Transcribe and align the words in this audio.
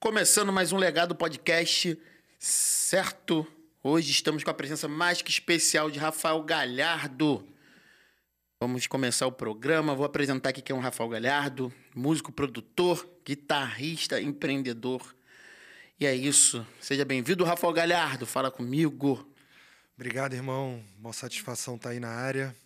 Começando 0.00 0.50
mais 0.50 0.72
um 0.72 0.78
Legado 0.78 1.14
Podcast, 1.14 2.00
certo? 2.38 3.46
Hoje 3.82 4.10
estamos 4.10 4.42
com 4.42 4.48
a 4.48 4.54
presença 4.54 4.88
mais 4.88 5.20
que 5.20 5.30
especial 5.30 5.90
de 5.90 5.98
Rafael 5.98 6.42
Galhardo. 6.42 7.46
Vamos 8.58 8.86
começar 8.86 9.26
o 9.26 9.32
programa. 9.32 9.94
Vou 9.94 10.06
apresentar 10.06 10.48
aqui 10.48 10.62
quem 10.62 10.74
é 10.74 10.78
o 10.78 10.80
Rafael 10.80 11.10
Galhardo, 11.10 11.70
músico, 11.94 12.32
produtor, 12.32 13.06
guitarrista, 13.26 14.18
empreendedor. 14.18 15.14
E 16.00 16.06
é 16.06 16.14
isso. 16.14 16.66
Seja 16.80 17.04
bem-vindo, 17.04 17.44
Rafael 17.44 17.74
Galhardo. 17.74 18.24
Fala 18.24 18.50
comigo. 18.50 19.28
Obrigado, 19.94 20.32
irmão. 20.32 20.82
Uma 20.98 21.12
satisfação 21.12 21.76
estar 21.76 21.90
aí 21.90 22.00
na 22.00 22.08
área. 22.08 22.56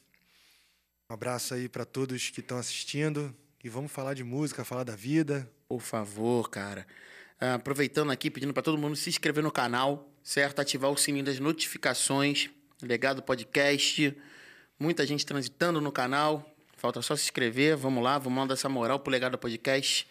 Um 1.11 1.15
abraço 1.15 1.55
aí 1.55 1.69
para 1.69 1.85
todos 1.85 2.31
que 2.31 2.39
estão 2.39 2.59
assistindo. 2.59 3.35
E 3.65 3.69
vamos 3.69 3.91
falar 3.91 4.15
de 4.15 4.23
música, 4.23 4.65
falar 4.65 4.85
da 4.85 4.95
vida. 4.95 5.51
Por 5.67 5.81
favor, 5.81 6.49
cara. 6.49 6.87
Ah, 7.41 7.55
aproveitando 7.55 8.11
aqui, 8.11 8.31
pedindo 8.31 8.53
para 8.53 8.63
todo 8.63 8.79
mundo 8.79 8.97
se 8.97 9.09
inscrever 9.11 9.43
no 9.43 9.51
canal, 9.51 10.09
certo? 10.23 10.61
Ativar 10.61 10.91
o 10.91 10.97
sininho 10.97 11.25
das 11.25 11.39
notificações. 11.39 12.51
Legado 12.83 13.23
Podcast. 13.23 14.17
Muita 14.79 15.07
gente 15.07 15.25
transitando 15.25 15.81
no 15.81 15.93
canal. 15.93 16.49
Falta 16.77 17.01
só 17.03 17.17
se 17.17 17.25
inscrever. 17.25 17.77
Vamos 17.77 18.03
lá, 18.03 18.19
vamos 18.19 18.39
lá 18.39 18.47
dar 18.47 18.55
essa 18.55 18.69
moral 18.69 19.01
pro 19.01 19.11
Legado 19.11 19.39
Podcast. 19.39 20.07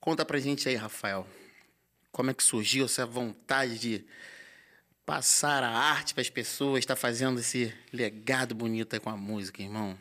Conta 0.00 0.24
pra 0.24 0.38
gente 0.38 0.68
aí, 0.68 0.74
Rafael. 0.74 1.26
Como 2.10 2.30
é 2.30 2.34
que 2.34 2.42
surgiu 2.42 2.84
essa 2.86 3.06
vontade 3.06 3.78
de 3.78 4.04
passar 5.06 5.62
a 5.62 5.70
arte 5.70 6.14
para 6.14 6.20
as 6.20 6.30
pessoas, 6.30 6.80
estar 6.80 6.94
tá 6.94 7.00
fazendo 7.00 7.40
esse 7.40 7.72
legado 7.92 8.54
bonito 8.54 8.94
aí 8.94 9.00
com 9.00 9.10
a 9.10 9.16
música, 9.16 9.62
irmão? 9.62 9.98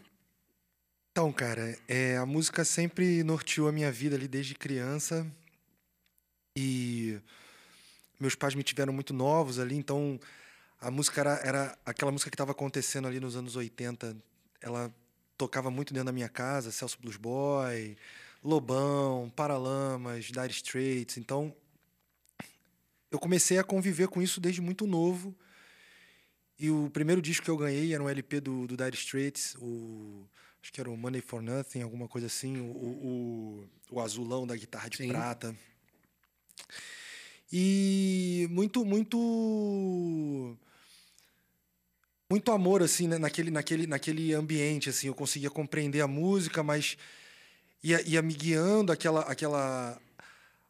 Então, 1.11 1.31
cara, 1.31 1.77
é, 1.87 2.17
a 2.17 2.25
música 2.25 2.63
sempre 2.63 3.23
norteou 3.23 3.67
a 3.67 3.71
minha 3.71 3.91
vida 3.91 4.15
ali 4.15 4.27
desde 4.27 4.55
criança. 4.55 5.25
E 6.55 7.19
meus 8.19 8.35
pais 8.35 8.55
me 8.55 8.63
tiveram 8.63 8.93
muito 8.93 9.13
novos 9.13 9.59
ali, 9.59 9.75
então 9.75 10.19
a 10.79 10.89
música 10.91 11.21
era, 11.21 11.41
era 11.43 11.77
aquela 11.85 12.11
música 12.11 12.29
que 12.29 12.35
estava 12.35 12.51
acontecendo 12.51 13.07
ali 13.07 13.19
nos 13.19 13.35
anos 13.35 13.55
80. 13.55 14.15
Ela 14.59 14.93
tocava 15.37 15.71
muito 15.71 15.93
dentro 15.93 16.07
da 16.07 16.11
minha 16.11 16.29
casa, 16.29 16.71
Celso 16.71 16.97
Blues 16.99 17.17
Boy, 17.17 17.97
Lobão, 18.43 19.31
Paralamas, 19.35 20.25
Dire 20.25 20.51
Straits. 20.51 21.17
Então, 21.17 21.55
eu 23.11 23.19
comecei 23.19 23.57
a 23.57 23.63
conviver 23.63 24.07
com 24.07 24.21
isso 24.21 24.39
desde 24.39 24.61
muito 24.61 24.85
novo. 24.87 25.35
E 26.59 26.69
o 26.69 26.89
primeiro 26.91 27.21
disco 27.21 27.43
que 27.43 27.49
eu 27.49 27.57
ganhei 27.57 27.93
era 27.93 28.03
um 28.03 28.09
LP 28.09 28.39
do, 28.39 28.67
do 28.67 28.77
Dire 28.77 28.95
Straits, 28.95 29.55
o, 29.59 30.27
acho 30.61 30.71
que 30.71 30.79
era 30.79 30.89
o 30.89 30.95
Money 30.95 31.21
for 31.21 31.41
Nothing, 31.41 31.81
alguma 31.81 32.07
coisa 32.07 32.27
assim, 32.27 32.59
o, 32.59 32.65
o, 32.65 33.69
o 33.89 33.99
azulão 33.99 34.45
da 34.45 34.55
guitarra 34.55 34.89
de 34.89 34.97
Sim. 34.97 35.07
prata. 35.07 35.55
E 37.51 38.47
muito, 38.49 38.85
muito 38.85 40.57
muito 42.31 42.49
amor 42.53 42.81
assim 42.81 43.09
né? 43.09 43.17
naquele, 43.17 43.51
naquele, 43.51 43.85
naquele 43.85 44.33
ambiente 44.33 44.89
assim 44.89 45.07
eu 45.07 45.13
conseguia 45.13 45.49
compreender 45.49 45.99
a 45.99 46.07
música 46.07 46.63
mas 46.63 46.97
ia, 47.83 48.01
ia 48.07 48.21
me 48.21 48.33
guiando 48.33 48.93
aquela 48.93 49.19
aquela 49.23 50.01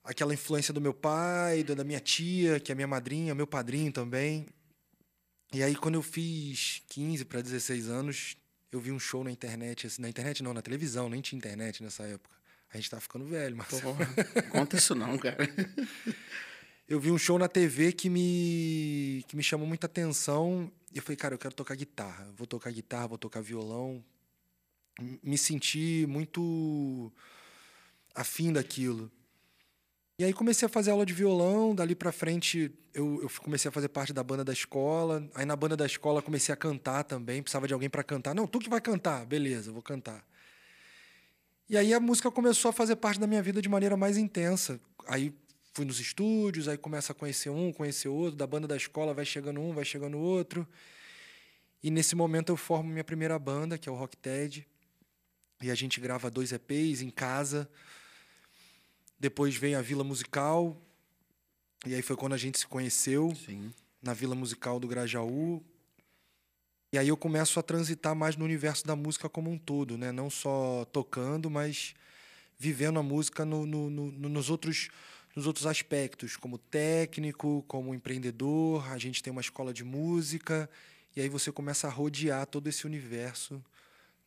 aquela 0.03 0.34
influência 0.34 0.73
do 0.73 0.81
meu 0.81 0.92
pai 0.92 1.64
da 1.64 1.84
minha 1.84 2.00
tia 2.00 2.59
que 2.59 2.72
é 2.72 2.75
minha 2.75 2.88
madrinha 2.88 3.36
meu 3.36 3.45
padrinho 3.45 3.92
também 3.92 4.47
e 5.53 5.62
aí 5.62 5.75
quando 5.75 5.95
eu 5.95 6.02
fiz 6.02 6.81
15 6.89 7.25
para 7.25 7.42
16 7.42 7.89
anos 7.89 8.36
eu 8.72 8.80
vi 8.80 8.92
um 8.92 9.00
show 9.00 9.23
na 9.23 9.30
internet 9.30 9.86
assim, 9.86 10.02
na 10.02 10.09
internet 10.09 10.42
não 10.42 10.56
na 10.56 10.64
televisão 10.64 11.08
nem 11.09 11.22
tinha 11.22 11.38
internet 11.38 11.84
nessa 11.84 12.02
época 12.06 12.41
a 12.73 12.77
gente 12.77 12.89
tá 12.89 13.00
ficando 13.00 13.25
velho 13.25 13.58
mas 13.58 13.67
conta 14.50 14.77
isso 14.77 14.95
não 14.95 15.17
cara 15.17 15.50
eu 16.91 17.00
vi 17.00 17.09
um 17.09 17.17
show 17.17 17.39
na 17.39 17.47
TV 17.47 17.94
que 17.94 18.09
me, 18.09 19.23
que 19.25 19.38
me 19.38 19.41
chamou 19.41 19.66
muita 19.66 19.86
atenção. 19.86 20.69
E 20.94 20.97
eu 20.97 21.02
falei, 21.02 21.16
cara, 21.16 21.33
eu 21.33 21.39
quero 21.39 21.55
tocar 21.55 21.73
guitarra. 21.73 22.30
Vou 22.36 22.45
tocar 22.45 22.69
guitarra, 22.69 23.08
vou 23.08 23.17
tocar 23.17 23.39
violão. 23.39 24.03
Me 25.23 25.38
senti 25.38 26.06
muito 26.09 27.09
afim 28.13 28.51
daquilo. 28.51 29.09
E 30.19 30.25
aí 30.25 30.34
comecei 30.34 30.66
a 30.66 30.69
fazer 30.69 30.91
aula 30.91 31.06
de 31.06 31.13
violão, 31.13 31.73
dali 31.73 31.96
para 31.96 32.12
frente 32.12 32.69
eu, 32.94 33.22
eu, 33.22 33.29
comecei 33.41 33.69
a 33.69 33.72
fazer 33.72 33.88
parte 33.88 34.12
da 34.12 34.22
banda 34.22 34.44
da 34.44 34.51
escola. 34.51 35.25
Aí 35.34 35.46
na 35.46 35.56
banda 35.56 35.78
da 35.78 35.85
escola 35.85 36.22
comecei 36.22 36.51
a 36.51 36.57
cantar 36.57 37.06
também, 37.06 37.41
precisava 37.41 37.69
de 37.69 37.73
alguém 37.73 37.90
para 37.90 38.03
cantar. 38.03 38.35
Não, 38.35 38.46
tu 38.46 38.59
que 38.59 38.69
vai 38.69 38.81
cantar, 38.81 39.25
beleza, 39.25 39.72
vou 39.72 39.81
cantar. 39.81 40.25
E 41.72 41.78
aí 41.78 41.94
a 41.94 42.02
música 42.02 42.30
começou 42.30 42.68
a 42.68 42.74
fazer 42.74 42.98
parte 42.98 43.18
da 43.18 43.26
minha 43.26 43.42
vida 43.42 43.62
de 43.62 43.70
maneira 43.70 43.96
mais 43.96 44.18
intensa. 44.18 44.78
Aí 45.08 45.34
fui 45.74 45.86
nos 45.86 46.02
estúdios, 46.02 46.68
aí 46.68 46.78
começa 46.78 47.14
a 47.14 47.16
conhecer 47.16 47.50
um, 47.50 47.72
conhecer 47.72 48.09
outro, 48.09 48.36
da 48.36 48.46
banda 48.46 48.68
da 48.68 48.76
escola 48.76 49.14
vai 49.14 49.24
chegando 49.24 49.62
um, 49.62 49.74
vai 49.74 49.86
chegando 49.86 50.18
outro. 50.18 50.68
E 51.82 51.90
nesse 51.90 52.14
momento 52.14 52.50
eu 52.50 52.58
formo 52.58 52.90
minha 52.90 53.06
primeira 53.06 53.40
banda, 53.40 53.78
que 53.78 53.88
é 53.88 53.92
o 53.92 53.96
Rock 53.96 54.18
Ted. 54.18 54.68
E 55.62 55.72
a 55.72 55.74
gente 55.74 56.02
grava 56.02 56.30
dois 56.30 56.52
EPs 56.52 57.02
em 57.02 57.09
casa. 57.09 57.70
Depois 59.18 59.56
vem 59.56 59.74
a 59.74 59.82
Vila 59.82 60.03
Musical. 60.03 60.76
E 61.86 61.96
aí 61.96 62.02
foi 62.02 62.18
quando 62.18 62.34
a 62.34 62.38
gente 62.38 62.59
se 62.59 62.68
conheceu. 62.68 63.34
Sim. 63.46 63.72
Na 64.03 64.14
Vila 64.14 64.36
Musical 64.36 64.78
do 64.78 64.90
Grajaú. 64.90 65.64
E 66.94 66.97
aí 66.97 67.07
eu 67.07 67.16
começo 67.16 67.57
a 67.57 67.63
transitar 67.63 68.13
mais 68.13 68.35
no 68.35 68.44
universo 68.44 68.85
da 68.85 68.97
música 68.97 69.29
como 69.29 69.50
um 69.50 69.57
todo, 69.57 69.97
né? 69.97 70.12
Não 70.12 70.29
só 70.29 70.84
tocando, 70.91 71.50
mas 71.50 71.94
vivendo 72.59 73.00
a 73.00 73.03
música 73.03 73.46
no, 73.46 73.66
no, 73.66 73.90
no, 73.90 74.12
nos 74.12 74.50
outros 74.50 74.90
nos 75.34 75.47
outros 75.47 75.66
aspectos, 75.66 76.35
como 76.35 76.57
técnico, 76.57 77.63
como 77.66 77.96
empreendedor, 77.96 78.85
a 78.91 78.97
gente 78.97 79.24
tem 79.24 79.31
uma 79.31 79.40
escola 79.40 79.74
de 79.74 79.81
música, 79.81 80.69
e 81.16 81.22
aí 81.22 81.29
você 81.29 81.53
começa 81.53 81.88
a 81.88 81.90
rodear 81.90 82.46
todo 82.46 82.68
esse 82.68 82.85
universo 82.85 83.63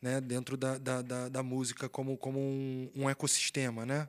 né, 0.00 0.18
dentro 0.18 0.56
da, 0.56 0.78
da, 0.78 1.02
da, 1.02 1.28
da 1.28 1.42
música 1.42 1.90
como, 1.90 2.16
como 2.16 2.38
um, 2.40 2.90
um, 2.96 3.10
ecossistema, 3.10 3.84
né? 3.84 4.08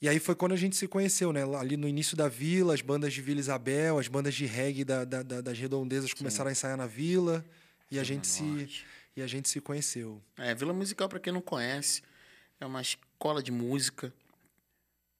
E 0.00 0.08
aí 0.08 0.18
foi 0.18 0.34
quando 0.34 0.52
a 0.52 0.56
gente 0.56 0.76
se 0.76 0.88
conheceu, 0.88 1.32
né? 1.32 1.42
Ali 1.58 1.76
no 1.76 1.86
início 1.86 2.16
da 2.16 2.28
vila, 2.28 2.72
as 2.72 2.80
bandas 2.80 3.12
de 3.12 3.20
Vila 3.20 3.38
Isabel, 3.38 3.98
as 3.98 4.08
bandas 4.08 4.34
de 4.34 4.46
reggae 4.46 4.84
da, 4.84 5.04
da, 5.04 5.22
da 5.22 5.40
das 5.40 5.58
redondezas 5.58 6.10
Sim. 6.10 6.16
começaram 6.16 6.48
a 6.48 6.52
ensaiar 6.52 6.76
na 6.76 6.86
vila 6.86 7.44
e 7.90 7.98
a 7.98 8.04
gente 8.04 8.26
se 8.26 8.84
e 9.16 9.20
a 9.20 9.26
gente 9.26 9.48
se 9.48 9.60
conheceu. 9.60 10.22
É, 10.38 10.54
Vila 10.54 10.72
Musical 10.72 11.08
para 11.08 11.20
quem 11.20 11.32
não 11.32 11.42
conhece, 11.42 12.02
é 12.58 12.64
uma 12.64 12.80
escola 12.80 13.42
de 13.42 13.52
música 13.52 14.12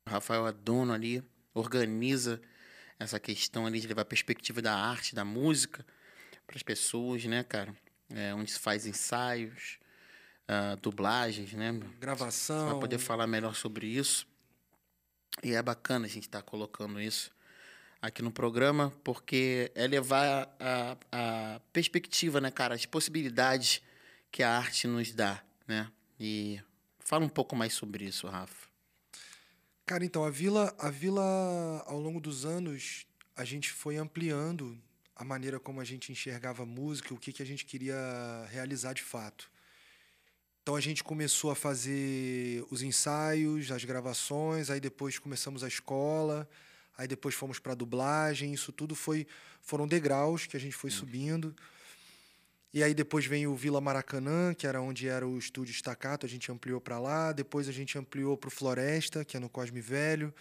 o 0.06 0.10
Rafael 0.10 0.46
é 0.46 0.52
dono 0.52 0.92
ali, 0.92 1.22
organiza 1.54 2.40
essa 2.98 3.20
questão 3.20 3.66
ali 3.66 3.80
de 3.80 3.86
levar 3.86 4.02
a 4.02 4.04
perspectiva 4.04 4.60
da 4.60 4.74
arte, 4.74 5.14
da 5.14 5.24
música 5.24 5.84
para 6.46 6.56
as 6.56 6.62
pessoas, 6.62 7.24
né, 7.24 7.44
cara? 7.44 7.74
É, 8.12 8.34
onde 8.34 8.50
se 8.50 8.58
faz 8.58 8.86
ensaios, 8.86 9.78
uh, 10.48 10.76
dublagens, 10.82 11.52
né? 11.52 11.72
Gravação. 12.00 12.70
Para 12.70 12.80
poder 12.80 12.98
falar 12.98 13.26
melhor 13.26 13.54
sobre 13.54 13.86
isso. 13.86 14.26
E 15.42 15.54
é 15.54 15.62
bacana 15.62 16.06
a 16.06 16.08
gente 16.08 16.24
estar 16.26 16.42
tá 16.42 16.48
colocando 16.48 17.00
isso 17.00 17.30
aqui 18.00 18.22
no 18.22 18.30
programa, 18.30 18.92
porque 19.04 19.70
é 19.74 19.86
levar 19.86 20.54
a, 20.58 20.96
a 21.12 21.60
perspectiva, 21.72 22.40
né, 22.40 22.50
cara? 22.50 22.74
As 22.74 22.86
possibilidades 22.86 23.82
que 24.30 24.42
a 24.42 24.56
arte 24.56 24.86
nos 24.86 25.12
dá, 25.12 25.42
né? 25.66 25.90
E 26.18 26.60
fala 26.98 27.24
um 27.24 27.28
pouco 27.28 27.54
mais 27.56 27.72
sobre 27.72 28.04
isso, 28.04 28.26
Rafa. 28.26 28.68
Cara, 29.86 30.04
então, 30.04 30.24
a 30.24 30.30
vila, 30.30 30.74
a 30.78 30.88
vila, 30.88 31.82
ao 31.86 31.98
longo 31.98 32.20
dos 32.20 32.44
anos, 32.44 33.06
a 33.36 33.44
gente 33.44 33.72
foi 33.72 33.96
ampliando 33.96 34.80
a 35.16 35.24
maneira 35.24 35.58
como 35.58 35.80
a 35.80 35.84
gente 35.84 36.12
enxergava 36.12 36.64
música, 36.64 37.12
o 37.12 37.18
que, 37.18 37.32
que 37.32 37.42
a 37.42 37.46
gente 37.46 37.64
queria 37.64 37.96
realizar 38.50 38.92
de 38.92 39.02
fato. 39.02 39.50
Então 40.62 40.76
a 40.76 40.80
gente 40.80 41.02
começou 41.02 41.50
a 41.50 41.54
fazer 41.54 42.64
os 42.70 42.82
ensaios, 42.82 43.70
as 43.70 43.84
gravações, 43.84 44.68
aí 44.68 44.78
depois 44.78 45.18
começamos 45.18 45.64
a 45.64 45.68
escola, 45.68 46.48
aí 46.96 47.08
depois 47.08 47.34
fomos 47.34 47.58
para 47.58 47.74
dublagem, 47.74 48.52
isso 48.52 48.70
tudo 48.70 48.94
foi 48.94 49.26
foram 49.62 49.86
degraus 49.86 50.46
que 50.46 50.56
a 50.56 50.60
gente 50.60 50.76
foi 50.76 50.90
hum. 50.90 50.94
subindo. 50.94 51.56
E 52.72 52.84
aí 52.84 52.94
depois 52.94 53.26
vem 53.26 53.46
o 53.48 53.54
Vila 53.54 53.80
Maracanã, 53.80 54.54
que 54.54 54.66
era 54.66 54.80
onde 54.80 55.08
era 55.08 55.26
o 55.26 55.36
estúdio 55.36 55.72
Estacato, 55.72 56.24
a 56.24 56.28
gente 56.28 56.52
ampliou 56.52 56.80
para 56.80 57.00
lá. 57.00 57.32
Depois 57.32 57.68
a 57.68 57.72
gente 57.72 57.98
ampliou 57.98 58.36
para 58.36 58.46
o 58.46 58.50
Floresta, 58.50 59.24
que 59.24 59.36
é 59.36 59.40
no 59.40 59.48
Cosme 59.48 59.80
Velho, 59.80 60.32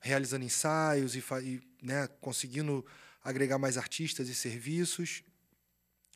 realizando 0.00 0.44
ensaios 0.44 1.14
e, 1.14 1.22
e 1.42 1.60
né, 1.80 2.08
conseguindo 2.20 2.84
agregar 3.22 3.58
mais 3.58 3.78
artistas 3.78 4.28
e 4.28 4.34
serviços. 4.34 5.22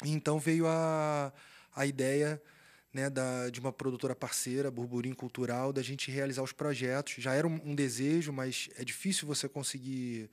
E 0.05 0.11
então 0.11 0.40
veio 0.40 0.67
a, 0.67 1.32
a 1.73 1.87
ideia 1.87 2.43
né, 2.92 3.08
da, 3.08 3.50
de 3.50 3.60
uma 3.60 3.72
produtora 3.72 4.14
parceira, 4.14 4.70
Burburinho 4.70 5.14
Cultural, 5.14 5.72
da 5.72 5.82
gente 5.82 6.10
realizar 6.10 6.42
os 6.42 6.52
projetos. 6.52 7.14
Já 7.19 7.34
era 7.34 7.46
um, 7.46 7.60
um 7.64 7.75
desejo, 7.75 8.32
mas 8.32 8.69
é 8.76 8.84
difícil 8.84 9.26
você 9.26 9.48
conseguir 9.48 10.28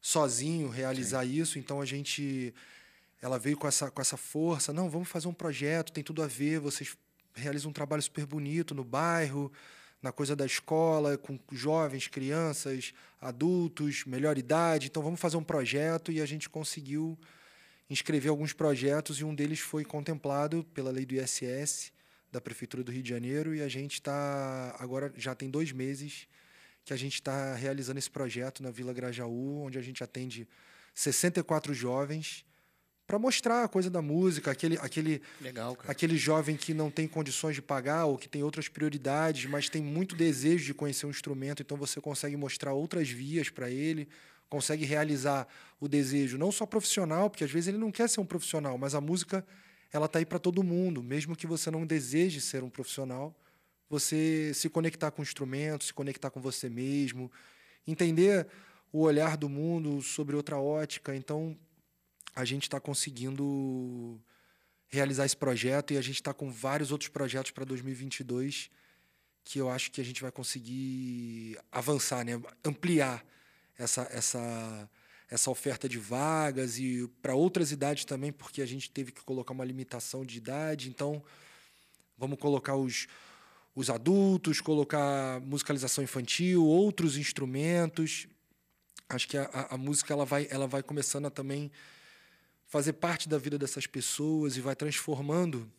sozinho 0.00 0.68
realizar 0.68 1.24
Sim. 1.24 1.32
isso. 1.32 1.58
Então 1.58 1.80
a 1.80 1.84
gente 1.84 2.54
ela 3.20 3.38
veio 3.38 3.56
com 3.56 3.66
essa, 3.66 3.90
com 3.90 4.00
essa 4.00 4.16
força. 4.16 4.72
Não, 4.72 4.88
vamos 4.88 5.08
fazer 5.08 5.28
um 5.28 5.34
projeto, 5.34 5.92
tem 5.92 6.04
tudo 6.04 6.22
a 6.22 6.26
ver. 6.26 6.60
Vocês 6.60 6.96
realizam 7.34 7.70
um 7.70 7.74
trabalho 7.74 8.02
super 8.02 8.24
bonito 8.24 8.74
no 8.74 8.84
bairro, 8.84 9.52
na 10.00 10.12
coisa 10.12 10.36
da 10.36 10.46
escola, 10.46 11.18
com 11.18 11.38
jovens, 11.50 12.08
crianças, 12.08 12.92
adultos, 13.20 14.04
melhor 14.04 14.38
idade. 14.38 14.86
Então 14.86 15.02
vamos 15.02 15.20
fazer 15.20 15.36
um 15.36 15.44
projeto 15.44 16.12
e 16.12 16.20
a 16.20 16.26
gente 16.26 16.48
conseguiu 16.48 17.18
inscrever 17.88 18.30
alguns 18.30 18.52
projetos 18.52 19.20
e 19.20 19.24
um 19.24 19.34
deles 19.34 19.60
foi 19.60 19.84
contemplado 19.84 20.64
pela 20.74 20.90
lei 20.90 21.06
do 21.06 21.14
ISS 21.14 21.92
da 22.30 22.40
Prefeitura 22.40 22.82
do 22.82 22.90
Rio 22.90 23.02
de 23.02 23.08
Janeiro 23.08 23.54
e 23.54 23.62
a 23.62 23.68
gente 23.68 23.94
está 23.94 24.76
agora 24.78 25.12
já 25.16 25.34
tem 25.34 25.48
dois 25.48 25.72
meses 25.72 26.26
que 26.84 26.92
a 26.92 26.96
gente 26.96 27.14
está 27.14 27.54
realizando 27.54 27.98
esse 27.98 28.10
projeto 28.10 28.62
na 28.62 28.70
Vila 28.70 28.92
Grajaú, 28.92 29.64
onde 29.64 29.78
a 29.78 29.82
gente 29.82 30.04
atende 30.04 30.48
64 30.94 31.74
jovens 31.74 32.44
para 33.06 33.18
mostrar 33.18 33.64
a 33.64 33.68
coisa 33.68 33.88
da 33.88 34.02
música, 34.02 34.50
aquele, 34.50 34.76
aquele, 34.78 35.22
Legal, 35.40 35.78
aquele 35.86 36.16
jovem 36.16 36.56
que 36.56 36.74
não 36.74 36.90
tem 36.90 37.06
condições 37.06 37.54
de 37.54 37.62
pagar 37.62 38.06
ou 38.06 38.18
que 38.18 38.28
tem 38.28 38.42
outras 38.42 38.68
prioridades, 38.68 39.48
mas 39.48 39.68
tem 39.68 39.80
muito 39.80 40.16
desejo 40.16 40.64
de 40.64 40.74
conhecer 40.74 41.06
um 41.06 41.10
instrumento, 41.10 41.62
então 41.62 41.76
você 41.76 42.00
consegue 42.00 42.36
mostrar 42.36 42.72
outras 42.72 43.08
vias 43.08 43.48
para 43.48 43.70
ele, 43.70 44.08
consegue 44.48 44.84
realizar 44.84 45.46
o 45.80 45.88
desejo 45.88 46.38
não 46.38 46.52
só 46.52 46.64
profissional, 46.64 47.28
porque 47.28 47.44
às 47.44 47.50
vezes 47.50 47.68
ele 47.68 47.78
não 47.78 47.90
quer 47.90 48.08
ser 48.08 48.20
um 48.20 48.26
profissional, 48.26 48.78
mas 48.78 48.94
a 48.94 49.00
música 49.00 49.44
ela 49.92 50.06
está 50.06 50.18
aí 50.18 50.26
para 50.26 50.38
todo 50.38 50.62
mundo, 50.62 51.02
mesmo 51.02 51.36
que 51.36 51.46
você 51.46 51.70
não 51.70 51.86
deseje 51.86 52.40
ser 52.40 52.62
um 52.62 52.70
profissional, 52.70 53.34
você 53.88 54.52
se 54.54 54.68
conectar 54.68 55.10
com 55.10 55.22
o 55.22 55.24
instrumento, 55.24 55.84
se 55.84 55.94
conectar 55.94 56.30
com 56.30 56.40
você 56.40 56.68
mesmo, 56.68 57.30
entender 57.86 58.46
o 58.92 59.02
olhar 59.02 59.36
do 59.36 59.48
mundo 59.48 60.02
sobre 60.02 60.34
outra 60.34 60.58
ótica. 60.58 61.14
Então, 61.14 61.56
a 62.34 62.44
gente 62.44 62.64
está 62.64 62.80
conseguindo 62.80 64.20
realizar 64.88 65.24
esse 65.24 65.36
projeto 65.36 65.92
e 65.92 65.98
a 65.98 66.02
gente 66.02 66.16
está 66.16 66.32
com 66.32 66.50
vários 66.50 66.90
outros 66.90 67.08
projetos 67.08 67.50
para 67.50 67.64
2022 67.64 68.70
que 69.44 69.60
eu 69.60 69.70
acho 69.70 69.92
que 69.92 70.00
a 70.00 70.04
gente 70.04 70.20
vai 70.20 70.32
conseguir 70.32 71.56
avançar, 71.70 72.24
né? 72.24 72.32
ampliar 72.64 73.24
essa, 73.78 74.08
essa, 74.10 74.90
essa 75.30 75.50
oferta 75.50 75.88
de 75.88 75.98
vagas 75.98 76.78
e 76.78 77.08
para 77.20 77.34
outras 77.34 77.70
idades 77.70 78.04
também, 78.04 78.32
porque 78.32 78.62
a 78.62 78.66
gente 78.66 78.90
teve 78.90 79.12
que 79.12 79.22
colocar 79.22 79.52
uma 79.52 79.64
limitação 79.64 80.24
de 80.24 80.38
idade. 80.38 80.88
Então, 80.88 81.22
vamos 82.16 82.38
colocar 82.38 82.76
os, 82.76 83.06
os 83.74 83.90
adultos, 83.90 84.60
colocar 84.60 85.40
musicalização 85.40 86.02
infantil, 86.02 86.64
outros 86.64 87.16
instrumentos. 87.16 88.26
Acho 89.08 89.28
que 89.28 89.36
a, 89.36 89.68
a, 89.70 89.76
música 89.76 90.12
ela 90.12 90.24
vai, 90.24 90.48
ela 90.50 90.66
vai 90.66 90.82
começando 90.82 91.26
a 91.26 91.30
também 91.30 91.70
fazer 92.66 92.94
parte 92.94 93.28
da 93.28 93.38
vida 93.38 93.58
dessas 93.58 93.86
pessoas 93.86 94.56
e 94.56 94.60
vai 94.60 94.74
transformando 94.74 95.70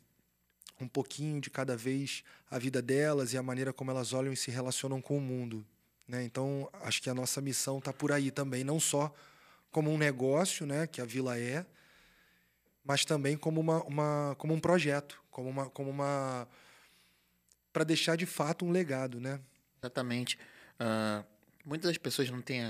um 0.79 0.87
pouquinho 0.87 1.41
de 1.41 1.49
cada 1.49 1.75
vez 1.75 2.23
a 2.49 2.59
vida 2.59 2.81
delas 2.81 3.33
e 3.33 3.37
a 3.37 3.43
maneira 3.43 3.73
como 3.73 3.91
elas 3.91 4.13
olham 4.13 4.31
e 4.31 4.37
se 4.37 4.51
relacionam 4.51 5.01
com 5.01 5.17
o 5.17 5.21
mundo. 5.21 5.65
Né? 6.07 6.23
Então, 6.23 6.69
acho 6.81 7.01
que 7.01 7.09
a 7.09 7.13
nossa 7.13 7.41
missão 7.41 7.79
está 7.79 7.91
por 7.91 8.11
aí 8.11 8.31
também, 8.31 8.63
não 8.63 8.79
só 8.79 9.13
como 9.71 9.91
um 9.91 9.97
negócio, 9.97 10.65
né, 10.65 10.87
que 10.87 11.01
a 11.01 11.05
Vila 11.05 11.37
é, 11.37 11.65
mas 12.83 13.03
também 13.03 13.37
como, 13.37 13.59
uma, 13.59 13.83
uma, 13.83 14.35
como 14.37 14.53
um 14.53 14.59
projeto, 14.59 15.21
como 15.29 15.49
uma, 15.49 15.69
como 15.69 15.89
uma 15.89 16.47
para 17.73 17.83
deixar 17.83 18.15
de 18.15 18.25
fato 18.25 18.65
um 18.65 18.71
legado, 18.71 19.19
né? 19.19 19.39
Exatamente. 19.79 20.39
Uh, 20.79 21.23
muitas 21.65 21.91
das 21.91 21.97
pessoas 21.97 22.31
não 22.31 22.41
têm 22.41 22.61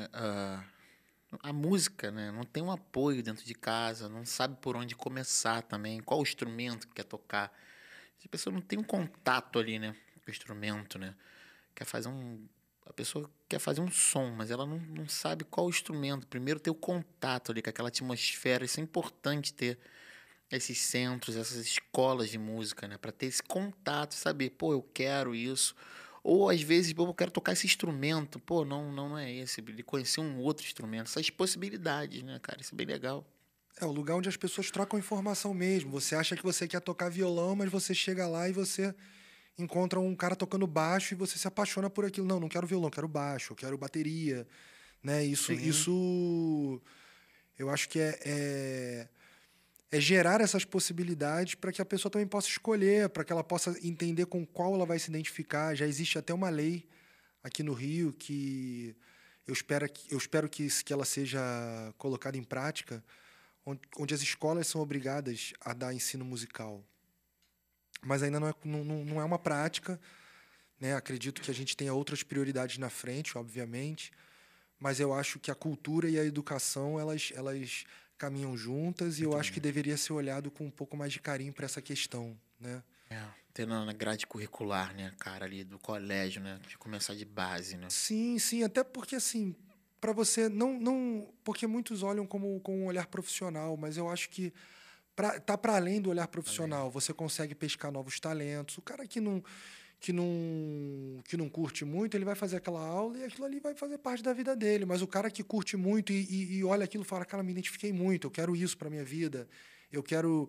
a 1.43 1.53
música, 1.53 2.11
né? 2.11 2.31
Não 2.31 2.43
tem 2.43 2.63
um 2.63 2.71
apoio 2.71 3.21
dentro 3.21 3.45
de 3.45 3.53
casa, 3.53 4.09
não 4.09 4.25
sabe 4.25 4.57
por 4.59 4.75
onde 4.75 4.95
começar 4.95 5.61
também, 5.61 6.01
qual 6.01 6.21
instrumento 6.21 6.87
que 6.87 6.95
quer 6.95 7.05
tocar. 7.05 7.53
A 8.25 8.27
pessoa 8.27 8.53
não 8.53 8.59
tem 8.59 8.77
um 8.77 8.83
contato 8.83 9.59
ali, 9.59 9.79
né? 9.79 9.95
Com 10.25 10.27
o 10.27 10.31
instrumento, 10.31 10.97
né? 10.97 11.15
Quer 11.75 11.85
fazer 11.85 12.09
um 12.09 12.45
a 12.89 12.93
pessoa 12.93 13.29
quer 13.47 13.59
fazer 13.59 13.81
um 13.81 13.91
som, 13.91 14.31
mas 14.31 14.51
ela 14.51 14.65
não, 14.65 14.79
não 14.79 15.07
sabe 15.07 15.43
qual 15.43 15.69
instrumento. 15.69 16.27
Primeiro 16.27 16.59
ter 16.59 16.69
o 16.69 16.75
contato 16.75 17.51
ali 17.51 17.61
com 17.61 17.69
aquela 17.69 17.89
atmosfera. 17.89 18.65
Isso 18.65 18.79
é 18.79 18.83
importante 18.83 19.53
ter 19.53 19.77
esses 20.49 20.79
centros, 20.79 21.35
essas 21.35 21.57
escolas 21.57 22.29
de 22.29 22.37
música, 22.37 22.87
né? 22.87 22.97
Para 22.97 23.11
ter 23.11 23.25
esse 23.25 23.43
contato, 23.43 24.13
saber, 24.13 24.51
pô, 24.51 24.73
eu 24.73 24.81
quero 24.81 25.35
isso. 25.35 25.75
Ou 26.23 26.49
às 26.49 26.61
vezes, 26.61 26.93
pô, 26.93 27.05
eu 27.05 27.13
quero 27.13 27.31
tocar 27.31 27.53
esse 27.53 27.65
instrumento. 27.65 28.39
Pô, 28.39 28.63
não, 28.63 28.91
não 28.91 29.17
é 29.17 29.31
esse. 29.31 29.61
Ele 29.61 29.83
conhecer 29.83 30.21
um 30.21 30.39
outro 30.39 30.65
instrumento. 30.65 31.07
Essas 31.07 31.29
possibilidades, 31.29 32.23
né, 32.23 32.39
cara? 32.41 32.61
Isso 32.61 32.73
é 32.73 32.77
bem 32.77 32.87
legal. 32.87 33.25
É 33.79 33.85
o 33.85 33.91
lugar 33.91 34.15
onde 34.15 34.27
as 34.27 34.37
pessoas 34.37 34.71
trocam 34.71 34.97
informação 34.97 35.53
mesmo. 35.53 35.91
Você 35.91 36.15
acha 36.15 36.35
que 36.35 36.43
você 36.43 36.67
quer 36.67 36.81
tocar 36.81 37.09
violão, 37.09 37.55
mas 37.55 37.69
você 37.69 37.93
chega 37.93 38.27
lá 38.27 38.49
e 38.49 38.53
você 38.53 38.95
encontra 39.57 39.99
um 39.99 40.15
cara 40.15 40.35
tocando 40.35 40.67
baixo 40.67 41.13
e 41.13 41.17
você 41.17 41.37
se 41.37 41.47
apaixona 41.47 41.89
por 41.89 42.05
aquilo. 42.05 42.27
Não, 42.27 42.39
não 42.39 42.49
quero 42.49 42.67
violão, 42.67 42.89
quero 42.89 43.07
baixo, 43.07 43.55
quero 43.55 43.77
bateria, 43.77 44.47
né? 45.01 45.25
Isso, 45.25 45.55
Sim. 45.55 45.67
isso, 45.67 46.81
eu 47.57 47.69
acho 47.69 47.89
que 47.89 47.99
é, 47.99 48.19
é, 48.23 49.07
é 49.91 49.99
gerar 49.99 50.41
essas 50.41 50.63
possibilidades 50.63 51.55
para 51.55 51.71
que 51.71 51.81
a 51.81 51.85
pessoa 51.85 52.11
também 52.11 52.27
possa 52.27 52.47
escolher, 52.47 53.09
para 53.09 53.23
que 53.23 53.31
ela 53.31 53.43
possa 53.43 53.75
entender 53.81 54.27
com 54.27 54.45
qual 54.45 54.75
ela 54.75 54.85
vai 54.85 54.99
se 54.99 55.09
identificar. 55.09 55.75
Já 55.75 55.87
existe 55.87 56.17
até 56.17 56.33
uma 56.33 56.49
lei 56.49 56.87
aqui 57.43 57.63
no 57.63 57.73
Rio 57.73 58.13
que 58.13 58.95
eu 59.47 59.53
espero 59.53 59.89
que, 59.89 60.13
eu 60.13 60.17
espero 60.17 60.49
que, 60.49 60.67
que 60.83 60.93
ela 60.93 61.05
seja 61.05 61.39
colocada 61.97 62.37
em 62.37 62.43
prática, 62.43 63.03
onde, 63.65 63.81
onde 63.97 64.13
as 64.13 64.21
escolas 64.21 64.67
são 64.67 64.81
obrigadas 64.81 65.53
a 65.61 65.73
dar 65.73 65.93
ensino 65.93 66.25
musical 66.25 66.83
mas 68.03 68.23
ainda 68.23 68.39
não 68.39 68.47
é, 68.47 68.53
não, 68.63 68.83
não 68.83 69.21
é 69.21 69.23
uma 69.23 69.39
prática. 69.39 69.99
Né? 70.79 70.95
Acredito 70.95 71.41
que 71.41 71.51
a 71.51 71.53
gente 71.53 71.75
tenha 71.75 71.93
outras 71.93 72.23
prioridades 72.23 72.77
na 72.77 72.89
frente, 72.89 73.37
obviamente, 73.37 74.11
mas 74.79 74.99
eu 74.99 75.13
acho 75.13 75.39
que 75.39 75.49
a 75.49 75.55
cultura 75.55 76.09
e 76.09 76.19
a 76.19 76.23
educação 76.23 76.99
elas, 76.99 77.31
elas 77.35 77.85
caminham 78.17 78.55
juntas 78.55 79.19
e 79.19 79.23
eu 79.23 79.37
acho 79.37 79.51
que 79.51 79.59
deveria 79.59 79.97
ser 79.97 80.13
olhado 80.13 80.51
com 80.51 80.65
um 80.65 80.71
pouco 80.71 80.95
mais 80.95 81.11
de 81.11 81.19
carinho 81.19 81.53
para 81.53 81.65
essa 81.65 81.81
questão, 81.81 82.37
né? 82.59 82.83
É, 83.09 83.23
tendo 83.53 83.73
na 83.85 83.93
grade 83.93 84.27
curricular, 84.27 84.93
né, 84.93 85.13
cara, 85.17 85.45
ali 85.45 85.63
do 85.63 85.79
colégio, 85.79 86.41
né, 86.41 86.59
de 86.67 86.77
começar 86.77 87.15
de 87.15 87.25
base, 87.25 87.77
né? 87.77 87.87
Sim, 87.89 88.37
sim, 88.37 88.63
até 88.63 88.83
porque 88.83 89.15
assim, 89.15 89.55
para 89.99 90.11
você 90.11 90.49
não 90.49 90.79
não, 90.79 91.33
porque 91.43 91.65
muitos 91.65 92.03
olham 92.03 92.25
como 92.25 92.59
com 92.61 92.81
um 92.81 92.85
olhar 92.85 93.07
profissional, 93.07 93.77
mas 93.77 93.97
eu 93.97 94.09
acho 94.09 94.29
que 94.29 94.53
pra, 95.17 95.39
tá 95.39 95.57
para 95.57 95.75
além 95.75 95.99
do 95.99 96.11
olhar 96.11 96.27
profissional. 96.27 96.91
Você 96.91 97.11
consegue 97.11 97.55
pescar 97.55 97.91
novos 97.91 98.19
talentos. 98.19 98.77
O 98.77 98.81
cara 98.81 99.05
que 99.05 99.19
não 99.19 99.43
que 99.99 100.13
não 100.13 100.27
que 101.25 101.35
não 101.35 101.49
curte 101.49 101.83
muito, 101.83 102.15
ele 102.15 102.23
vai 102.23 102.35
fazer 102.35 102.57
aquela 102.57 102.79
aula 102.79 103.17
e 103.17 103.23
aquilo 103.23 103.45
ali 103.45 103.59
vai 103.59 103.73
fazer 103.73 103.97
parte 103.97 104.21
da 104.21 104.31
vida 104.31 104.55
dele. 104.55 104.85
Mas 104.85 105.01
o 105.01 105.07
cara 105.07 105.31
que 105.31 105.43
curte 105.43 105.75
muito 105.75 106.13
e, 106.13 106.23
e, 106.29 106.57
e 106.57 106.63
olha 106.63 106.85
aquilo 106.85 107.03
fala, 107.03 107.25
cara, 107.25 107.41
me 107.41 107.51
identifiquei 107.51 107.91
muito, 107.91 108.27
eu 108.27 108.31
quero 108.31 108.55
isso 108.55 108.77
para 108.77 108.91
minha 108.91 109.03
vida, 109.03 109.49
eu 109.91 110.03
quero, 110.03 110.47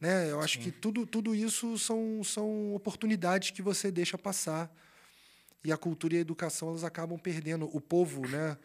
né? 0.00 0.30
Eu 0.30 0.40
acho 0.40 0.54
Sim. 0.54 0.64
que 0.64 0.70
tudo 0.72 1.06
tudo 1.06 1.34
isso 1.34 1.78
são 1.78 2.24
são 2.24 2.74
oportunidades 2.74 3.50
que 3.50 3.60
você 3.60 3.90
deixa 3.90 4.16
passar 4.16 4.74
e 5.62 5.70
a 5.70 5.76
cultura 5.76 6.14
e 6.14 6.18
a 6.18 6.20
educação 6.20 6.70
elas 6.70 6.84
acabam 6.84 7.18
perdendo 7.18 7.68
o 7.70 7.82
povo, 7.82 8.26
né? 8.26 8.56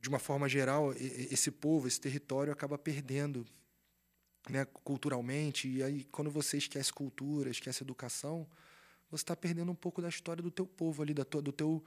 De 0.00 0.08
uma 0.08 0.18
forma 0.18 0.48
geral, 0.48 0.92
esse 0.92 1.52
povo, 1.52 1.86
esse 1.86 2.00
território 2.00 2.52
acaba 2.52 2.76
perdendo 2.76 3.46
né, 4.48 4.64
culturalmente. 4.64 5.68
E 5.68 5.82
aí, 5.82 6.04
quando 6.04 6.30
você 6.30 6.58
esquece 6.58 6.92
cultura, 6.92 7.50
esquece 7.50 7.82
educação, 7.82 8.46
você 9.10 9.22
está 9.22 9.36
perdendo 9.36 9.70
um 9.70 9.74
pouco 9.74 10.02
da 10.02 10.08
história 10.08 10.42
do 10.42 10.50
teu 10.50 10.66
povo 10.66 11.02
ali, 11.02 11.14
da 11.14 11.24
tua, 11.24 11.40
do, 11.40 11.52
teu, 11.52 11.84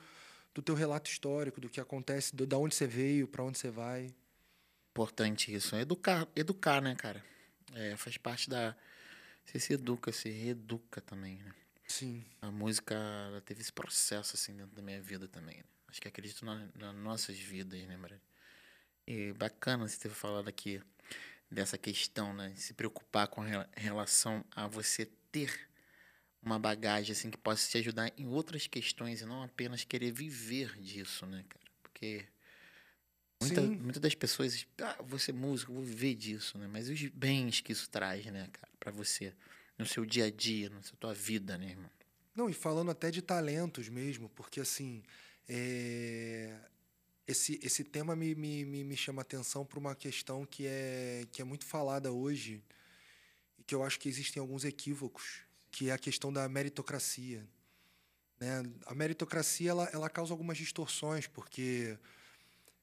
do 0.53 0.61
teu 0.61 0.75
relato 0.75 1.09
histórico, 1.09 1.59
do 1.59 1.69
que 1.69 1.79
acontece, 1.79 2.35
do, 2.35 2.45
da 2.45 2.57
onde 2.57 2.75
você 2.75 2.87
veio, 2.87 3.27
para 3.27 3.43
onde 3.43 3.57
você 3.57 3.69
vai. 3.69 4.13
Importante 4.91 5.53
isso. 5.53 5.75
É 5.75 5.81
educar, 5.81 6.27
educar, 6.35 6.81
né, 6.81 6.95
cara? 6.95 7.23
É, 7.73 7.95
faz 7.95 8.17
parte 8.17 8.49
da. 8.49 8.75
Você 9.45 9.59
se 9.59 9.73
educa, 9.73 10.11
se 10.11 10.29
reeduca 10.29 10.99
também, 11.01 11.37
né? 11.37 11.53
Sim. 11.87 12.23
A 12.41 12.51
música 12.51 12.95
ela 12.95 13.39
teve 13.41 13.61
esse 13.61 13.71
processo 13.71 14.35
assim 14.35 14.53
dentro 14.55 14.75
da 14.75 14.81
minha 14.81 15.01
vida 15.01 15.27
também. 15.27 15.57
Né? 15.57 15.63
Acho 15.87 16.01
que 16.01 16.07
acredito 16.07 16.43
na, 16.43 16.67
nas 16.75 16.95
nossas 16.95 17.37
vidas, 17.37 17.81
né, 17.85 17.95
Maria? 17.95 18.21
E 19.05 19.31
bacana 19.33 19.87
você 19.87 19.97
ter 19.97 20.09
falado 20.09 20.49
aqui 20.49 20.81
dessa 21.49 21.77
questão, 21.77 22.33
né? 22.33 22.53
Se 22.55 22.73
preocupar 22.73 23.27
com 23.27 23.41
relação 23.75 24.43
a 24.51 24.67
você 24.67 25.05
ter 25.31 25.69
uma 26.41 26.59
bagagem 26.59 27.11
assim 27.11 27.29
que 27.29 27.37
possa 27.37 27.69
te 27.69 27.77
ajudar 27.77 28.11
em 28.17 28.27
outras 28.27 28.67
questões 28.67 29.21
e 29.21 29.25
não 29.25 29.43
apenas 29.43 29.83
querer 29.83 30.11
viver 30.11 30.77
disso, 30.79 31.25
né, 31.25 31.43
cara? 31.47 31.65
Porque 31.81 32.25
muita, 33.41 33.61
muitas 33.61 34.01
das 34.01 34.15
pessoas, 34.15 34.65
ah, 34.81 34.97
ser 35.17 35.33
músico, 35.33 35.73
vou 35.73 35.83
viver 35.83 36.15
disso, 36.15 36.57
né? 36.57 36.67
Mas 36.67 36.89
os 36.89 37.01
bens 37.09 37.61
que 37.61 37.71
isso 37.71 37.89
traz, 37.89 38.25
né, 38.25 38.47
cara, 38.51 38.71
para 38.79 38.91
você 38.91 39.33
no 39.77 39.85
seu 39.85 40.05
dia 40.05 40.25
a 40.25 40.31
dia, 40.31 40.69
na 40.69 40.81
sua 40.81 40.97
tua 40.97 41.13
vida, 41.13 41.57
né, 41.57 41.69
irmão? 41.69 41.91
Não, 42.35 42.49
e 42.49 42.53
falando 42.53 42.91
até 42.91 43.09
de 43.09 43.21
talentos 43.21 43.89
mesmo, 43.89 44.29
porque 44.29 44.59
assim, 44.59 45.03
é 45.47 46.55
esse, 47.27 47.59
esse 47.61 47.83
tema 47.83 48.15
me, 48.15 48.33
me, 48.33 48.63
me 48.63 48.95
chama 48.95 49.21
atenção 49.21 49.65
para 49.65 49.77
uma 49.77 49.93
questão 49.93 50.45
que 50.45 50.65
é, 50.65 51.25
que 51.31 51.41
é 51.41 51.45
muito 51.45 51.65
falada 51.65 52.11
hoje 52.11 52.63
e 53.59 53.63
que 53.63 53.75
eu 53.75 53.83
acho 53.83 53.99
que 53.99 54.07
existem 54.07 54.39
alguns 54.39 54.63
equívocos, 54.63 55.41
que 55.69 55.89
é 55.89 55.93
a 55.93 55.97
questão 55.97 56.31
da 56.31 56.47
meritocracia. 56.47 57.45
Né? 58.39 58.63
A 58.85 58.95
meritocracia 58.95 59.71
ela, 59.71 59.89
ela 59.91 60.09
causa 60.09 60.33
algumas 60.33 60.57
distorções, 60.57 61.27
porque 61.27 61.99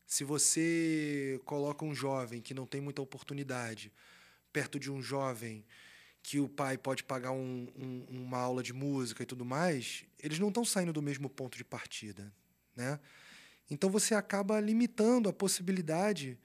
se 0.07 0.25
você 0.25 1.41
coloca 1.47 1.83
um 1.83 1.95
jovem 1.95 2.43
que 2.43 2.53
não 2.53 2.67
tem 2.67 2.83
muita 2.83 3.01
oportunidade 3.01 3.91
perto 4.53 4.79
de 4.79 4.91
um 4.91 5.01
jovem 5.01 5.65
que 6.23 6.39
o 6.39 6.49
pai 6.49 6.77
pode 6.77 7.03
pagar 7.03 7.33
um, 7.33 7.67
um, 7.77 8.07
uma 8.11 8.39
aula 8.39 8.63
de 8.63 8.73
música 8.75 9.23
e 9.23 9.27
tudo 9.27 9.45
mais, 9.45 10.05
eles 10.19 10.39
não 10.39 10.49
estão 10.49 10.65
saindo 10.65 10.93
do 10.93 11.03
mesmo 11.03 11.31
ponto 11.31 11.57
de 11.57 11.65
partida, 11.65 12.31
né? 12.77 13.01
Então 13.71 13.91
você 13.91 14.15
acaba 14.15 14.61
limitando 14.61 15.29
a 15.29 15.33
possibilidade 15.33 16.39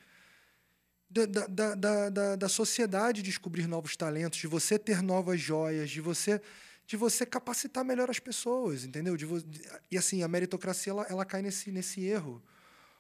da, 1.10 1.26
da, 1.26 1.76
da, 1.76 2.10
da, 2.10 2.36
da 2.36 2.50
sociedade 2.50 3.22
descobrir 3.22 3.68
novos 3.68 3.96
talentos, 3.96 4.40
de 4.40 4.48
você 4.48 4.78
ter 4.78 5.02
novas 5.02 5.40
joias, 5.40 5.90
de 5.90 6.02
você 6.02 6.42
de 6.86 6.98
você 6.98 7.24
capacitar 7.24 7.86
melhor 7.86 8.10
as 8.10 8.18
pessoas, 8.18 8.84
entendeu? 8.84 9.16
De. 9.16 9.28
E 9.92 9.98
assim, 9.98 10.24
a 10.24 10.28
meritocracia 10.28 10.92
ela, 10.92 11.06
ela 11.08 11.24
cai 11.24 11.40
nesse, 11.40 11.72
nesse 11.72 12.04
erro. 12.04 12.42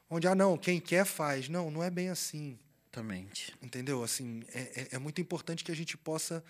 Onde, 0.07 0.27
ah, 0.27 0.35
não, 0.35 0.59
quem 0.59 0.79
quer 0.79 1.05
faz. 1.05 1.49
Não, 1.49 1.71
não 1.71 1.83
é 1.83 1.89
bem 1.89 2.09
assim. 2.09 2.59
Exatamente. 2.85 3.51
Entendeu? 3.59 4.03
Assim, 4.03 4.43
é, 4.53 4.59
é, 4.59 4.87
é 4.91 4.99
muito 4.99 5.19
importante 5.19 5.63
que 5.63 5.71
a 5.71 5.75
gente 5.75 5.97
possa 5.97 6.43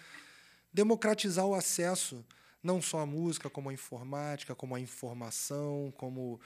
democratizar 0.74 1.46
o 1.46 1.56
acesso, 1.56 2.26
não 2.62 2.82
só 2.82 3.00
à 3.00 3.06
música, 3.06 3.50
como 3.50 3.70
à 3.70 3.74
informática, 3.74 4.54
como 4.54 4.76
à 4.76 4.80
informação, 4.82 5.94
como 5.96 6.42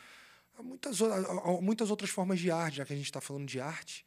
a 0.58 0.64
muitas, 0.64 1.02
a, 1.02 1.62
muitas 1.62 1.90
outras 1.90 2.10
formas 2.10 2.40
de 2.40 2.52
arte, 2.52 2.78
já 2.78 2.86
que 2.86 2.94
a 2.94 2.96
gente 2.96 3.06
está 3.06 3.22
falando 3.22 3.48
de 3.48 3.60
arte, 3.60 4.06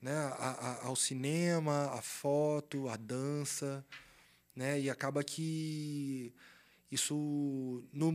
né? 0.00 0.12
A, 0.12 0.50
a, 0.50 0.86
ao 0.86 0.96
cinema, 0.96 1.90
a 1.92 2.02
foto, 2.02 2.88
a 2.88 2.96
dança 2.96 3.84
né? 4.54 4.80
E 4.80 4.90
acaba 4.90 5.22
que 5.22 6.34
isso 6.90 7.82
no, 7.92 8.12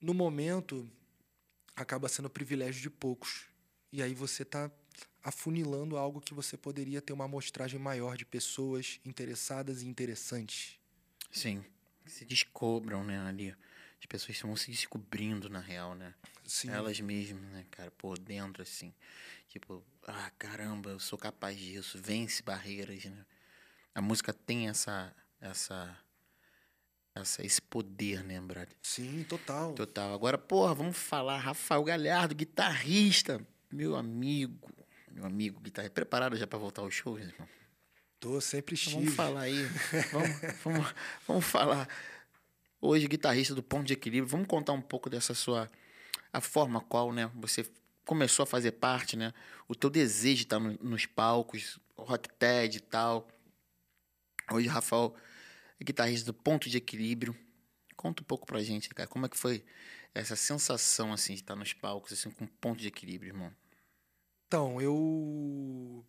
no 0.00 0.14
momento 0.14 0.88
acaba 1.74 2.08
sendo 2.08 2.30
privilégio 2.30 2.80
de 2.80 2.90
poucos. 2.90 3.46
E 3.92 4.02
aí 4.02 4.14
você 4.14 4.42
está 4.42 4.70
afunilando 5.22 5.96
algo 5.96 6.20
que 6.20 6.34
você 6.34 6.56
poderia 6.56 7.00
ter 7.00 7.12
uma 7.12 7.26
amostragem 7.26 7.78
maior 7.78 8.16
de 8.16 8.24
pessoas 8.24 8.98
interessadas 9.04 9.82
e 9.82 9.86
interessantes. 9.86 10.78
Sim, 11.30 11.64
se 12.06 12.24
descobram, 12.24 13.04
né, 13.04 13.18
ali. 13.20 13.54
As 14.00 14.06
pessoas 14.06 14.40
vão 14.40 14.56
se 14.56 14.70
descobrindo 14.70 15.48
na 15.48 15.60
real, 15.60 15.94
né? 15.94 16.14
Sim. 16.52 16.68
Elas 16.68 17.00
mesmas, 17.00 17.40
né, 17.50 17.64
cara, 17.70 17.90
por 17.92 18.18
dentro, 18.18 18.62
assim. 18.62 18.92
Tipo, 19.48 19.82
ah, 20.06 20.30
caramba, 20.38 20.90
eu 20.90 21.00
sou 21.00 21.18
capaz 21.18 21.58
disso, 21.58 21.98
vence 21.98 22.42
barreiras, 22.42 23.06
né? 23.06 23.24
A 23.94 24.02
música 24.02 24.34
tem 24.34 24.68
essa, 24.68 25.16
essa, 25.40 25.98
essa 27.14 27.44
esse 27.44 27.62
poder, 27.62 28.22
né, 28.22 28.38
brother? 28.38 28.76
Sim, 28.82 29.24
total. 29.26 29.72
Total. 29.72 30.12
Agora, 30.12 30.36
porra, 30.36 30.74
vamos 30.74 30.98
falar 30.98 31.38
Rafael 31.38 31.82
Galhardo, 31.82 32.34
guitarrista, 32.34 33.40
meu 33.70 33.96
amigo, 33.96 34.70
meu 35.10 35.24
amigo 35.24 35.58
guitarrista. 35.58 35.94
Preparado 35.94 36.36
já 36.36 36.46
para 36.46 36.58
voltar 36.58 36.82
aos 36.82 36.92
shows, 36.92 37.22
irmão? 37.22 37.48
Tô 38.20 38.42
sempre 38.42 38.78
então, 38.78 39.00
Vamos 39.00 39.14
falar 39.14 39.40
aí. 39.40 39.64
vamos, 40.12 40.62
vamos, 40.62 40.94
vamos 41.26 41.44
falar. 41.46 41.88
Hoje, 42.78 43.08
guitarrista 43.08 43.54
do 43.54 43.62
Ponto 43.62 43.86
de 43.86 43.94
Equilíbrio, 43.94 44.30
vamos 44.30 44.46
contar 44.46 44.74
um 44.74 44.82
pouco 44.82 45.08
dessa 45.08 45.32
sua... 45.32 45.70
A 46.32 46.40
forma 46.40 46.80
qual, 46.80 47.12
né, 47.12 47.30
você 47.34 47.68
começou 48.04 48.42
a 48.44 48.46
fazer 48.46 48.72
parte, 48.72 49.16
né? 49.16 49.32
O 49.68 49.74
teu 49.74 49.90
desejo 49.90 50.36
de 50.36 50.42
estar 50.44 50.58
no, 50.58 50.72
nos 50.82 51.06
palcos, 51.06 51.78
Rock 51.96 52.28
TED 52.30 52.78
e 52.78 52.80
tal. 52.80 53.28
Hoje, 54.50 54.66
Rafael 54.68 55.14
guitarrista 55.82 56.26
do 56.26 56.34
Ponto 56.34 56.68
de 56.68 56.76
Equilíbrio. 56.76 57.36
Conta 57.96 58.22
um 58.22 58.26
pouco 58.26 58.46
pra 58.46 58.62
gente, 58.62 58.88
cara, 58.88 59.08
como 59.08 59.26
é 59.26 59.28
que 59.28 59.36
foi 59.36 59.64
essa 60.14 60.36
sensação, 60.36 61.12
assim, 61.12 61.34
de 61.34 61.40
estar 61.40 61.56
nos 61.56 61.72
palcos, 61.72 62.12
assim, 62.12 62.30
com 62.30 62.46
ponto 62.46 62.80
de 62.80 62.88
equilíbrio, 62.88 63.30
irmão? 63.30 63.52
Então, 64.46 64.80
eu... 64.80 66.04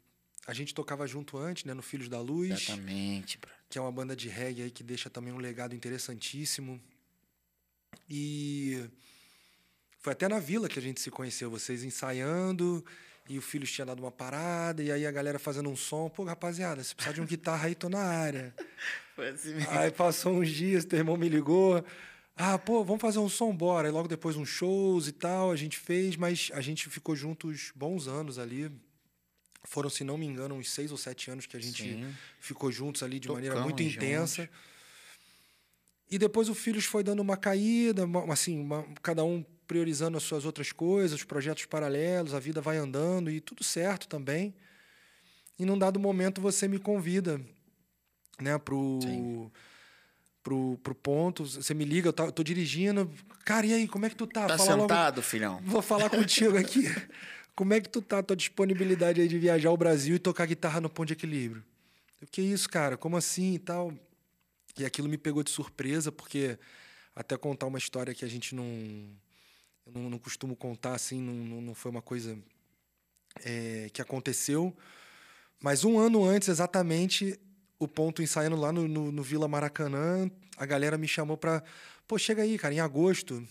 A 0.46 0.54
gente 0.54 0.74
tocava 0.74 1.08
junto 1.08 1.38
antes, 1.38 1.64
né, 1.64 1.74
no 1.74 1.82
Filhos 1.82 2.10
da 2.10 2.20
Luz. 2.20 2.52
Exatamente, 2.52 3.38
bro. 3.38 3.52
Que 3.70 3.78
é 3.78 3.82
uma 3.82 3.92
banda 3.92 4.16
de 4.16 4.28
reggae 4.28 4.64
aí 4.64 4.72
que 4.72 4.84
deixa 4.84 5.10
também 5.10 5.32
um 5.32 5.38
legado 5.38 5.74
interessantíssimo. 5.74 6.82
E... 8.10 8.90
Foi 10.04 10.12
até 10.12 10.28
na 10.28 10.38
vila 10.38 10.68
que 10.68 10.78
a 10.78 10.82
gente 10.82 11.00
se 11.00 11.10
conheceu, 11.10 11.50
vocês 11.50 11.82
ensaiando, 11.82 12.84
e 13.30 13.38
o 13.38 13.42
Filhos 13.42 13.72
tinha 13.72 13.86
dado 13.86 14.02
uma 14.02 14.12
parada, 14.12 14.84
e 14.84 14.92
aí 14.92 15.08
a 15.08 15.12
galera 15.12 15.40
fazendo 15.40 15.70
um 15.70 15.78
som. 15.78 16.10
Pô, 16.10 16.26
rapaziada, 16.26 16.84
se 16.84 16.94
precisar 16.94 17.16
de 17.16 17.22
um 17.22 17.26
guitarra 17.26 17.68
aí, 17.68 17.74
tô 17.74 17.88
na 17.88 18.02
área. 18.02 18.54
Foi 19.16 19.30
assim 19.30 19.54
mesmo. 19.54 19.72
Aí 19.72 19.90
passou 19.92 20.34
uns 20.34 20.50
dias, 20.50 20.84
teu 20.84 21.00
irmão 21.00 21.16
me 21.16 21.30
ligou. 21.30 21.82
Ah, 22.36 22.58
pô, 22.58 22.84
vamos 22.84 23.02
fazer 23.02 23.20
um 23.20 23.30
som, 23.30 23.56
bora. 23.56 23.88
E 23.88 23.92
logo 23.92 24.10
depois 24.10 24.36
uns 24.36 24.50
shows 24.50 25.08
e 25.08 25.14
tal, 25.14 25.52
a 25.52 25.56
gente 25.56 25.80
fez, 25.80 26.18
mas 26.18 26.52
a 26.54 26.60
gente 26.60 26.90
ficou 26.90 27.16
juntos 27.16 27.72
bons 27.74 28.06
anos 28.06 28.38
ali. 28.38 28.70
Foram, 29.64 29.90
se 29.90 30.04
não 30.04 30.18
me 30.18 30.26
engano, 30.26 30.56
uns 30.56 30.70
seis 30.70 30.92
ou 30.92 30.98
sete 30.98 31.32
anos 31.32 31.46
que 31.46 31.56
a 31.56 31.62
gente 31.62 31.82
Sim. 31.82 32.14
ficou 32.42 32.70
juntos 32.70 33.04
ali 33.04 33.22
de 33.22 33.30
Tocamos 33.30 33.48
maneira 33.48 33.64
muito 33.64 33.82
intensa. 33.82 34.42
Juntos. 34.42 34.58
E 36.12 36.18
depois 36.18 36.50
o 36.50 36.54
Filhos 36.54 36.84
foi 36.84 37.06
dando 37.06 37.22
uma 37.22 37.38
caída, 37.38 38.04
assim, 38.30 38.60
uma, 38.60 38.86
cada 39.02 39.24
um 39.24 39.46
priorizando 39.68 40.18
as 40.18 40.24
suas 40.24 40.46
outras 40.46 40.72
coisas, 40.72 41.20
os 41.20 41.24
projetos 41.24 41.66
paralelos, 41.66 42.34
a 42.34 42.40
vida 42.40 42.62
vai 42.62 42.78
andando 42.78 43.30
e 43.30 43.40
tudo 43.40 43.64
certo 43.64 44.08
também. 44.08 44.54
E 45.58 45.66
num 45.66 45.78
dado 45.78 46.00
momento 46.00 46.42
você 46.42 46.68
me 46.68 46.80
convida 46.80 47.40
né, 48.40 48.58
pro, 48.58 49.00
pro, 50.42 50.78
pro 50.84 50.96
ponto. 50.96 51.46
Você 51.46 51.74
me 51.74 51.86
liga, 51.86 52.10
eu 52.10 52.14
tô, 52.14 52.26
eu 52.26 52.32
tô, 52.32 52.44
dirigindo. 52.44 53.10
Cara, 53.46 53.66
e 53.66 53.74
aí, 53.74 53.88
como 53.88 54.06
é 54.06 54.10
que 54.10 54.16
tu 54.16 54.28
tá? 54.28 54.48
Tá 54.48 54.58
Fala 54.58 54.82
sentado, 54.82 55.16
logo... 55.18 55.28
filhão? 55.28 55.62
Vou 55.64 55.82
falar 55.82 56.10
contigo 56.10 56.58
aqui. 56.58 56.84
como 57.56 57.74
é 57.74 57.82
que 57.82 57.90
tu 57.90 58.02
tá, 58.02 58.22
tua 58.22 58.36
disponibilidade 58.36 59.22
aí 59.22 59.28
de 59.28 59.38
viajar 59.38 59.70
ao 59.70 59.78
Brasil 59.78 60.16
e 60.16 60.20
tocar 60.20 60.46
guitarra 60.46 60.82
no 60.82 60.90
ponto 60.90 61.08
de 61.08 61.14
equilíbrio? 61.14 61.64
O 62.22 62.26
que 62.26 62.42
é 62.42 62.44
isso, 62.44 62.70
cara? 62.70 62.98
Como 62.98 63.18
assim 63.18 63.54
e 63.54 63.60
tal? 63.60 63.94
E 64.78 64.86
aquilo 64.86 65.08
me 65.08 65.18
pegou 65.18 65.44
de 65.44 65.52
surpresa, 65.52 66.12
porque 66.12 66.58
até 67.16 67.38
contar 67.38 67.68
uma 67.68 67.78
história 67.78 68.14
que 68.14 68.26
a 68.26 68.28
gente 68.28 68.56
não. 68.56 68.66
Eu 69.86 69.92
não, 69.94 70.10
não 70.10 70.18
costumo 70.18 70.56
contar 70.56 70.96
assim, 70.96 71.22
não, 71.22 71.62
não 71.62 71.76
foi 71.76 71.92
uma 71.92 72.02
coisa 72.02 72.38
é, 73.44 73.90
que 73.92 74.02
aconteceu. 74.02 74.76
Mas 75.60 75.84
um 75.84 76.00
ano 76.00 76.24
antes, 76.24 76.50
exatamente, 76.50 77.40
o 77.80 77.88
ponto 77.88 78.22
ensaiando 78.22 78.56
lá 78.56 78.72
no, 78.72 78.88
no, 78.88 79.12
no 79.12 79.24
Vila 79.24 79.48
Maracanã, 79.48 80.30
a 80.58 80.66
galera 80.66 80.98
me 80.98 81.08
chamou 81.08 81.38
pra. 81.38 81.64
Pô, 82.08 82.18
chega 82.18 82.44
aí, 82.44 82.58
cara, 82.58 82.74
em 82.74 82.80
agosto, 82.80 83.46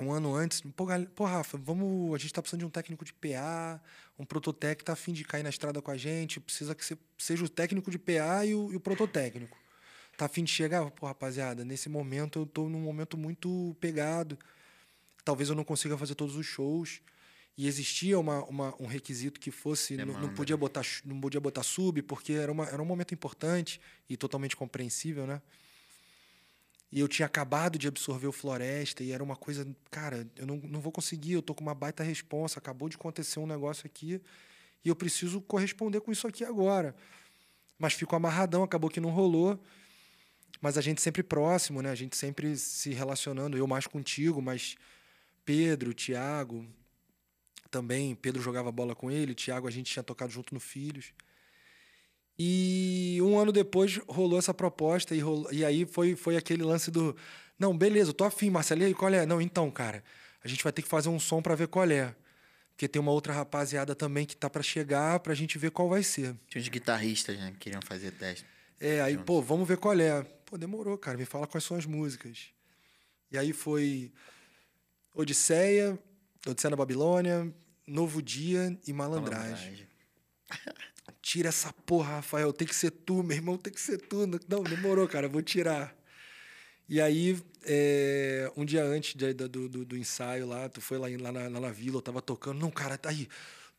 um 0.00 0.12
ano 0.12 0.34
antes. 0.34 0.60
Pô, 0.60 0.86
pô, 1.14 1.24
Rafa, 1.24 1.58
vamos. 1.58 2.14
A 2.14 2.18
gente 2.18 2.32
tá 2.32 2.42
precisando 2.42 2.60
de 2.60 2.66
um 2.66 2.70
técnico 2.70 3.04
de 3.04 3.12
PA, 3.12 3.80
um 4.18 4.24
prototec 4.24 4.84
tá 4.84 4.92
afim 4.92 5.12
de 5.12 5.24
cair 5.24 5.42
na 5.42 5.50
estrada 5.50 5.80
com 5.82 5.90
a 5.90 5.96
gente. 5.96 6.40
Precisa 6.40 6.74
que 6.74 6.84
você 6.84 6.96
seja 7.16 7.44
o 7.44 7.48
técnico 7.48 7.90
de 7.90 7.98
PA 7.98 8.44
e 8.44 8.54
o, 8.54 8.72
e 8.72 8.76
o 8.76 8.80
prototécnico. 8.80 9.56
Tá 10.16 10.26
afim 10.26 10.42
de 10.42 10.50
chegar? 10.50 10.90
Pô, 10.90 11.06
rapaziada, 11.06 11.64
nesse 11.64 11.88
momento 11.88 12.40
eu 12.40 12.46
tô 12.46 12.68
num 12.68 12.80
momento 12.80 13.16
muito 13.16 13.76
pegado. 13.80 14.38
Talvez 15.24 15.48
eu 15.48 15.54
não 15.54 15.64
consiga 15.64 15.96
fazer 15.96 16.14
todos 16.14 16.36
os 16.36 16.46
shows. 16.46 17.00
E 17.58 17.66
existia 17.66 18.16
uma, 18.16 18.44
uma, 18.44 18.74
um 18.80 18.86
requisito 18.86 19.40
que 19.40 19.50
fosse 19.50 19.96
não, 19.96 20.06
não, 20.06 20.32
podia 20.32 20.54
né? 20.54 20.60
botar 20.60 20.82
não 21.04 21.20
podia 21.20 21.40
botar 21.40 21.64
sub 21.64 22.00
porque 22.02 22.32
era, 22.34 22.52
uma, 22.52 22.64
era 22.66 22.80
um 22.80 22.84
momento 22.84 23.12
importante 23.12 23.80
e 24.08 24.16
totalmente 24.16 24.54
compreensível 24.54 25.26
né? 25.26 25.42
E 26.90 27.00
eu 27.00 27.08
tinha 27.08 27.26
acabado 27.26 27.76
de 27.76 27.88
absorver 27.88 28.28
o 28.28 28.32
Floresta 28.32 29.02
e 29.02 29.10
era 29.10 29.24
uma 29.24 29.34
coisa 29.34 29.66
cara 29.90 30.24
eu 30.36 30.46
não, 30.46 30.58
não 30.58 30.80
vou 30.80 30.92
conseguir 30.92 31.32
eu 31.32 31.42
tô 31.42 31.52
com 31.52 31.62
uma 31.62 31.74
baita 31.74 32.04
responsa 32.04 32.60
acabou 32.60 32.88
de 32.88 32.94
acontecer 32.94 33.40
um 33.40 33.46
negócio 33.46 33.84
aqui 33.86 34.22
e 34.84 34.88
eu 34.88 34.94
preciso 34.94 35.40
corresponder 35.40 36.00
com 36.00 36.12
isso 36.12 36.28
aqui 36.28 36.44
agora. 36.44 36.94
Mas 37.76 37.92
ficou 37.92 38.16
amarradão 38.16 38.62
acabou 38.62 38.88
que 38.88 39.00
não 39.00 39.10
rolou. 39.10 39.60
Mas 40.60 40.78
a 40.78 40.80
gente 40.80 41.02
sempre 41.02 41.24
próximo 41.24 41.82
né? 41.82 41.90
A 41.90 41.96
gente 41.96 42.16
sempre 42.16 42.56
se 42.56 42.90
relacionando 42.90 43.56
eu 43.56 43.66
mais 43.66 43.88
contigo 43.88 44.40
mas 44.40 44.76
Pedro 45.48 45.94
Tiago 45.94 46.66
também. 47.70 48.14
Pedro 48.14 48.42
jogava 48.42 48.70
bola 48.70 48.94
com 48.94 49.10
ele, 49.10 49.34
Thiago 49.34 49.66
a 49.66 49.70
gente 49.70 49.90
tinha 49.90 50.02
tocado 50.02 50.30
junto 50.30 50.52
no 50.52 50.60
Filhos. 50.60 51.14
E 52.38 53.18
um 53.22 53.38
ano 53.38 53.50
depois 53.50 53.98
rolou 54.06 54.38
essa 54.38 54.52
proposta 54.52 55.14
e, 55.14 55.20
rolou, 55.20 55.50
e 55.50 55.64
aí 55.64 55.86
foi, 55.86 56.14
foi 56.14 56.36
aquele 56.36 56.62
lance 56.62 56.90
do. 56.90 57.16
Não, 57.58 57.76
beleza, 57.76 58.10
eu 58.10 58.14
tô 58.14 58.24
afim, 58.24 58.50
Marcelinho, 58.50 58.94
qual 58.94 59.10
é? 59.10 59.24
Não, 59.24 59.40
então, 59.40 59.70
cara, 59.70 60.04
a 60.44 60.46
gente 60.46 60.62
vai 60.62 60.70
ter 60.70 60.82
que 60.82 60.88
fazer 60.88 61.08
um 61.08 61.18
som 61.18 61.40
para 61.40 61.54
ver 61.54 61.68
qual 61.68 61.90
é. 61.90 62.14
Porque 62.72 62.86
tem 62.86 63.00
uma 63.00 63.10
outra 63.10 63.32
rapaziada 63.32 63.94
também 63.94 64.26
que 64.26 64.36
tá 64.36 64.50
para 64.50 64.62
chegar 64.62 65.18
pra 65.20 65.32
gente 65.34 65.56
ver 65.56 65.70
qual 65.70 65.88
vai 65.88 66.02
ser. 66.02 66.36
Tinha 66.46 66.60
uns 66.60 66.68
guitarristas, 66.68 67.38
né, 67.38 67.52
que 67.52 67.58
queriam 67.58 67.80
fazer 67.80 68.10
teste. 68.10 68.44
É, 68.78 69.00
aí, 69.00 69.16
pô, 69.16 69.40
vamos 69.40 69.66
ver 69.66 69.78
qual 69.78 69.98
é. 69.98 70.22
Pô, 70.44 70.58
demorou, 70.58 70.98
cara, 70.98 71.16
me 71.16 71.24
fala 71.24 71.46
quais 71.46 71.64
são 71.64 71.74
as 71.74 71.86
músicas. 71.86 72.50
E 73.32 73.38
aí 73.38 73.54
foi 73.54 74.12
Odisseia, 75.18 75.98
Odisseia 76.46 76.70
na 76.70 76.76
Babilônia, 76.76 77.52
Novo 77.84 78.22
Dia 78.22 78.78
e 78.86 78.92
Malandragem. 78.92 79.50
Malandragem. 79.50 79.88
Tira 81.20 81.48
essa 81.48 81.72
porra, 81.84 82.16
Rafael. 82.16 82.52
Tem 82.52 82.68
que 82.68 82.74
ser 82.74 82.92
tu, 82.92 83.24
meu 83.24 83.36
irmão, 83.36 83.58
tem 83.58 83.72
que 83.72 83.80
ser 83.80 83.98
tu. 83.98 84.28
Não, 84.48 84.62
demorou, 84.62 85.08
cara, 85.08 85.28
vou 85.28 85.42
tirar. 85.42 85.92
E 86.88 87.00
aí, 87.00 87.36
é, 87.66 88.50
um 88.56 88.64
dia 88.64 88.84
antes 88.84 89.16
de, 89.16 89.34
do, 89.34 89.48
do, 89.68 89.84
do, 89.84 89.96
ensaio 89.96 90.46
lá, 90.46 90.68
tu 90.68 90.80
foi 90.80 90.96
lá, 90.96 91.08
lá, 91.20 91.32
na, 91.32 91.48
lá 91.48 91.60
na 91.60 91.70
vila, 91.70 91.96
eu 91.96 92.02
tava 92.02 92.22
tocando. 92.22 92.60
Não, 92.60 92.70
cara, 92.70 92.96
tá 92.96 93.10
aí. 93.10 93.28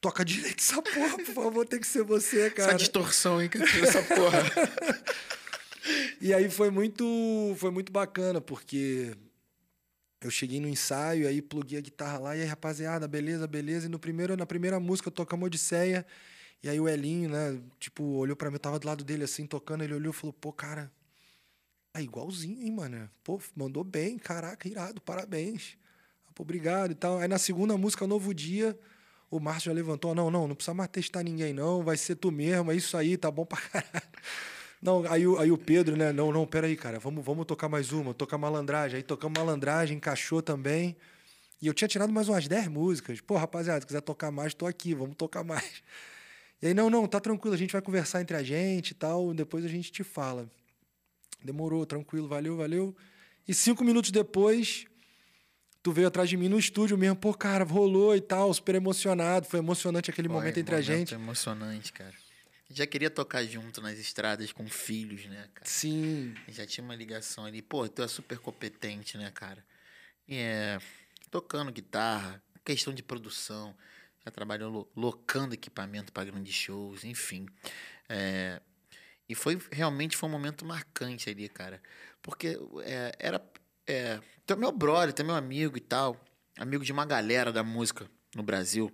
Toca 0.01 0.25
direito 0.25 0.59
essa 0.59 0.81
porra, 0.81 1.17
por 1.17 1.33
favor, 1.33 1.65
tem 1.65 1.79
que 1.79 1.87
ser 1.87 2.03
você, 2.03 2.51
cara. 2.51 2.71
Essa 2.71 2.77
distorção, 2.77 3.41
hein, 3.41 3.47
que 3.47 3.57
essa 3.57 4.03
porra. 4.03 4.43
e 6.19 6.33
aí 6.33 6.49
foi 6.49 6.69
muito, 6.69 7.55
foi 7.57 7.71
muito 7.71 7.91
bacana, 7.91 8.41
porque 8.41 9.15
eu 10.21 10.29
cheguei 10.29 10.59
no 10.59 10.67
ensaio, 10.67 11.27
aí 11.27 11.41
pluguei 11.41 11.77
a 11.77 11.81
guitarra 11.81 12.17
lá, 12.19 12.35
e 12.35 12.41
aí, 12.41 12.47
rapaziada, 12.47 13.07
beleza, 13.07 13.47
beleza. 13.47 13.85
E 13.85 13.89
no 13.89 13.97
primeiro, 13.97 14.35
na 14.35 14.45
primeira 14.45 14.79
música, 14.79 15.09
tocamos 15.09 15.47
Odisseia. 15.47 16.05
E 16.61 16.67
aí 16.69 16.79
o 16.79 16.89
Elinho, 16.89 17.29
né, 17.29 17.61
tipo, 17.79 18.03
olhou 18.03 18.35
para 18.35 18.49
mim, 18.49 18.55
eu 18.55 18.59
tava 18.59 18.79
do 18.79 18.85
lado 18.85 19.03
dele 19.03 19.23
assim, 19.23 19.45
tocando, 19.45 19.83
ele 19.83 19.93
olhou 19.93 20.11
e 20.11 20.15
falou, 20.15 20.33
pô, 20.33 20.51
cara, 20.51 20.91
é 21.93 22.01
igualzinho, 22.01 22.61
hein, 22.61 22.71
mano? 22.71 23.09
Pô, 23.23 23.41
mandou 23.55 23.83
bem, 23.83 24.17
caraca, 24.17 24.67
irado, 24.67 24.99
parabéns. 25.01 25.77
Pô, 26.35 26.43
obrigado 26.43 26.91
e 26.91 26.95
tal. 26.95 27.17
Aí 27.19 27.27
na 27.27 27.37
segunda 27.37 27.77
música, 27.77 28.05
Novo 28.05 28.33
Dia, 28.33 28.77
o 29.31 29.39
Márcio 29.39 29.69
já 29.69 29.73
levantou: 29.73 30.13
não, 30.13 30.29
não, 30.29 30.47
não 30.47 30.55
precisa 30.55 30.73
mais 30.73 30.89
testar 30.89 31.23
ninguém, 31.23 31.53
não, 31.53 31.83
vai 31.83 31.97
ser 31.97 32.15
tu 32.15 32.31
mesmo, 32.31 32.71
é 32.71 32.75
isso 32.75 32.97
aí, 32.97 33.17
tá 33.17 33.31
bom 33.31 33.45
pra 33.45 33.59
caralho. 33.61 34.09
Não, 34.81 35.03
aí, 35.11 35.23
aí 35.39 35.51
o 35.51 35.57
Pedro, 35.57 35.97
né? 35.97 36.13
Não, 36.13 36.31
não, 36.31 36.47
peraí, 36.47 36.75
cara, 36.75 36.99
vamos, 36.99 37.23
vamos 37.23 37.45
tocar 37.45 37.67
mais 37.67 37.91
uma, 37.91 38.13
tocar 38.13 38.37
malandragem. 38.37 38.97
Aí 38.97 39.03
tocamos 39.03 39.37
malandragem, 39.37 39.97
encaixou 39.97 40.41
também. 40.41 40.95
E 41.61 41.67
eu 41.67 41.73
tinha 41.73 41.87
tirado 41.87 42.13
mais 42.13 42.29
umas 42.29 42.47
10 42.47 42.67
músicas. 42.69 43.19
Pô, 43.19 43.35
rapaziada, 43.35 43.81
se 43.81 43.87
quiser 43.87 44.01
tocar 44.01 44.31
mais, 44.31 44.53
tô 44.53 44.65
aqui, 44.65 44.93
vamos 44.93 45.15
tocar 45.15 45.43
mais. 45.43 45.83
E 46.61 46.67
aí, 46.67 46.73
não, 46.73 46.89
não, 46.89 47.07
tá 47.07 47.19
tranquilo, 47.19 47.55
a 47.55 47.57
gente 47.57 47.71
vai 47.71 47.81
conversar 47.81 48.21
entre 48.21 48.35
a 48.35 48.43
gente 48.43 48.91
e 48.91 48.93
tal, 48.93 49.33
depois 49.33 49.63
a 49.63 49.67
gente 49.69 49.91
te 49.91 50.03
fala. 50.03 50.49
Demorou, 51.43 51.85
tranquilo, 51.85 52.27
valeu, 52.27 52.57
valeu. 52.57 52.95
E 53.47 53.53
cinco 53.53 53.83
minutos 53.83 54.11
depois, 54.11 54.85
tu 55.81 55.91
veio 55.91 56.07
atrás 56.07 56.29
de 56.29 56.35
mim 56.35 56.49
no 56.49 56.59
estúdio 56.59 56.97
mesmo, 56.97 57.15
pô, 57.15 57.33
cara, 57.33 57.63
rolou 57.63 58.15
e 58.15 58.21
tal, 58.21 58.53
super 58.53 58.75
emocionado. 58.75 59.45
Foi 59.45 59.59
emocionante 59.59 60.09
aquele 60.09 60.27
momento 60.27 60.57
entre 60.57 60.75
a 60.75 60.81
gente. 60.81 61.13
emocionante, 61.13 61.93
cara. 61.93 62.13
Já 62.71 62.85
queria 62.85 63.09
tocar 63.09 63.43
junto 63.45 63.81
nas 63.81 63.97
estradas 63.97 64.51
com 64.51 64.67
filhos, 64.67 65.25
né, 65.25 65.49
cara? 65.53 65.67
Sim. 65.67 66.35
Já 66.47 66.67
tinha 66.67 66.83
uma 66.83 66.95
ligação 66.95 67.45
ali. 67.45 67.61
Pô, 67.61 67.87
tu 67.87 68.03
é 68.03 68.07
super 68.07 68.37
competente, 68.37 69.17
né, 69.17 69.31
cara? 69.31 69.65
E 70.27 70.37
é. 70.37 70.79
Tocando 71.31 71.71
guitarra, 71.71 72.41
questão 72.63 72.93
de 72.93 73.01
produção. 73.01 73.75
Já 74.23 74.31
trabalhou 74.31 74.91
locando 74.95 75.53
equipamento 75.53 76.11
para 76.11 76.29
grandes 76.29 76.53
shows, 76.53 77.03
enfim. 77.03 77.47
É, 78.07 78.61
e 79.27 79.35
foi 79.35 79.59
realmente 79.71 80.17
foi 80.17 80.27
um 80.27 80.31
momento 80.31 80.65
marcante 80.65 81.29
ali, 81.29 81.47
cara. 81.47 81.81
Porque 82.21 82.57
é, 82.83 83.11
era. 83.19 83.41
É, 83.87 84.19
tu 84.45 84.53
é 84.53 84.55
meu 84.55 84.71
brother, 84.71 85.13
tu 85.13 85.21
é 85.21 85.25
meu 85.25 85.35
amigo 85.35 85.77
e 85.77 85.81
tal. 85.81 86.19
Amigo 86.57 86.83
de 86.83 86.91
uma 86.91 87.05
galera 87.05 87.51
da 87.51 87.63
música 87.63 88.09
no 88.35 88.43
Brasil. 88.43 88.91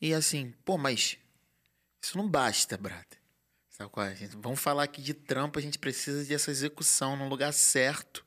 E 0.00 0.14
assim, 0.14 0.54
pô, 0.64 0.78
mas 0.78 1.18
isso 2.02 2.16
não 2.18 2.28
basta, 2.28 2.76
brother. 2.76 3.20
Sabe 3.70 3.90
qual 3.90 4.06
é? 4.06 4.14
Gente, 4.14 4.36
vamos 4.36 4.60
falar 4.60 4.82
aqui 4.82 5.00
de 5.00 5.14
trampo, 5.14 5.58
a 5.58 5.62
gente 5.62 5.78
precisa 5.78 6.24
dessa 6.24 6.50
execução 6.50 7.16
no 7.16 7.28
lugar 7.28 7.52
certo. 7.52 8.24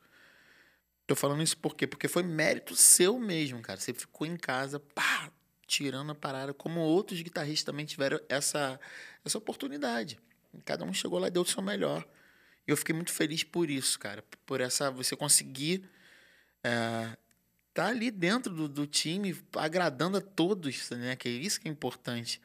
Tô 1.06 1.14
falando 1.14 1.42
isso 1.42 1.56
por 1.56 1.76
quê? 1.76 1.86
Porque 1.86 2.08
foi 2.08 2.22
mérito 2.22 2.74
seu 2.74 3.18
mesmo, 3.18 3.60
cara. 3.62 3.78
Você 3.78 3.94
ficou 3.94 4.26
em 4.26 4.36
casa, 4.36 4.80
pá, 4.80 5.30
tirando 5.66 6.10
a 6.10 6.14
parada, 6.14 6.52
como 6.52 6.80
outros 6.80 7.20
guitarristas 7.20 7.64
também 7.64 7.86
tiveram 7.86 8.20
essa, 8.28 8.80
essa 9.24 9.38
oportunidade. 9.38 10.18
Cada 10.64 10.84
um 10.84 10.92
chegou 10.92 11.18
lá 11.18 11.28
e 11.28 11.30
deu 11.30 11.42
o 11.42 11.46
seu 11.46 11.62
melhor. 11.62 12.06
E 12.66 12.70
eu 12.70 12.76
fiquei 12.76 12.94
muito 12.94 13.12
feliz 13.12 13.44
por 13.44 13.70
isso, 13.70 13.98
cara. 13.98 14.24
Por 14.44 14.60
essa 14.60 14.90
você 14.90 15.14
conseguir 15.14 15.88
é, 16.64 17.16
tá 17.72 17.86
ali 17.86 18.10
dentro 18.10 18.52
do, 18.52 18.68
do, 18.68 18.86
time, 18.86 19.36
agradando 19.54 20.16
a 20.16 20.20
todos, 20.20 20.90
né? 20.90 21.14
Que 21.14 21.28
é 21.28 21.32
isso 21.32 21.60
que 21.60 21.68
é 21.68 21.70
importante. 21.70 22.40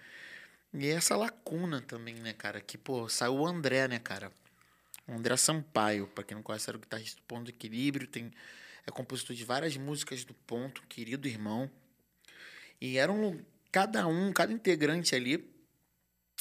E 0.74 0.88
essa 0.88 1.16
lacuna 1.16 1.82
também, 1.82 2.16
né, 2.16 2.34
cara? 2.34 2.62
Que, 2.62 2.78
pô, 2.78 3.10
saiu 3.10 3.36
o 3.36 3.48
André, 3.48 3.88
né, 3.88 4.00
cara? 4.00 4.32
O 5.08 5.14
André 5.14 5.36
Sampaio, 5.36 6.08
pra 6.08 6.24
quem 6.24 6.36
não 6.36 6.44
conhece, 6.44 6.70
era 6.70 6.78
o 6.78 6.82
guitarrista 6.82 7.18
do 7.18 7.24
Ponto 7.24 7.46
do 7.46 7.50
Equilíbrio, 7.50 8.08
tem, 8.08 8.32
é 8.86 8.92
compositor 8.92 9.36
de 9.36 9.44
várias 9.44 9.76
músicas 9.76 10.24
do 10.24 10.34
Ponto, 10.34 10.82
querido 10.84 11.28
irmão. 11.28 11.70
E 12.80 12.98
era 12.98 13.12
um. 13.12 13.44
Cada 13.72 14.06
um, 14.08 14.34
cada 14.34 14.52
integrante 14.52 15.16
ali 15.16 15.50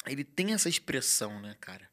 ele 0.05 0.23
tem 0.23 0.53
essa 0.53 0.67
expressão, 0.67 1.39
né, 1.39 1.55
cara? 1.59 1.89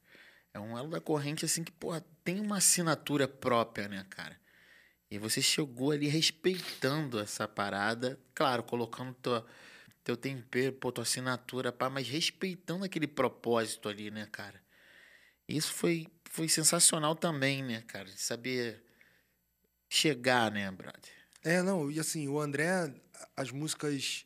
É 0.53 0.59
um 0.59 0.77
elo 0.77 0.88
da 0.88 1.01
corrente, 1.01 1.44
assim, 1.44 1.62
que, 1.62 1.70
porra, 1.70 2.05
tem 2.24 2.40
uma 2.40 2.57
assinatura 2.57 3.29
própria, 3.29 3.87
né, 3.88 4.05
cara? 4.09 4.38
E 5.11 5.18
você 5.18 5.40
chegou 5.40 5.90
ali 5.90 6.09
respeitando 6.09 7.18
essa 7.18 7.46
parada, 7.46 8.18
claro, 8.35 8.62
colocando 8.62 9.14
tua, 9.14 9.46
teu 10.09 10.16
tempero, 10.16 10.73
pô, 10.73 10.90
tua 10.90 11.03
assinatura, 11.03 11.71
pá, 11.71 11.90
mas 11.90 12.09
respeitando 12.09 12.83
aquele 12.83 13.07
propósito 13.07 13.90
ali, 13.90 14.11
né, 14.11 14.27
cara? 14.33 14.59
Isso 15.47 15.71
foi, 15.75 16.07
foi 16.25 16.49
sensacional 16.49 17.14
também, 17.14 17.62
né, 17.62 17.83
cara? 17.83 18.07
De 18.07 18.18
saber 18.18 18.83
chegar, 19.87 20.51
né, 20.51 20.71
brother? 20.71 21.12
É, 21.44 21.61
não, 21.61 21.90
e 21.90 22.01
assim, 22.01 22.27
o 22.27 22.40
André, 22.40 22.90
as 23.37 23.51
músicas 23.51 24.25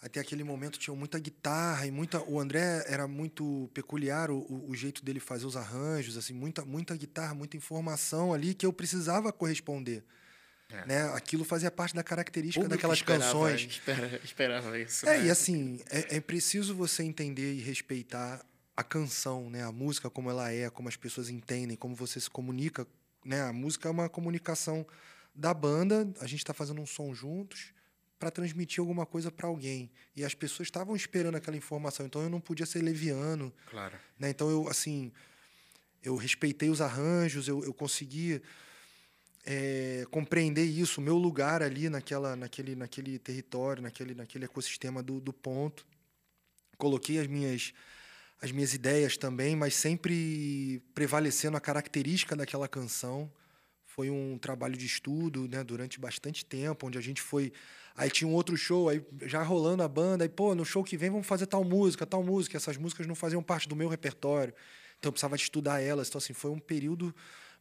até 0.00 0.20
aquele 0.20 0.44
momento 0.44 0.78
tinha 0.78 0.94
muita 0.94 1.18
guitarra 1.18 1.86
e 1.86 1.90
muita 1.90 2.22
o 2.22 2.38
André 2.38 2.84
era 2.86 3.08
muito 3.08 3.68
peculiar 3.74 4.30
o, 4.30 4.46
o, 4.68 4.74
jeito 4.74 5.04
dele 5.04 5.20
fazer 5.20 5.44
os 5.44 5.58
arranjos 5.58 6.16
assim 6.16 6.32
muita 6.32 6.64
muita 6.64 6.96
guitarra 6.96 7.34
muita 7.34 7.58
informação 7.58 8.32
ali 8.32 8.54
que 8.54 8.64
eu 8.64 8.72
precisava 8.72 9.30
corresponder 9.30 10.02
é. 10.72 10.86
né 10.86 11.02
aquilo 11.14 11.44
fazia 11.44 11.70
parte 11.70 11.94
da 11.94 12.02
característica 12.02 12.68
daquelas 12.68 12.98
esperava, 12.98 13.24
canções 13.24 13.60
espera, 13.62 14.20
esperava 14.24 14.78
isso 14.78 15.08
é 15.08 15.18
né? 15.18 15.26
e 15.26 15.30
assim 15.30 15.80
é, 15.90 16.16
é 16.16 16.20
preciso 16.20 16.74
você 16.74 17.02
entender 17.02 17.54
e 17.54 17.60
respeitar 17.60 18.44
a 18.76 18.82
canção 18.82 19.50
né 19.50 19.62
a 19.62 19.72
música 19.72 20.08
como 20.08 20.30
ela 20.30 20.52
é 20.52 20.68
como 20.70 20.88
as 20.88 20.96
pessoas 20.96 21.28
entendem 21.28 21.76
como 21.76 21.94
você 21.94 22.20
se 22.20 22.30
comunica 22.30 22.86
né 23.24 23.42
a 23.42 23.52
música 23.52 23.88
é 23.88 23.90
uma 23.90 24.08
comunicação 24.08 24.86
da 25.34 25.52
banda 25.54 26.08
a 26.20 26.26
gente 26.26 26.40
está 26.40 26.52
fazendo 26.52 26.80
um 26.80 26.86
som 26.86 27.14
juntos 27.14 27.72
para 28.20 28.30
transmitir 28.30 28.80
alguma 28.80 29.06
coisa 29.06 29.32
para 29.32 29.48
alguém. 29.48 29.90
E 30.14 30.22
as 30.22 30.34
pessoas 30.34 30.66
estavam 30.66 30.94
esperando 30.94 31.36
aquela 31.36 31.56
informação, 31.56 32.04
então 32.04 32.20
eu 32.20 32.28
não 32.28 32.38
podia 32.38 32.66
ser 32.66 32.82
leviano. 32.82 33.50
Claro. 33.70 33.96
Né? 34.18 34.28
Então 34.28 34.50
eu, 34.50 34.68
assim, 34.68 35.10
eu 36.02 36.16
respeitei 36.16 36.68
os 36.68 36.82
arranjos, 36.82 37.48
eu, 37.48 37.64
eu 37.64 37.72
consegui 37.72 38.42
é, 39.44 40.04
compreender 40.10 40.64
isso, 40.64 41.00
o 41.00 41.04
meu 41.04 41.16
lugar 41.16 41.62
ali 41.62 41.88
naquela, 41.88 42.36
naquele, 42.36 42.74
naquele 42.74 43.18
território, 43.18 43.82
naquele, 43.82 44.14
naquele 44.14 44.44
ecossistema 44.44 45.02
do, 45.02 45.20
do 45.20 45.32
ponto. 45.32 45.86
Coloquei 46.76 47.18
as 47.18 47.26
minhas, 47.26 47.72
as 48.40 48.52
minhas 48.52 48.74
ideias 48.74 49.16
também, 49.16 49.56
mas 49.56 49.74
sempre 49.74 50.82
prevalecendo 50.94 51.56
a 51.56 51.60
característica 51.60 52.36
daquela 52.36 52.68
canção. 52.68 53.30
Foi 53.86 54.10
um 54.10 54.38
trabalho 54.38 54.76
de 54.76 54.86
estudo 54.86 55.48
né, 55.48 55.64
durante 55.64 55.98
bastante 55.98 56.44
tempo, 56.44 56.86
onde 56.86 56.98
a 56.98 57.02
gente 57.02 57.20
foi 57.20 57.52
Aí 58.00 58.10
tinha 58.10 58.26
um 58.26 58.32
outro 58.32 58.56
show, 58.56 58.88
aí 58.88 59.04
já 59.26 59.42
rolando 59.42 59.82
a 59.82 59.88
banda, 59.88 60.24
aí, 60.24 60.28
pô, 60.28 60.54
no 60.54 60.64
show 60.64 60.82
que 60.82 60.96
vem 60.96 61.10
vamos 61.10 61.26
fazer 61.26 61.46
tal 61.46 61.62
música, 61.62 62.06
tal 62.06 62.22
música. 62.22 62.56
Essas 62.56 62.78
músicas 62.78 63.06
não 63.06 63.14
faziam 63.14 63.42
parte 63.42 63.68
do 63.68 63.76
meu 63.76 63.88
repertório. 63.88 64.54
Então 64.98 65.08
eu 65.08 65.12
precisava 65.12 65.36
estudar 65.36 65.80
elas. 65.80 66.08
Então, 66.08 66.18
assim, 66.18 66.32
foi 66.32 66.50
um 66.50 66.58
período 66.58 67.14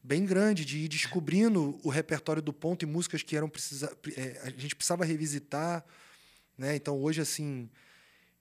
bem 0.03 0.25
grande 0.25 0.65
de 0.65 0.79
ir 0.79 0.87
descobrindo 0.87 1.79
o 1.83 1.89
repertório 1.89 2.41
do 2.41 2.53
ponto 2.53 2.83
e 2.83 2.85
músicas 2.85 3.23
que 3.23 3.35
eram 3.35 3.49
precisa, 3.49 3.95
é, 4.15 4.41
a 4.43 4.49
gente 4.49 4.75
precisava 4.75 5.05
revisitar. 5.05 5.83
Né? 6.57 6.75
Então, 6.75 7.01
hoje, 7.01 7.21
assim, 7.21 7.69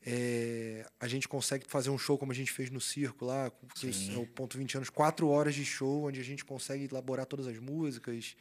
é, 0.05 0.87
a 1.01 1.07
gente 1.09 1.29
consegue 1.29 1.64
fazer 1.66 1.90
um 1.90 1.99
show 1.99 2.16
como 2.16 2.33
a 2.33 2.35
gente 2.35 2.53
fez 2.53 2.71
no 2.71 2.81
circo 2.81 3.25
lá, 3.25 3.51
que 3.75 3.88
é 4.14 4.16
o 4.16 4.27
ponto 4.27 4.57
20 4.57 4.77
anos, 4.77 4.90
quatro 4.90 5.29
horas 5.29 5.55
de 5.55 5.64
show, 5.64 6.05
onde 6.05 6.21
a 6.21 6.25
gente 6.25 6.44
consegue 6.44 6.85
elaborar 6.85 7.27
todas 7.27 7.47
as 7.47 7.59
músicas 7.59 8.37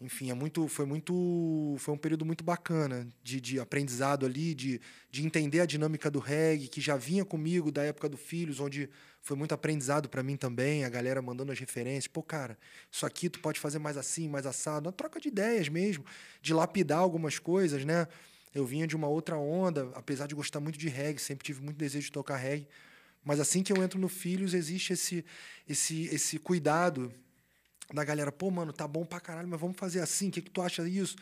enfim, 0.00 0.30
é 0.30 0.34
muito, 0.34 0.66
foi 0.66 0.86
muito, 0.86 1.76
foi 1.78 1.92
um 1.92 1.98
período 1.98 2.24
muito 2.24 2.42
bacana 2.42 3.06
de, 3.22 3.38
de 3.38 3.60
aprendizado 3.60 4.24
ali, 4.24 4.54
de, 4.54 4.80
de 5.10 5.26
entender 5.26 5.60
a 5.60 5.66
dinâmica 5.66 6.10
do 6.10 6.18
reggae 6.18 6.68
que 6.68 6.80
já 6.80 6.96
vinha 6.96 7.22
comigo 7.22 7.70
da 7.70 7.82
época 7.84 8.08
do 8.08 8.16
Filhos, 8.16 8.60
onde 8.60 8.88
foi 9.20 9.36
muito 9.36 9.52
aprendizado 9.52 10.08
para 10.08 10.22
mim 10.22 10.36
também, 10.36 10.86
a 10.86 10.88
galera 10.88 11.20
mandando 11.20 11.52
as 11.52 11.58
referências, 11.58 12.06
pô, 12.06 12.22
cara, 12.22 12.56
isso 12.90 13.04
aqui 13.04 13.28
tu 13.28 13.40
pode 13.40 13.60
fazer 13.60 13.78
mais 13.78 13.98
assim, 13.98 14.26
mais 14.26 14.46
assado, 14.46 14.88
uma 14.88 14.92
troca 14.92 15.20
de 15.20 15.28
ideias 15.28 15.68
mesmo, 15.68 16.02
de 16.40 16.54
lapidar 16.54 17.00
algumas 17.00 17.38
coisas, 17.38 17.84
né? 17.84 18.08
Eu 18.54 18.64
vinha 18.64 18.86
de 18.86 18.96
uma 18.96 19.06
outra 19.06 19.36
onda, 19.36 19.90
apesar 19.94 20.26
de 20.26 20.34
gostar 20.34 20.60
muito 20.60 20.78
de 20.78 20.88
reggae, 20.88 21.20
sempre 21.20 21.44
tive 21.44 21.60
muito 21.62 21.76
desejo 21.76 22.06
de 22.06 22.12
tocar 22.12 22.36
reggae, 22.36 22.66
mas 23.22 23.38
assim 23.38 23.62
que 23.62 23.70
eu 23.70 23.82
entro 23.82 24.00
no 24.00 24.08
Filhos 24.08 24.54
existe 24.54 24.94
esse 24.94 25.24
esse 25.68 26.06
esse 26.06 26.38
cuidado 26.38 27.12
da 27.92 28.04
galera, 28.04 28.30
pô, 28.30 28.50
mano, 28.50 28.72
tá 28.72 28.86
bom 28.86 29.04
pra 29.04 29.20
caralho, 29.20 29.48
mas 29.48 29.60
vamos 29.60 29.76
fazer 29.76 30.00
assim, 30.00 30.28
o 30.28 30.30
que, 30.30 30.42
que 30.42 30.50
tu 30.50 30.62
acha 30.62 30.88
disso? 30.88 31.16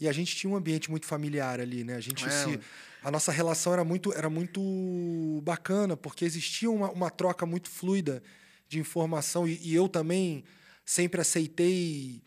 E 0.00 0.08
a 0.08 0.12
gente 0.12 0.34
tinha 0.34 0.52
um 0.52 0.56
ambiente 0.56 0.90
muito 0.90 1.06
familiar 1.06 1.60
ali, 1.60 1.84
né? 1.84 1.94
A 1.94 2.00
gente 2.00 2.24
é, 2.24 2.30
se, 2.30 2.60
a 3.02 3.10
nossa 3.10 3.30
relação 3.30 3.72
era 3.72 3.84
muito, 3.84 4.12
era 4.12 4.28
muito 4.28 5.40
bacana, 5.44 5.96
porque 5.96 6.24
existia 6.24 6.70
uma, 6.70 6.90
uma 6.90 7.10
troca 7.10 7.46
muito 7.46 7.70
fluida 7.70 8.22
de 8.68 8.78
informação 8.78 9.46
e, 9.46 9.58
e 9.62 9.74
eu 9.74 9.88
também 9.88 10.44
sempre 10.84 11.20
aceitei 11.20 12.22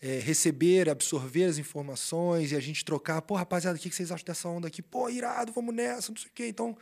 é, 0.00 0.18
receber, 0.18 0.88
absorver 0.88 1.44
as 1.44 1.58
informações 1.58 2.52
e 2.52 2.56
a 2.56 2.60
gente 2.60 2.84
trocar. 2.84 3.20
Pô, 3.22 3.34
rapaziada, 3.34 3.78
o 3.78 3.80
que 3.80 3.90
vocês 3.90 4.10
acham 4.10 4.24
dessa 4.24 4.48
onda 4.48 4.66
aqui? 4.66 4.82
Pô, 4.82 5.08
irado, 5.08 5.52
vamos 5.52 5.74
nessa, 5.74 6.10
não 6.10 6.18
sei 6.18 6.30
o 6.30 6.34
quê. 6.34 6.48
Então, 6.48 6.76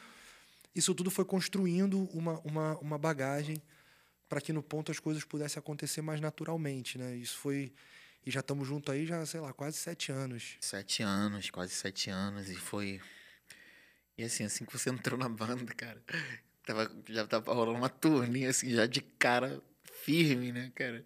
isso 0.75 0.95
tudo 0.95 1.11
foi 1.11 1.25
construindo 1.25 2.09
uma, 2.13 2.41
uma, 2.41 2.79
uma 2.79 2.99
bagagem 2.99 3.61
para 4.29 4.41
que 4.41 4.53
no 4.53 4.63
ponto 4.63 4.93
as 4.93 4.99
coisas 4.99 5.25
pudessem 5.25 5.59
acontecer 5.59 6.03
mais 6.03 6.21
naturalmente, 6.21 6.99
né? 6.99 7.17
Isso 7.17 7.37
foi 7.39 7.73
e 8.27 8.31
já 8.31 8.41
estamos 8.41 8.67
juntos 8.67 8.93
aí 8.93 9.07
já 9.07 9.25
sei 9.25 9.41
lá 9.41 9.53
quase 9.53 9.79
sete 9.79 10.13
anos. 10.13 10.57
Sete 10.61 11.03
anos, 11.03 11.51
quase 11.51 11.73
sete 11.73 12.11
anos 12.11 12.51
e 12.51 12.57
foi 12.57 13.01
e 14.17 14.25
assim 14.25 14.45
assim 14.45 14.65
que 14.65 14.73
você 14.73 14.91
entrou 14.91 15.19
na 15.19 15.29
banda, 15.29 15.73
cara, 15.75 16.03
tava 16.65 16.91
já 17.09 17.27
tava 17.27 17.55
rolando 17.55 17.79
uma 17.79 17.89
turnê 17.89 18.47
assim 18.47 18.71
já 18.71 18.87
de 18.87 19.01
cara 19.01 19.63
firme, 20.05 20.53
né, 20.53 20.71
cara? 20.75 21.05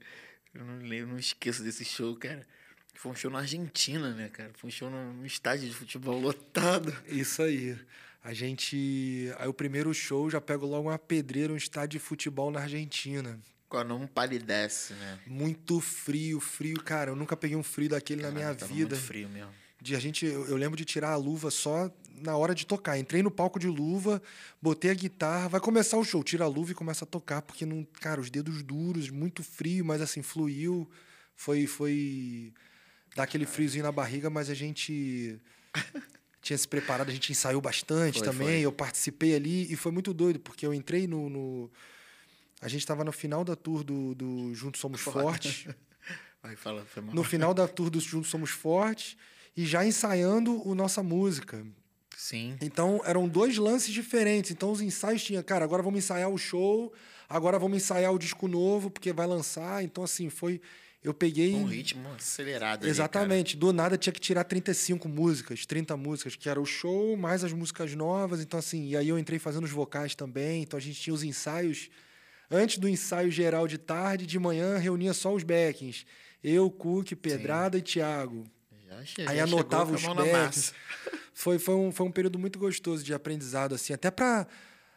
Eu 0.55 0.65
não 0.65 0.79
lembro, 0.79 1.13
não 1.13 1.19
esqueço 1.19 1.63
desse 1.63 1.85
show, 1.85 2.15
cara. 2.17 2.47
Foi 2.95 3.11
um 3.11 3.15
show 3.15 3.31
na 3.31 3.39
Argentina, 3.39 4.15
né, 4.15 4.29
cara? 4.29 4.51
Foi 4.55 4.69
um 4.69 4.71
show 4.71 4.91
num 4.91 5.25
estádio 5.25 5.69
de 5.69 5.75
futebol 5.75 6.21
lotado. 6.21 6.95
Isso 7.09 7.43
aí. 7.43 7.77
A 8.23 8.33
gente. 8.33 9.33
Aí 9.39 9.49
o 9.49 9.55
primeiro 9.55 9.93
show 9.93 10.31
já 10.31 10.41
pego 10.41 10.65
logo 10.65 10.89
uma 10.89 10.99
pedreira, 10.99 11.53
um 11.53 11.57
estádio 11.57 11.99
de 11.99 12.05
futebol 12.05 12.51
na 12.51 12.61
Argentina. 12.61 13.41
Quando 13.69 13.95
um 13.95 14.07
palidece, 14.07 14.93
né? 14.95 15.19
Muito 15.27 15.81
frio, 15.81 16.39
frio, 16.39 16.81
cara. 16.83 17.11
Eu 17.11 17.17
nunca 17.17 17.37
peguei 17.37 17.57
um 17.57 17.63
frio 17.63 17.89
daquele 17.89 18.23
Caramba, 18.23 18.41
na 18.41 18.53
minha 18.53 18.67
vida. 18.67 18.95
Muito 18.95 19.07
frio 19.07 19.29
mesmo. 19.29 19.51
De 19.81 19.97
a 19.97 19.99
gente, 19.99 20.25
eu, 20.25 20.47
eu 20.47 20.57
lembro 20.57 20.77
de 20.77 20.85
tirar 20.85 21.11
a 21.11 21.17
luva 21.17 21.51
só 21.51 21.91
na 22.23 22.37
hora 22.37 22.55
de 22.55 22.65
tocar. 22.65 22.99
Entrei 22.99 23.23
no 23.23 23.31
palco 23.31 23.59
de 23.59 23.67
luva, 23.67 24.23
botei 24.61 24.91
a 24.91 24.95
guitarra, 24.95 25.49
vai 25.49 25.61
começar 25.61 25.97
o 25.97 26.05
show, 26.05 26.23
tira 26.23 26.45
a 26.45 26.49
luva 26.49 26.73
e 26.73 26.75
começa 26.75 27.05
a 27.05 27.09
tocar, 27.09 27.43
porque 27.43 27.67
não, 27.67 27.85
cara, 28.01 28.21
os 28.21 28.31
dedos 28.31 28.63
duros, 28.63 29.11
muito 29.11 29.43
frio, 29.43 29.85
mas 29.85 30.01
assim 30.01 30.23
fluiu, 30.23 30.89
foi 31.35 31.67
foi 31.67 32.53
dar 33.17 33.25
aquele 33.25 33.47
friozinho 33.47 33.85
na 33.85 33.93
barriga, 33.93 34.31
mas 34.31 34.49
a 34.49 34.55
gente 34.55 35.41
tinha 36.43 36.59
se 36.59 36.67
preparado, 36.67 37.09
a 37.09 37.13
gente 37.13 37.31
ensaiou 37.31 37.61
bastante 37.61 38.19
foi, 38.19 38.29
também. 38.29 38.49
Foi. 38.49 38.61
Eu 38.61 38.73
participei 38.73 39.35
ali 39.35 39.73
e 39.73 39.77
foi 39.77 39.93
muito 39.93 40.13
doido, 40.13 40.41
porque 40.41 40.67
eu 40.67 40.75
entrei 40.75 41.07
no. 41.07 41.31
no... 41.31 41.71
A 42.61 42.69
gente 42.69 42.81
estava 42.81 43.05
no 43.05 43.13
final 43.13 43.45
da 43.45 43.57
tour 43.57 43.83
do, 43.83 44.15
do 44.15 44.55
Juntos 44.55 44.81
Somos 44.81 45.01
Fortes. 45.01 45.67
Vai, 46.43 46.57
fala, 46.57 46.85
foi 46.85 47.03
mal. 47.03 47.15
No 47.15 47.23
final 47.23 47.55
da 47.55 47.69
tour 47.69 47.89
do 47.89 48.01
Juntos 48.01 48.29
Somos 48.29 48.51
Fortes 48.51 49.17
e 49.57 49.65
já 49.65 49.87
ensaiando 49.87 50.67
o 50.69 50.75
nossa 50.75 51.03
música. 51.03 51.65
Sim. 52.17 52.57
Então 52.61 53.01
eram 53.05 53.29
dois 53.29 53.57
lances 53.57 53.93
diferentes. 53.93 54.51
Então 54.51 54.73
os 54.73 54.81
ensaios 54.81 55.23
tinham, 55.23 55.43
cara, 55.45 55.65
agora 55.65 55.83
vamos 55.83 55.99
ensaiar 55.99 56.29
o 56.29 56.39
show, 56.39 56.93
agora 57.29 57.59
vamos 57.59 57.77
ensaiar 57.77 58.13
o 58.13 58.19
disco 58.19 58.49
novo, 58.49 58.91
porque 58.91 59.13
vai 59.13 59.27
lançar. 59.27 59.85
Então, 59.85 60.03
assim, 60.03 60.29
foi. 60.29 60.61
Eu 61.03 61.13
peguei. 61.13 61.55
Um 61.55 61.65
ritmo 61.65 62.09
acelerado. 62.13 62.87
Exatamente. 62.87 63.55
Ali, 63.55 63.61
Do 63.61 63.73
nada 63.73 63.99
tinha 63.99 64.13
que 64.13 64.21
tirar 64.21 64.45
35 64.45 65.09
músicas, 65.09 65.67
30 65.67 65.97
músicas, 65.97 66.37
que 66.37 66.49
era 66.49 66.61
o 66.61 66.65
show, 66.65 67.17
mais 67.17 67.43
as 67.43 67.53
músicas 67.53 67.95
novas. 67.95 68.41
Então, 68.41 68.59
assim, 68.59 68.89
e 68.89 68.97
aí 68.97 69.09
eu 69.09 69.19
entrei 69.19 69.39
fazendo 69.39 69.65
os 69.65 69.71
vocais 69.71 70.15
também. 70.15 70.63
Então 70.63 70.79
a 70.79 70.81
gente 70.81 71.01
tinha 71.01 71.13
os 71.13 71.25
ensaios. 71.25 71.91
Antes 72.51 72.79
do 72.79 72.89
ensaio 72.89 73.31
geral 73.31 73.67
de 73.67 73.79
tarde, 73.79 74.27
de 74.27 74.39
manhã, 74.39 74.79
reunia 74.79 75.13
só 75.13 75.35
os 75.35 75.43
backings. 75.43 76.07
Eu, 76.45 76.71
Cook, 76.71 77.13
Pedrada 77.17 77.79
Sim. 77.79 77.81
e 77.81 77.85
Thiago. 77.85 78.45
Já, 79.17 79.31
aí 79.31 79.41
anotava 79.41 79.93
os 79.95 80.03
backings. 80.03 80.73
Foi, 81.35 81.59
foi, 81.59 81.75
um, 81.75 81.91
foi 81.91 82.07
um 82.07 82.13
período 82.13 82.39
muito 82.39 82.59
gostoso 82.59 83.03
de 83.03 83.13
aprendizado, 83.15 83.75
assim, 83.75 83.93
até 83.93 84.11
para 84.11 84.47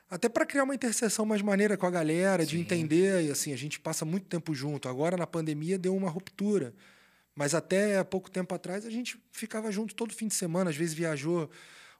até 0.09 0.29
para 0.29 0.45
criar 0.45 0.63
uma 0.63 0.75
interseção 0.75 1.25
mais 1.25 1.41
maneira 1.41 1.75
com 1.75 1.85
a 1.85 1.91
galera, 1.91 2.43
Sim. 2.43 2.49
de 2.49 2.59
entender, 2.59 3.23
e 3.25 3.31
assim, 3.31 3.51
a 3.51 3.57
gente 3.57 3.79
passa 3.79 4.05
muito 4.05 4.27
tempo 4.27 4.53
junto. 4.53 4.87
Agora 4.87 5.17
na 5.17 5.25
pandemia 5.25 5.77
deu 5.77 5.95
uma 5.95 6.09
ruptura. 6.09 6.73
Mas 7.35 7.53
até 7.53 8.01
pouco 8.03 8.31
tempo 8.31 8.55
atrás 8.55 8.85
a 8.85 8.89
gente 8.89 9.21
ficava 9.31 9.71
junto 9.71 9.93
todo 9.93 10.13
fim 10.13 10.27
de 10.27 10.35
semana, 10.35 10.69
às 10.69 10.75
vezes 10.75 10.93
viajou 10.93 11.49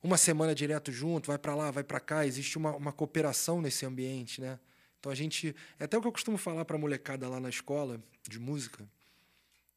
uma 0.02 0.18
semana 0.18 0.56
direto 0.56 0.92
junto, 0.92 1.28
vai 1.28 1.38
para 1.38 1.56
lá, 1.56 1.72
vai 1.72 1.84
para 1.84 2.00
cá, 2.00 2.26
existe 2.26 2.58
uma, 2.58 2.76
uma 2.76 2.94
cooperação 2.94 3.62
nesse 3.62 3.86
ambiente, 3.86 4.40
né? 4.40 4.60
Então 5.00 5.12
a 5.12 5.16
gente, 5.16 5.54
é 5.80 5.84
até 5.84 5.98
o 5.98 6.02
que 6.02 6.08
eu 6.08 6.12
costumo 6.12 6.38
falar 6.38 6.64
para 6.64 6.78
a 6.78 6.80
molecada 6.80 7.28
lá 7.28 7.40
na 7.40 7.50
escola 7.50 8.00
de 8.28 8.40
música, 8.40 8.88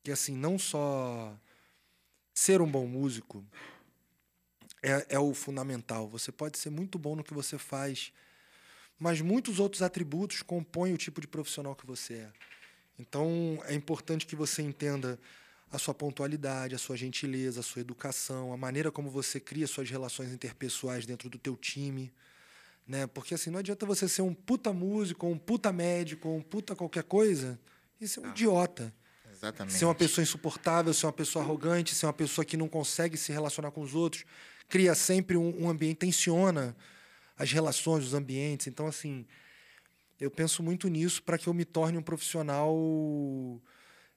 que 0.05 0.13
assim, 0.13 0.37
não 0.37 0.59
só 0.59 1.37
ser 2.33 2.61
um 2.61 2.71
bom 2.71 2.87
músico 2.87 3.45
é, 4.83 5.07
é 5.11 5.19
o 5.19 5.35
fundamental. 5.35 6.09
Você 6.09 6.31
pode 6.33 6.59
ser 6.59 6.71
muito 6.71 6.99
bom 6.99 7.17
no 7.17 7.25
que 7.25 7.35
você 7.35 7.59
faz, 7.59 8.13
mas 8.99 9.21
muitos 9.21 9.59
outros 9.59 9.83
atributos 9.83 10.43
compõem 10.43 10.93
o 10.93 10.99
tipo 10.99 11.21
de 11.21 11.27
profissional 11.27 11.75
que 11.75 11.87
você 11.87 12.15
é. 12.15 12.33
Então, 12.99 13.63
é 13.67 13.75
importante 13.75 14.27
que 14.27 14.35
você 14.35 14.63
entenda 14.63 15.19
a 15.71 15.79
sua 15.79 15.95
pontualidade, 15.95 16.75
a 16.75 16.79
sua 16.79 16.97
gentileza, 16.97 17.61
a 17.61 17.63
sua 17.63 17.81
educação, 17.81 18.53
a 18.53 18.57
maneira 18.57 18.91
como 18.91 19.11
você 19.11 19.39
cria 19.39 19.67
suas 19.67 19.89
relações 19.91 20.33
interpessoais 20.33 21.07
dentro 21.07 21.29
do 21.29 21.39
teu 21.39 21.57
time, 21.57 22.13
né? 22.87 23.07
Porque 23.07 23.35
assim, 23.35 23.51
não 23.51 23.59
adianta 23.59 23.85
você 23.85 24.09
ser 24.09 24.23
um 24.23 24.33
puta 24.33 24.73
músico, 24.73 25.27
um 25.27 25.39
puta 25.39 25.71
médico, 25.73 26.29
um 26.29 26.41
puta 26.41 26.75
qualquer 26.75 27.05
coisa 27.05 27.61
e 28.01 28.09
ser 28.09 28.21
um 28.21 28.27
ah, 28.27 28.31
idiota. 28.31 28.95
Exatamente. 29.31 29.77
Ser 29.77 29.85
uma 29.85 29.95
pessoa 29.95 30.23
insuportável, 30.23 30.93
ser 30.95 31.07
uma 31.07 31.13
pessoa 31.13 31.45
arrogante, 31.45 31.95
ser 31.95 32.07
uma 32.07 32.13
pessoa 32.13 32.45
que 32.45 32.57
não 32.57 32.69
consegue 32.69 33.17
se 33.17 33.31
relacionar 33.31 33.71
com 33.71 33.83
os 33.83 33.95
outros, 33.95 34.25
cria 34.69 34.95
sempre 34.95 35.37
um, 35.37 35.65
um 35.65 35.69
ambiente, 35.69 35.99
tensiona 35.99 36.77
as 37.37 37.51
relações, 37.51 38.05
os 38.05 38.15
ambientes. 38.15 38.67
Então, 38.67 38.87
assim, 38.87 39.27
eu 40.21 40.31
penso 40.31 40.63
muito 40.63 40.89
nisso 40.89 41.23
para 41.23 41.39
que 41.39 41.47
eu 41.47 41.55
me 41.55 41.65
torne 41.65 41.97
um 41.97 42.03
profissional 42.03 42.77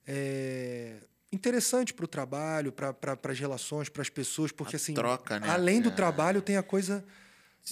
é, 0.07 0.97
interessante 1.31 1.93
para 1.93 2.05
o 2.05 2.07
trabalho, 2.07 2.71
para 2.71 2.93
pra, 2.93 3.31
as 3.31 3.39
relações, 3.39 3.89
para 3.89 4.01
as 4.01 4.09
pessoas, 4.09 4.51
porque, 4.51 4.75
a 4.75 4.77
assim, 4.77 4.93
troca, 4.93 5.39
né? 5.39 5.49
além 5.49 5.81
do 5.81 5.89
é. 5.89 5.91
trabalho, 5.91 6.41
tem 6.41 6.57
a 6.57 6.63
coisa 6.63 7.03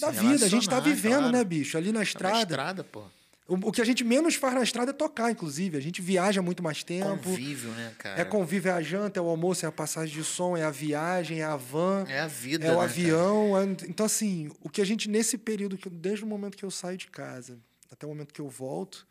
da 0.00 0.10
vida. 0.10 0.46
A 0.46 0.48
gente 0.48 0.62
está 0.62 0.80
vivendo, 0.80 1.18
claro. 1.18 1.32
né, 1.32 1.44
bicho? 1.44 1.76
Ali 1.76 1.92
na 1.92 2.02
estrada. 2.02 2.32
Tá 2.32 2.38
na 2.38 2.42
estrada, 2.42 2.84
pô. 2.84 3.04
O, 3.52 3.72
que 3.72 3.82
a 3.82 3.84
gente 3.84 4.04
menos 4.04 4.36
faz 4.36 4.54
na 4.54 4.62
estrada 4.62 4.92
é 4.92 4.94
tocar, 4.94 5.28
inclusive. 5.28 5.76
A 5.76 5.80
gente 5.80 6.00
viaja 6.00 6.40
muito 6.40 6.62
mais 6.62 6.84
tempo. 6.84 7.24
Convívio, 7.24 7.70
né, 7.70 7.92
cara? 7.98 8.20
É 8.20 8.24
convívio, 8.24 8.70
é 8.70 8.72
a 8.74 8.80
janta, 8.80 9.18
é 9.18 9.22
o 9.22 9.26
almoço, 9.26 9.66
é 9.66 9.68
a 9.68 9.72
passagem 9.72 10.14
de 10.14 10.22
som, 10.22 10.56
é 10.56 10.62
a 10.62 10.70
viagem, 10.70 11.40
é 11.40 11.44
a 11.44 11.56
van. 11.56 12.04
É 12.08 12.20
a 12.20 12.28
vida, 12.28 12.64
É 12.64 12.72
o 12.72 12.78
né, 12.78 12.84
avião. 12.84 13.58
É... 13.58 13.64
Então, 13.88 14.06
assim, 14.06 14.52
o 14.60 14.70
que 14.70 14.80
a 14.80 14.84
gente, 14.84 15.10
nesse 15.10 15.36
período, 15.36 15.76
desde 15.90 16.24
o 16.24 16.28
momento 16.28 16.56
que 16.56 16.64
eu 16.64 16.70
saio 16.70 16.96
de 16.96 17.08
casa 17.08 17.58
até 17.90 18.06
o 18.06 18.10
momento 18.10 18.32
que 18.32 18.40
eu 18.40 18.48
volto, 18.48 19.04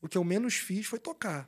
o 0.00 0.08
que 0.08 0.16
eu 0.16 0.24
menos 0.24 0.54
fiz 0.54 0.86
foi 0.86 0.98
tocar. 0.98 1.46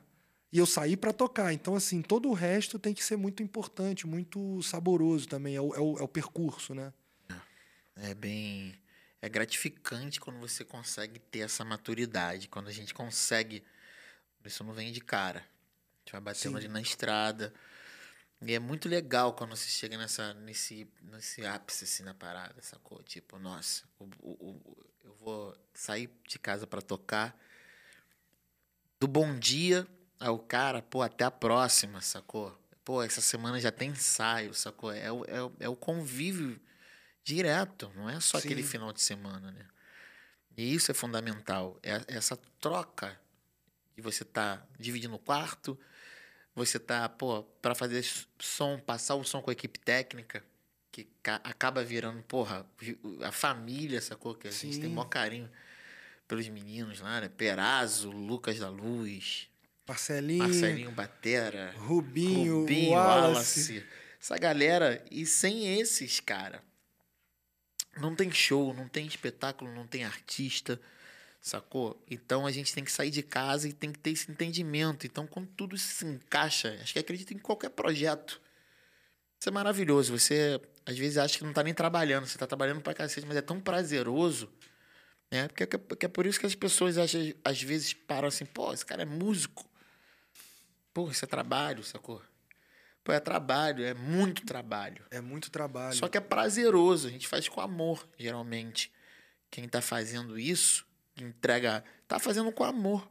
E 0.53 0.59
eu 0.59 0.67
saí 0.67 0.95
para 0.95 1.11
tocar. 1.11 1.51
Então, 1.53 1.75
assim, 1.75 2.03
todo 2.03 2.29
o 2.29 2.33
resto 2.33 2.77
tem 2.77 2.93
que 2.93 3.03
ser 3.03 3.17
muito 3.17 3.41
importante, 3.41 4.05
muito 4.05 4.61
saboroso 4.61 5.27
também. 5.27 5.55
É 5.55 5.61
o, 5.61 5.73
é 5.73 5.79
o, 5.79 5.97
é 5.97 6.03
o 6.03 6.07
percurso, 6.07 6.75
né? 6.75 6.93
É 7.95 8.13
bem 8.13 8.75
é 9.21 9.29
gratificante 9.29 10.19
quando 10.19 10.39
você 10.39 10.65
consegue 10.65 11.19
ter 11.19 11.39
essa 11.39 11.63
maturidade, 11.63 12.47
quando 12.47 12.67
a 12.67 12.71
gente 12.71 12.93
consegue. 12.93 13.63
Isso 14.43 14.63
não 14.63 14.73
vem 14.73 14.91
de 14.91 14.99
cara. 14.99 15.39
A 15.39 15.99
gente 15.99 16.11
vai 16.13 16.21
batendo 16.21 16.53
Sim. 16.53 16.57
ali 16.57 16.67
na 16.67 16.81
estrada. 16.81 17.53
E 18.41 18.53
é 18.53 18.59
muito 18.59 18.89
legal 18.89 19.33
quando 19.33 19.55
você 19.55 19.69
chega 19.69 19.95
nessa, 19.95 20.33
nesse, 20.33 20.89
nesse 21.03 21.45
ápice 21.45 21.83
assim 21.83 22.01
na 22.01 22.15
parada, 22.15 22.59
sacou? 22.63 23.03
Tipo, 23.03 23.37
nossa, 23.37 23.83
o, 23.99 24.05
o, 24.19 24.31
o 24.49 24.91
eu 25.03 25.13
vou 25.15 25.55
sair 25.73 26.09
de 26.27 26.39
casa 26.39 26.65
para 26.65 26.81
tocar. 26.81 27.37
Do 28.99 29.07
bom 29.07 29.37
dia 29.37 29.87
ao 30.19 30.39
cara, 30.39 30.81
pô, 30.81 31.03
até 31.03 31.23
a 31.23 31.31
próxima, 31.31 32.01
sacou? 32.01 32.59
Pô, 32.83 33.03
essa 33.03 33.21
semana 33.21 33.59
já 33.59 33.71
tem 33.71 33.91
ensaio, 33.91 34.55
sacou? 34.55 34.91
É, 34.91 35.05
é, 35.05 35.51
é 35.59 35.69
o 35.69 35.75
convívio 35.75 36.59
direto, 37.23 37.91
não 37.95 38.09
é 38.09 38.19
só 38.19 38.39
Sim. 38.39 38.47
aquele 38.47 38.63
final 38.63 38.91
de 38.91 39.01
semana, 39.01 39.51
né? 39.51 39.65
E 40.57 40.73
isso 40.73 40.91
é 40.91 40.93
fundamental, 40.93 41.79
é 41.81 42.01
essa 42.07 42.37
troca 42.59 43.19
de 43.95 44.01
você 44.01 44.25
tá 44.25 44.65
dividindo 44.77 45.15
o 45.15 45.19
quarto, 45.19 45.79
você 46.53 46.77
tá, 46.77 47.07
pô, 47.07 47.43
para 47.61 47.73
fazer 47.73 48.05
som, 48.39 48.77
passar 48.79 49.15
o 49.15 49.23
som 49.23 49.41
com 49.41 49.49
a 49.49 49.53
equipe 49.53 49.79
técnica, 49.79 50.43
que 50.91 51.07
acaba 51.25 51.83
virando, 51.83 52.21
porra, 52.23 52.65
a 53.23 53.31
família, 53.31 54.01
sacou? 54.01 54.35
Que 54.35 54.49
a 54.49 54.51
Sim. 54.51 54.67
gente 54.67 54.81
tem 54.81 54.89
maior 54.89 55.07
carinho 55.07 55.49
pelos 56.27 56.47
meninos 56.49 56.99
lá, 56.99 57.21
né? 57.21 57.29
Perazo, 57.29 58.11
Lucas 58.11 58.59
da 58.59 58.69
Luz, 58.69 59.49
Marcelinho, 59.87 60.43
Marcelinho 60.43 60.91
Batera, 60.91 61.73
Rubinho, 61.77 62.61
Rubinho 62.61 62.91
Wallace. 62.91 63.73
Wallace. 63.73 63.85
Essa 64.19 64.37
galera, 64.37 65.03
e 65.09 65.25
sem 65.25 65.79
esses, 65.79 66.19
cara, 66.19 66.61
não 68.01 68.15
tem 68.15 68.31
show, 68.31 68.73
não 68.73 68.87
tem 68.87 69.05
espetáculo, 69.05 69.73
não 69.73 69.87
tem 69.87 70.03
artista, 70.03 70.79
sacou? 71.39 72.03
Então 72.09 72.45
a 72.45 72.51
gente 72.51 72.73
tem 72.73 72.83
que 72.83 72.91
sair 72.91 73.11
de 73.11 73.23
casa 73.23 73.67
e 73.69 73.73
tem 73.73 73.91
que 73.91 73.99
ter 73.99 74.11
esse 74.11 74.31
entendimento. 74.31 75.05
Então, 75.05 75.25
quando 75.27 75.47
tudo 75.49 75.77
se 75.77 76.05
encaixa, 76.05 76.77
acho 76.81 76.93
que 76.93 76.99
acredita 76.99 77.33
em 77.33 77.39
qualquer 77.39 77.69
projeto. 77.69 78.41
Isso 79.39 79.49
é 79.49 79.51
maravilhoso. 79.51 80.17
Você 80.17 80.59
às 80.85 80.97
vezes 80.97 81.17
acha 81.17 81.37
que 81.37 81.43
não 81.43 81.51
está 81.51 81.63
nem 81.63 81.73
trabalhando, 81.73 82.25
você 82.25 82.35
está 82.35 82.47
trabalhando 82.47 82.81
pra 82.81 82.93
cacete, 82.93 83.25
mas 83.25 83.37
é 83.37 83.41
tão 83.41 83.59
prazeroso. 83.59 84.51
Né? 85.31 85.47
Porque, 85.47 85.65
porque 85.77 86.05
é 86.05 86.09
por 86.09 86.25
isso 86.25 86.39
que 86.39 86.45
as 86.45 86.55
pessoas 86.55 86.97
acham, 86.97 87.21
às 87.43 87.61
vezes 87.61 87.93
param 87.93 88.27
assim, 88.27 88.45
pô, 88.45 88.73
esse 88.73 88.85
cara 88.85 89.03
é 89.03 89.05
músico. 89.05 89.69
Pô, 90.93 91.09
isso 91.09 91.23
é 91.23 91.27
trabalho, 91.27 91.83
sacou? 91.83 92.21
Pô, 93.03 93.11
é 93.11 93.19
trabalho, 93.19 93.83
é 93.83 93.93
muito 93.93 94.45
trabalho. 94.45 95.03
É 95.09 95.19
muito 95.19 95.49
trabalho. 95.49 95.95
Só 95.95 96.07
que 96.07 96.17
é 96.17 96.21
prazeroso, 96.21 97.07
a 97.07 97.11
gente 97.11 97.27
faz 97.27 97.47
com 97.49 97.59
amor, 97.59 98.07
geralmente. 98.17 98.91
Quem 99.49 99.67
tá 99.67 99.81
fazendo 99.81 100.37
isso, 100.37 100.85
entrega, 101.17 101.83
tá 102.07 102.19
fazendo 102.19 102.51
com 102.51 102.63
amor. 102.63 103.09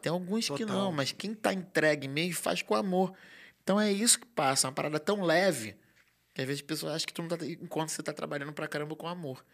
Tem 0.00 0.12
alguns 0.12 0.46
Total. 0.46 0.58
que 0.58 0.72
não, 0.72 0.92
mas 0.92 1.12
quem 1.12 1.34
tá 1.34 1.52
entregue 1.52 2.06
mesmo 2.06 2.34
faz 2.34 2.62
com 2.62 2.74
amor. 2.74 3.14
Então 3.62 3.80
é 3.80 3.90
isso 3.90 4.20
que 4.20 4.26
passa, 4.26 4.68
uma 4.68 4.72
parada 4.72 5.00
tão 5.00 5.22
leve 5.22 5.76
que 6.34 6.40
às 6.40 6.46
vezes 6.46 6.62
as 6.62 6.66
pessoas 6.66 6.94
acham 6.94 7.06
que 7.06 7.12
tu 7.12 7.22
não 7.22 7.28
tá, 7.28 7.36
enquanto 7.46 7.90
você 7.90 8.02
tá 8.02 8.12
trabalhando 8.12 8.52
pra 8.52 8.68
caramba 8.68 8.96
com 8.96 9.06
amor. 9.06 9.44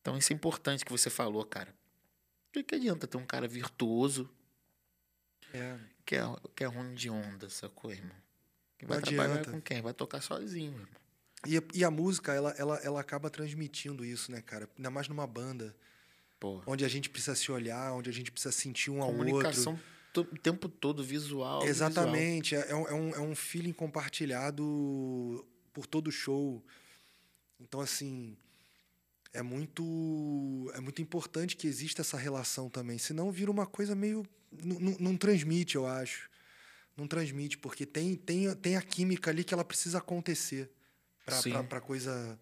Então 0.00 0.16
isso 0.16 0.32
é 0.32 0.36
importante 0.36 0.84
que 0.84 0.90
você 0.90 1.10
falou, 1.10 1.44
cara. 1.44 1.70
O 2.48 2.52
que, 2.52 2.62
que 2.62 2.74
adianta 2.74 3.06
ter 3.06 3.16
um 3.16 3.26
cara 3.26 3.46
virtuoso 3.46 4.28
é. 5.52 5.78
que, 6.04 6.16
é, 6.16 6.22
que 6.56 6.64
é 6.64 6.66
ruim 6.66 6.94
de 6.94 7.10
onda, 7.10 7.48
sacou, 7.48 7.92
irmão? 7.92 8.16
Vai 8.86 9.00
trabalhar 9.00 9.44
com 9.44 9.60
quem? 9.60 9.82
Vai 9.82 9.92
tocar 9.92 10.20
sozinho. 10.20 10.86
E, 11.46 11.62
e 11.74 11.84
a 11.84 11.90
música, 11.90 12.32
ela, 12.32 12.54
ela, 12.58 12.76
ela 12.78 13.00
acaba 13.00 13.30
transmitindo 13.30 14.04
isso, 14.04 14.30
né, 14.32 14.40
cara? 14.40 14.68
Ainda 14.76 14.90
mais 14.90 15.08
numa 15.08 15.26
banda. 15.26 15.74
Porra. 16.38 16.62
Onde 16.66 16.84
a 16.84 16.88
gente 16.88 17.08
precisa 17.10 17.34
se 17.34 17.50
olhar, 17.50 17.92
onde 17.92 18.10
a 18.10 18.12
gente 18.12 18.30
precisa 18.30 18.52
sentir 18.52 18.90
um 18.90 19.02
ao 19.02 19.08
outro. 19.08 19.24
Comunicação 19.24 19.78
o 20.16 20.38
tempo 20.38 20.68
todo, 20.68 21.02
visual. 21.02 21.64
Exatamente. 21.64 22.56
Visual. 22.56 22.86
É, 22.86 22.90
é, 22.90 22.94
um, 22.94 23.10
é 23.10 23.20
um 23.20 23.34
feeling 23.34 23.72
compartilhado 23.72 25.46
por 25.72 25.86
todo 25.86 26.08
o 26.08 26.12
show. 26.12 26.64
Então, 27.60 27.80
assim, 27.80 28.36
é 29.32 29.42
muito 29.42 30.70
é 30.74 30.80
muito 30.80 31.02
importante 31.02 31.56
que 31.56 31.66
exista 31.66 32.02
essa 32.02 32.16
relação 32.16 32.68
também. 32.68 32.98
Senão 32.98 33.30
vira 33.30 33.50
uma 33.50 33.66
coisa 33.66 33.94
meio. 33.94 34.26
Não, 34.98 35.16
transmite, 35.16 35.76
eu 35.76 35.86
acho. 35.86 36.27
Não 36.98 37.06
transmite, 37.06 37.56
porque 37.56 37.86
tem, 37.86 38.16
tem, 38.16 38.52
tem 38.56 38.76
a 38.76 38.82
química 38.82 39.30
ali 39.30 39.44
que 39.44 39.54
ela 39.54 39.64
precisa 39.64 39.98
acontecer 39.98 40.68
para 41.24 41.78
a 41.78 41.80
coisa 41.80 42.38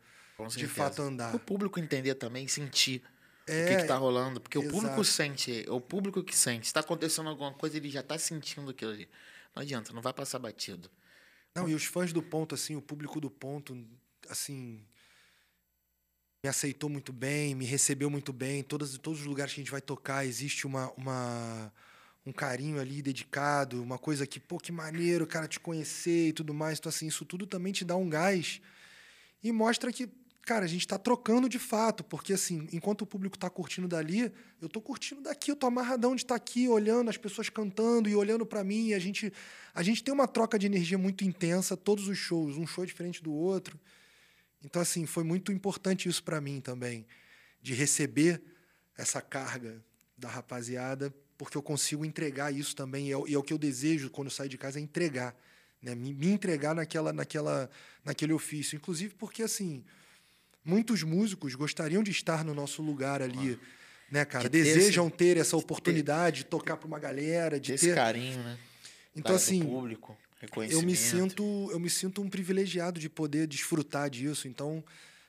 de 0.56 0.66
fato 0.66 1.02
andar. 1.02 1.34
O 1.34 1.38
público 1.38 1.78
entender 1.78 2.14
também, 2.14 2.48
sentir 2.48 3.02
é, 3.46 3.64
o 3.64 3.68
que, 3.68 3.82
está 3.82 3.96
rolando. 3.96 4.40
Porque 4.40 4.58
exato. 4.58 4.74
o 4.74 4.80
público 4.80 5.04
sente, 5.04 5.64
é 5.66 5.70
o 5.70 5.80
público 5.80 6.24
que 6.24 6.34
sente. 6.34 6.66
Se 6.66 6.70
está 6.70 6.80
acontecendo 6.80 7.28
alguma 7.28 7.52
coisa, 7.52 7.76
ele 7.76 7.90
já 7.90 8.00
está 8.00 8.18
sentindo 8.18 8.70
aquilo 8.70 8.92
ali. 8.92 9.08
Não 9.54 9.62
adianta, 9.62 9.92
não 9.92 10.00
vai 10.00 10.14
passar 10.14 10.38
batido. 10.38 10.90
Não, 11.54 11.68
e 11.68 11.74
os 11.74 11.84
fãs 11.84 12.12
do 12.12 12.22
ponto, 12.22 12.54
assim, 12.54 12.76
o 12.76 12.82
público 12.82 13.20
do 13.20 13.30
ponto, 13.30 13.76
assim, 14.28 14.84
me 16.42 16.50
aceitou 16.50 16.90
muito 16.90 17.12
bem, 17.12 17.54
me 17.54 17.64
recebeu 17.64 18.10
muito 18.10 18.32
bem. 18.32 18.62
Todos, 18.62 18.96
todos 18.98 19.20
os 19.20 19.26
lugares 19.26 19.54
que 19.54 19.60
a 19.60 19.62
gente 19.62 19.70
vai 19.70 19.80
tocar, 19.80 20.26
existe 20.26 20.66
uma, 20.66 20.90
uma, 20.92 21.72
um 22.26 22.32
carinho 22.32 22.80
ali 22.80 23.00
dedicado, 23.00 23.80
uma 23.80 23.98
coisa 23.98 24.26
que, 24.26 24.40
pô, 24.40 24.58
que 24.58 24.72
maneiro, 24.72 25.24
cara, 25.26 25.46
te 25.46 25.60
conhecer 25.60 26.28
e 26.28 26.32
tudo 26.32 26.52
mais. 26.52 26.78
Então, 26.78 26.90
assim, 26.90 27.06
isso 27.06 27.24
tudo 27.24 27.46
também 27.46 27.72
te 27.72 27.84
dá 27.84 27.96
um 27.96 28.08
gás 28.08 28.60
e 29.44 29.52
mostra 29.52 29.92
que, 29.92 30.08
cara, 30.42 30.64
a 30.64 30.68
gente 30.68 30.80
está 30.80 30.98
trocando 30.98 31.48
de 31.48 31.60
fato, 31.60 32.02
porque, 32.02 32.32
assim, 32.32 32.66
enquanto 32.72 33.02
o 33.02 33.06
público 33.06 33.36
está 33.36 33.48
curtindo 33.48 33.86
dali, 33.86 34.32
eu 34.60 34.66
estou 34.66 34.82
curtindo 34.82 35.22
daqui, 35.22 35.52
eu 35.52 35.54
estou 35.54 35.68
amarradão 35.68 36.16
de 36.16 36.22
estar 36.22 36.34
tá 36.34 36.36
aqui, 36.36 36.68
olhando 36.68 37.08
as 37.08 37.16
pessoas 37.16 37.48
cantando 37.48 38.08
e 38.08 38.16
olhando 38.16 38.44
para 38.44 38.64
mim. 38.64 38.88
E 38.88 38.94
a 38.94 38.98
gente, 38.98 39.32
a 39.72 39.84
gente 39.84 40.02
tem 40.02 40.12
uma 40.12 40.26
troca 40.26 40.58
de 40.58 40.66
energia 40.66 40.98
muito 40.98 41.22
intensa, 41.24 41.76
todos 41.76 42.08
os 42.08 42.18
shows, 42.18 42.56
um 42.56 42.66
show 42.66 42.84
diferente 42.84 43.22
do 43.22 43.32
outro. 43.32 43.78
Então, 44.64 44.82
assim, 44.82 45.06
foi 45.06 45.22
muito 45.22 45.52
importante 45.52 46.08
isso 46.08 46.24
para 46.24 46.40
mim 46.40 46.60
também, 46.60 47.06
de 47.62 47.72
receber 47.72 48.42
essa 48.98 49.20
carga 49.20 49.80
da 50.18 50.28
rapaziada, 50.28 51.14
porque 51.36 51.56
eu 51.56 51.62
consigo 51.62 52.04
entregar 52.04 52.52
isso 52.52 52.74
também, 52.74 53.08
e 53.08 53.12
é, 53.12 53.38
o 53.38 53.42
que 53.42 53.52
eu 53.52 53.58
desejo 53.58 54.10
quando 54.10 54.28
eu 54.28 54.32
saio 54.32 54.48
de 54.48 54.58
casa, 54.58 54.78
é 54.78 54.82
entregar, 54.82 55.34
né? 55.82 55.94
me, 55.94 56.12
me 56.12 56.28
entregar 56.28 56.74
naquela, 56.74 57.12
naquela, 57.12 57.70
naquele 58.04 58.32
ofício. 58.32 58.76
Inclusive 58.76 59.14
porque, 59.14 59.42
assim, 59.42 59.84
muitos 60.64 61.02
músicos 61.02 61.54
gostariam 61.54 62.02
de 62.02 62.10
estar 62.10 62.44
no 62.44 62.54
nosso 62.54 62.82
lugar 62.82 63.22
ali, 63.22 63.58
né, 64.10 64.24
cara? 64.24 64.48
Desejam 64.48 65.10
ter, 65.10 65.24
esse, 65.24 65.34
ter 65.34 65.40
essa 65.40 65.56
oportunidade 65.56 66.38
ter, 66.38 66.44
de 66.44 66.50
tocar 66.50 66.76
para 66.76 66.86
uma 66.86 66.98
galera, 66.98 67.60
de 67.60 67.68
ter... 67.68 67.74
Esse 67.74 67.94
carinho, 67.94 68.42
né? 68.42 68.58
Então, 69.14 69.34
assim... 69.34 69.64
Público 69.64 70.16
eu 70.70 70.82
me 70.82 70.94
sinto 70.94 71.68
eu 71.72 71.80
me 71.80 71.88
sinto 71.88 72.20
um 72.20 72.28
privilegiado 72.28 73.00
de 73.00 73.08
poder 73.08 73.46
desfrutar 73.46 74.10
disso 74.10 74.46
então 74.46 74.84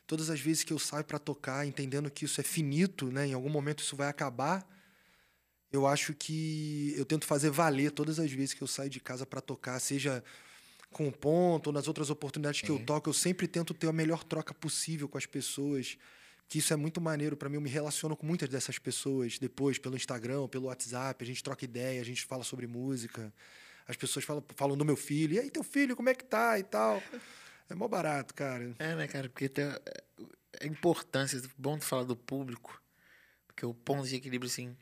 todas 0.05 0.29
as 0.29 0.39
vezes 0.39 0.63
que 0.63 0.73
eu 0.73 0.79
saio 0.79 1.03
para 1.05 1.17
tocar 1.17 1.65
entendendo 1.65 2.11
que 2.11 2.25
isso 2.25 2.41
é 2.41 2.43
finito 2.43 3.11
né 3.11 3.27
em 3.27 3.33
algum 3.33 3.49
momento 3.49 3.81
isso 3.81 3.95
vai 3.95 4.09
acabar 4.09 4.67
eu 5.77 5.87
acho 5.87 6.13
que 6.13 6.93
eu 6.97 7.05
tento 7.05 7.25
fazer 7.25 7.49
valer 7.49 7.91
todas 7.91 8.19
as 8.19 8.31
vezes 8.31 8.53
que 8.53 8.61
eu 8.61 8.67
saio 8.67 8.89
de 8.89 8.99
casa 8.99 9.25
para 9.25 9.41
tocar 9.41 9.79
seja 9.79 10.23
com 10.91 11.07
o 11.07 11.11
ponto 11.11 11.67
ou 11.67 11.73
nas 11.73 11.87
outras 11.87 12.09
oportunidades 12.09 12.61
que 12.61 12.69
eu 12.69 12.79
toco 12.79 13.09
eu 13.09 13.13
sempre 13.13 13.47
tento 13.47 13.73
ter 13.73 13.87
a 13.87 13.93
melhor 13.93 14.23
troca 14.23 14.53
possível 14.53 15.07
com 15.07 15.17
as 15.17 15.25
pessoas 15.25 15.97
que 16.49 16.59
isso 16.59 16.73
é 16.73 16.75
muito 16.75 16.99
maneiro 16.99 17.37
para 17.37 17.49
mim 17.49 17.55
eu 17.55 17.61
me 17.61 17.69
relaciono 17.69 18.15
com 18.15 18.25
muitas 18.25 18.49
dessas 18.49 18.79
pessoas 18.79 19.37
depois 19.37 19.77
pelo 19.77 19.95
Instagram 19.95 20.47
pelo 20.47 20.65
WhatsApp 20.65 21.23
a 21.23 21.27
gente 21.27 21.43
troca 21.43 21.65
ideia 21.65 22.01
a 22.01 22.05
gente 22.05 22.25
fala 22.25 22.43
sobre 22.43 22.67
música 22.67 23.33
as 23.87 23.95
pessoas 23.95 24.25
falam, 24.25 24.43
falam 24.55 24.77
do 24.77 24.83
meu 24.83 24.97
filho. 24.97 25.35
E 25.35 25.39
aí, 25.39 25.49
teu 25.49 25.63
filho, 25.63 25.95
como 25.95 26.09
é 26.09 26.13
que 26.13 26.25
tá 26.25 26.59
e 26.59 26.63
tal. 26.63 27.01
É 27.69 27.75
mó 27.75 27.87
barato, 27.87 28.33
cara. 28.33 28.75
É, 28.79 28.95
né, 28.95 29.07
cara? 29.07 29.29
Porque 29.29 29.47
tem 29.47 29.63
a, 29.65 29.79
a 30.61 30.67
importância, 30.67 31.41
bom 31.57 31.77
tu 31.77 31.85
falar 31.85 32.03
do 32.03 32.15
público, 32.15 32.81
porque 33.45 33.65
o 33.65 33.73
ponto 33.73 34.07
de 34.07 34.15
equilíbrio, 34.15 34.49
assim, 34.49 34.75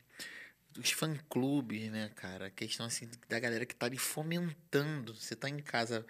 dos 0.76 0.90
fã-clubes, 0.90 1.90
né, 1.90 2.10
cara? 2.14 2.46
A 2.46 2.50
questão, 2.50 2.86
assim, 2.86 3.08
da 3.28 3.38
galera 3.38 3.66
que 3.66 3.74
tá 3.74 3.86
ali 3.86 3.98
fomentando. 3.98 5.14
Você 5.14 5.34
tá 5.34 5.48
em 5.48 5.58
casa 5.58 6.06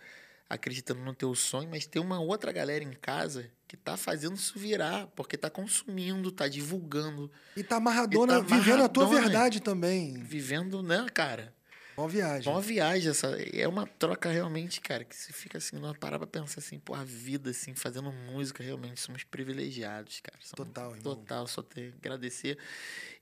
acreditando 0.48 1.00
no 1.00 1.14
teu 1.14 1.34
sonho, 1.34 1.68
mas 1.68 1.86
tem 1.86 2.00
uma 2.00 2.20
outra 2.20 2.52
galera 2.52 2.84
em 2.84 2.92
casa 2.92 3.50
que 3.66 3.76
tá 3.76 3.96
fazendo 3.96 4.36
isso 4.36 4.58
virar, 4.58 5.08
porque 5.08 5.36
tá 5.36 5.50
consumindo, 5.50 6.30
tá 6.30 6.46
divulgando. 6.46 7.30
E 7.56 7.64
tá 7.64 7.76
amarradona, 7.76 8.38
e 8.38 8.44
tá 8.44 8.56
vivendo 8.56 8.84
a 8.84 8.88
tua 8.88 9.06
verdade 9.08 9.60
também. 9.60 10.22
Vivendo, 10.22 10.82
né, 10.82 11.04
cara? 11.12 11.52
Uma 11.96 12.08
viagem. 12.08 12.52
Uma 12.52 12.60
viagem. 12.60 13.10
Essa, 13.10 13.28
é 13.52 13.66
uma 13.66 13.86
troca 13.86 14.30
realmente, 14.30 14.80
cara, 14.80 15.02
que 15.02 15.16
você 15.16 15.32
fica 15.32 15.58
assim, 15.58 15.78
não 15.78 15.94
parar 15.94 16.18
pra 16.18 16.26
pensar 16.26 16.60
assim, 16.60 16.78
pô, 16.78 16.94
a 16.94 17.02
vida, 17.02 17.50
assim, 17.50 17.74
fazendo 17.74 18.12
música, 18.12 18.62
realmente 18.62 19.00
somos 19.00 19.24
privilegiados, 19.24 20.20
cara. 20.20 20.38
Somos, 20.42 20.68
total, 20.68 20.94
irmão. 20.94 21.02
Total, 21.02 21.46
só 21.46 21.62
tenho 21.62 21.92
que 21.92 21.98
agradecer. 21.98 22.58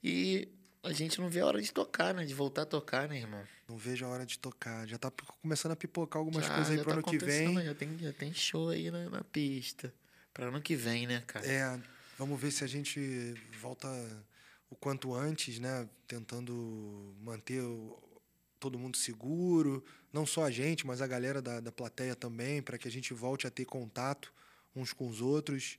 E 0.03 0.49
a 0.85 0.93
gente 0.93 1.21
não 1.21 1.29
vê 1.29 1.41
a 1.41 1.47
hora 1.47 1.61
de 1.61 1.73
tocar, 1.73 2.15
né? 2.15 2.25
De 2.25 2.35
voltar 2.35 2.63
a 2.63 2.67
tocar, 2.67 3.09
né, 3.09 3.19
irmão? 3.19 3.43
Não 3.69 3.77
vejo 3.77 4.05
a 4.05 4.09
hora 4.09 4.27
de 4.27 4.39
tocar. 4.39 4.87
Já 4.87 4.99
tá 4.99 5.11
começando 5.43 5.73
a 5.73 5.77
pipocar 5.77 6.21
algumas 6.21 6.45
já, 6.45 6.55
coisas 6.55 6.71
aí 6.71 6.79
pro 6.79 6.91
tá 6.91 6.93
ano 6.93 7.03
que 7.03 7.19
vem. 7.19 7.65
Já 7.65 7.75
tem, 7.75 7.99
já 7.99 8.13
tem 8.13 8.35
show 8.35 8.69
aí 8.69 8.91
na, 8.91 9.09
na 9.09 9.25
pista. 9.25 9.93
Pra 10.33 10.47
ano 10.47 10.61
que 10.61 10.77
vem, 10.77 11.07
né, 11.07 11.23
cara? 11.27 11.47
É, 11.47 11.81
vamos 12.19 12.39
ver 12.41 12.51
se 12.51 12.63
a 12.63 12.67
gente 12.67 13.35
volta 13.61 13.89
o 14.69 14.77
quanto 14.77 15.15
antes, 15.15 15.59
né? 15.59 15.89
Tentando 16.07 17.15
manter 17.21 17.63
o, 17.63 17.99
todo 18.61 18.79
mundo 18.79 18.97
seguro, 18.97 19.85
não 20.13 20.27
só 20.27 20.45
a 20.45 20.51
gente, 20.51 20.87
mas 20.87 21.01
a 21.01 21.07
galera 21.07 21.41
da, 21.41 21.61
da 21.61 21.73
plateia 21.73 22.15
também, 22.15 22.61
para 22.61 22.77
que 22.77 22.89
a 22.89 22.91
gente 22.91 23.15
volte 23.15 23.47
a 23.47 23.51
ter 23.51 23.65
contato 23.65 24.33
uns 24.77 24.93
com 24.93 25.09
os 25.09 25.21
outros. 25.21 25.79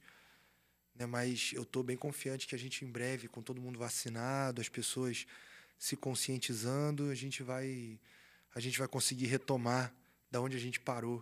Né? 0.96 1.06
Mas 1.06 1.52
eu 1.54 1.64
estou 1.64 1.84
bem 1.84 1.98
confiante 1.98 2.48
que 2.48 2.56
a 2.56 2.60
gente, 2.60 2.86
em 2.86 2.88
breve, 2.88 3.28
com 3.28 3.42
todo 3.42 3.62
mundo 3.62 3.78
vacinado, 3.78 4.62
as 4.62 4.70
pessoas 4.70 5.26
se 5.78 5.96
conscientizando, 5.96 7.10
a 7.10 7.16
gente 7.16 7.44
vai, 7.44 8.00
a 8.54 8.60
gente 8.60 8.80
vai 8.80 8.88
conseguir 8.88 9.26
retomar 9.26 9.94
da 10.32 10.42
onde 10.42 10.56
a 10.56 10.60
gente 10.60 10.80
parou. 10.80 11.20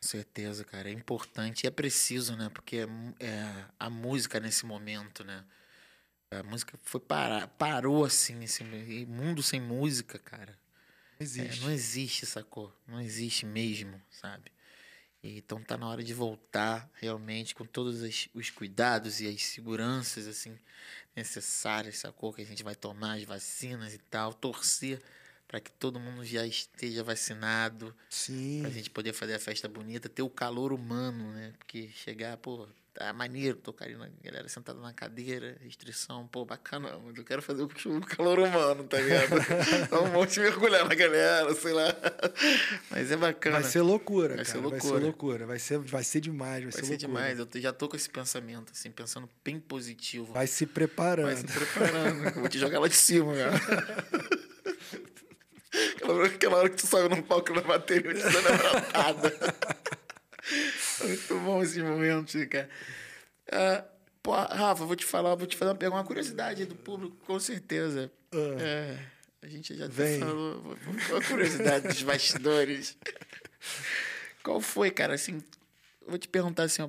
Com 0.00 0.08
certeza, 0.08 0.64
cara. 0.64 0.88
É 0.88 0.92
importante 0.92 1.64
e 1.64 1.66
é 1.66 1.70
preciso, 1.70 2.36
né? 2.36 2.48
Porque 2.48 2.78
é, 3.20 3.26
é 3.26 3.66
a 3.78 3.88
música 3.88 4.40
nesse 4.40 4.66
momento, 4.66 5.22
né? 5.22 5.44
A 6.30 6.42
música 6.42 6.78
foi 6.82 7.00
parar, 7.00 7.46
parou 7.46 8.04
assim, 8.04 8.42
esse 8.42 8.64
mundo 9.06 9.42
sem 9.42 9.60
música, 9.60 10.18
cara. 10.18 10.58
Existe. 11.20 11.60
É, 11.60 11.62
não 11.62 11.70
existe, 11.70 12.24
sacou? 12.24 12.74
Não 12.88 13.00
existe 13.00 13.44
mesmo, 13.44 14.00
sabe? 14.10 14.50
Então 15.22 15.62
tá 15.62 15.78
na 15.78 15.88
hora 15.88 16.02
de 16.02 16.12
voltar 16.12 16.90
realmente 16.94 17.54
com 17.54 17.64
todos 17.64 18.02
os 18.34 18.50
cuidados 18.50 19.20
e 19.20 19.28
as 19.28 19.44
seguranças 19.44 20.26
assim 20.26 20.58
necessárias, 21.14 21.98
sacou? 21.98 22.32
Que 22.32 22.42
a 22.42 22.46
gente 22.46 22.64
vai 22.64 22.74
tomar 22.74 23.18
as 23.18 23.24
vacinas 23.24 23.94
e 23.94 23.98
tal, 23.98 24.34
torcer 24.34 25.00
para 25.46 25.60
que 25.60 25.70
todo 25.70 26.00
mundo 26.00 26.24
já 26.24 26.46
esteja 26.46 27.04
vacinado. 27.04 27.94
Sim. 28.08 28.62
Pra 28.62 28.70
gente 28.70 28.90
poder 28.90 29.12
fazer 29.12 29.34
a 29.34 29.38
festa 29.38 29.68
bonita, 29.68 30.08
ter 30.08 30.22
o 30.22 30.30
calor 30.30 30.72
humano, 30.72 31.32
né? 31.32 31.52
Porque 31.58 31.88
chegar, 31.90 32.36
pô, 32.38 32.66
Tá 32.94 33.10
maneiro, 33.10 33.56
tocar 33.56 33.86
ali 33.86 33.96
na 33.96 34.06
galera 34.22 34.46
sentada 34.50 34.78
na 34.78 34.92
cadeira, 34.92 35.56
restrição, 35.62 36.26
pô, 36.26 36.44
bacana, 36.44 36.98
mas 37.02 37.16
eu 37.16 37.24
quero 37.24 37.40
fazer 37.40 37.62
o 37.62 38.00
calor 38.02 38.38
humano, 38.38 38.84
tá 38.84 39.00
ligado? 39.00 39.30
Dá 39.90 40.00
um 40.02 40.10
monte 40.12 40.34
de 40.34 40.40
mergulhar 40.40 40.86
na 40.86 40.94
galera, 40.94 41.54
sei 41.54 41.72
lá. 41.72 41.88
Mas 42.90 43.10
é 43.10 43.16
bacana. 43.16 43.60
Vai 43.60 43.70
ser 43.70 43.80
loucura, 43.80 44.36
vai 44.36 44.44
cara. 44.44 44.48
Ser 44.48 44.58
loucura. 44.58 44.80
Vai 44.80 44.90
ser 44.90 45.04
loucura. 45.04 45.46
Vai 45.46 45.58
ser, 45.58 45.78
vai 45.78 46.04
ser 46.04 46.20
demais, 46.20 46.64
vai, 46.64 46.72
vai 46.72 46.82
ser, 46.82 46.86
ser 46.86 46.96
demais. 46.98 47.38
Eu 47.38 47.48
já 47.54 47.72
tô 47.72 47.88
com 47.88 47.96
esse 47.96 48.10
pensamento, 48.10 48.72
assim, 48.72 48.90
pensando 48.90 49.26
bem 49.42 49.58
positivo. 49.58 50.34
Vai 50.34 50.46
se 50.46 50.66
preparando. 50.66 51.26
Vai 51.26 51.36
se 51.36 51.46
preparando. 51.46 52.40
Vou 52.40 52.48
te 52.48 52.58
jogar 52.58 52.78
lá 52.78 52.88
de 52.88 52.96
cima, 52.96 53.32
cara. 53.34 54.42
Aquela, 56.34 56.58
hora 56.58 56.68
que 56.68 56.76
tu 56.76 56.86
saiu 56.86 57.08
no 57.08 57.22
palco 57.22 57.54
na 57.54 57.62
bateria, 57.62 58.12
te 58.12 58.20
dando 58.20 58.48
a 58.48 58.56
brotada. 58.56 59.32
Muito 61.12 61.40
bom 61.40 61.62
esses 61.62 61.82
momentos, 61.82 62.34
cara. 62.46 62.68
Uh, 63.48 63.84
pô, 64.22 64.32
Rafa, 64.32 64.84
vou 64.84 64.96
te 64.96 65.04
falar, 65.04 65.34
vou 65.34 65.46
te 65.46 65.56
fazer 65.56 65.70
uma 65.70 65.76
pergunta, 65.76 66.00
uma 66.00 66.06
curiosidade 66.06 66.64
do 66.64 66.74
público, 66.74 67.16
com 67.26 67.38
certeza. 67.38 68.10
Uh, 68.32 68.60
é, 68.60 68.98
a 69.42 69.48
gente 69.48 69.76
já 69.76 69.86
vem. 69.86 70.20
falou, 70.20 70.76
uma 71.10 71.22
curiosidade 71.22 71.88
dos 71.88 72.02
bastidores. 72.02 72.96
Qual 74.42 74.60
foi, 74.60 74.90
cara, 74.90 75.14
assim, 75.14 75.42
vou 76.06 76.18
te 76.18 76.28
perguntar 76.28 76.64
assim, 76.64 76.82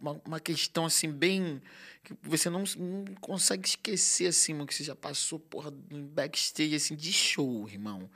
uma, 0.00 0.20
uma 0.24 0.40
questão 0.40 0.86
assim 0.86 1.10
bem 1.10 1.62
que 2.02 2.14
você 2.22 2.48
não, 2.48 2.64
não 2.76 3.04
consegue 3.20 3.66
esquecer 3.66 4.28
assim, 4.28 4.52
mano, 4.52 4.66
que 4.66 4.74
você 4.74 4.84
já 4.84 4.94
passou 4.94 5.38
porra 5.38 5.70
backstage 5.70 6.74
assim 6.74 6.96
de 6.96 7.12
show, 7.12 7.68
irmão. 7.68 8.08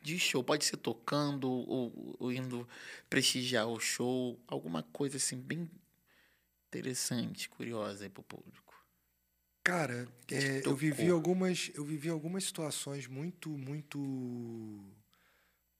De 0.00 0.18
show, 0.18 0.42
pode 0.44 0.64
ser 0.64 0.76
tocando 0.76 1.50
ou, 1.50 2.16
ou 2.18 2.32
indo 2.32 2.66
prestigiar 3.10 3.66
o 3.66 3.80
show, 3.80 4.38
alguma 4.46 4.82
coisa 4.82 5.16
assim 5.16 5.36
bem 5.36 5.68
interessante, 6.68 7.48
curiosa 7.48 8.04
aí 8.04 8.10
pro 8.10 8.22
público. 8.22 8.74
Cara, 9.64 10.08
é, 10.30 10.62
eu 10.64 10.74
vivi 10.74 11.10
algumas, 11.10 11.70
eu 11.74 11.84
vivi 11.84 12.08
algumas 12.08 12.44
situações 12.44 13.06
muito, 13.06 13.50
muito 13.50 13.98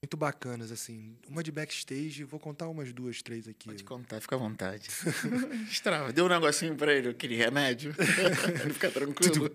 muito 0.03 0.17
bacanas, 0.17 0.71
assim. 0.71 1.17
Uma 1.27 1.43
de 1.43 1.51
backstage, 1.51 2.23
vou 2.23 2.39
contar 2.39 2.69
umas 2.69 2.93
duas, 2.93 3.21
três 3.21 3.49
aqui. 3.49 3.69
Pode 3.69 3.85
contar, 3.85 4.21
fica 4.21 4.37
à 4.37 4.39
vontade. 4.39 4.89
Estrava, 5.71 6.13
deu 6.13 6.27
um 6.27 6.29
negocinho 6.29 6.77
pra 6.77 6.93
ele, 6.93 7.09
aquele 7.09 7.35
remédio. 7.35 7.95
ele 8.63 8.75
fica 8.75 8.91
tranquilo. 8.91 9.51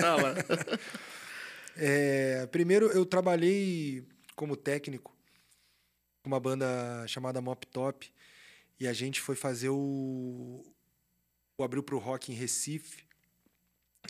Fala. 0.00 0.34
É, 1.80 2.44
primeiro, 2.46 2.86
eu 2.86 3.06
trabalhei 3.06 4.04
como 4.34 4.56
técnico 4.56 5.16
com 6.24 6.28
uma 6.28 6.40
banda 6.40 7.06
chamada 7.06 7.40
Mop 7.40 7.64
Top 7.68 8.12
e 8.80 8.88
a 8.88 8.92
gente 8.92 9.20
foi 9.20 9.36
fazer 9.36 9.68
o, 9.68 10.64
o 11.56 11.62
Abril 11.62 11.84
pro 11.84 11.98
Rock 11.98 12.32
em 12.32 12.34
Recife 12.34 13.04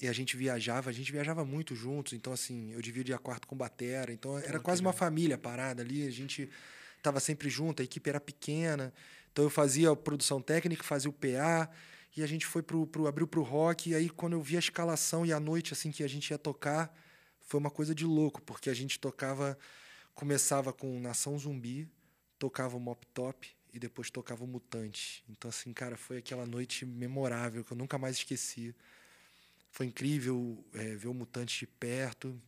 e 0.00 0.08
a 0.08 0.14
gente 0.14 0.34
viajava, 0.34 0.88
a 0.88 0.92
gente 0.94 1.12
viajava 1.12 1.44
muito 1.44 1.74
juntos, 1.74 2.14
então 2.14 2.32
assim, 2.32 2.72
eu 2.72 2.80
dividia 2.80 3.18
quarto 3.18 3.46
com 3.46 3.54
batera, 3.54 4.10
então 4.14 4.38
era 4.38 4.58
quase 4.58 4.80
uma 4.80 4.94
família 4.94 5.36
parada 5.36 5.82
ali, 5.82 6.06
a 6.06 6.10
gente 6.10 6.48
estava 6.96 7.20
sempre 7.20 7.50
junto, 7.50 7.82
a 7.82 7.84
equipe 7.84 8.08
era 8.08 8.18
pequena, 8.18 8.94
então 9.30 9.44
eu 9.44 9.50
fazia 9.50 9.90
a 9.90 9.96
produção 9.96 10.40
técnica, 10.40 10.82
fazia 10.82 11.10
o 11.10 11.12
PA, 11.12 11.68
e 12.16 12.22
a 12.22 12.26
gente 12.26 12.46
foi 12.46 12.62
pro, 12.62 12.86
pro 12.86 13.06
abriu 13.06 13.26
pro 13.26 13.42
rock, 13.42 13.90
e 13.90 13.94
aí 13.94 14.08
quando 14.08 14.32
eu 14.32 14.40
vi 14.40 14.56
a 14.56 14.58
escalação 14.58 15.26
e 15.26 15.34
a 15.34 15.38
noite 15.38 15.74
assim 15.74 15.90
que 15.90 16.02
a 16.02 16.08
gente 16.08 16.30
ia 16.30 16.38
tocar, 16.38 16.96
foi 17.48 17.58
uma 17.58 17.70
coisa 17.70 17.94
de 17.94 18.04
louco, 18.04 18.42
porque 18.42 18.68
a 18.68 18.74
gente 18.74 19.00
tocava, 19.00 19.58
começava 20.14 20.70
com 20.70 21.00
Nação 21.00 21.38
Zumbi, 21.38 21.88
tocava 22.38 22.76
o 22.76 22.80
Mop 22.80 23.06
Top 23.06 23.50
e 23.72 23.78
depois 23.78 24.10
tocava 24.10 24.44
o 24.44 24.46
Mutante. 24.46 25.24
Então 25.30 25.48
assim, 25.48 25.72
cara, 25.72 25.96
foi 25.96 26.18
aquela 26.18 26.44
noite 26.44 26.84
memorável 26.84 27.64
que 27.64 27.72
eu 27.72 27.76
nunca 27.76 27.96
mais 27.96 28.16
esqueci. 28.16 28.74
Foi 29.70 29.86
incrível 29.86 30.62
é, 30.74 30.94
ver 30.94 31.08
o 31.08 31.14
Mutante 31.14 31.60
de 31.60 31.66
perto. 31.66 32.38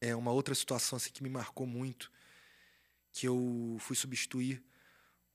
É 0.00 0.14
uma 0.14 0.30
outra 0.30 0.54
situação 0.54 0.96
assim, 0.96 1.10
que 1.10 1.24
me 1.24 1.28
marcou 1.28 1.66
muito, 1.66 2.08
que 3.10 3.26
eu 3.26 3.76
fui 3.80 3.96
substituir 3.96 4.62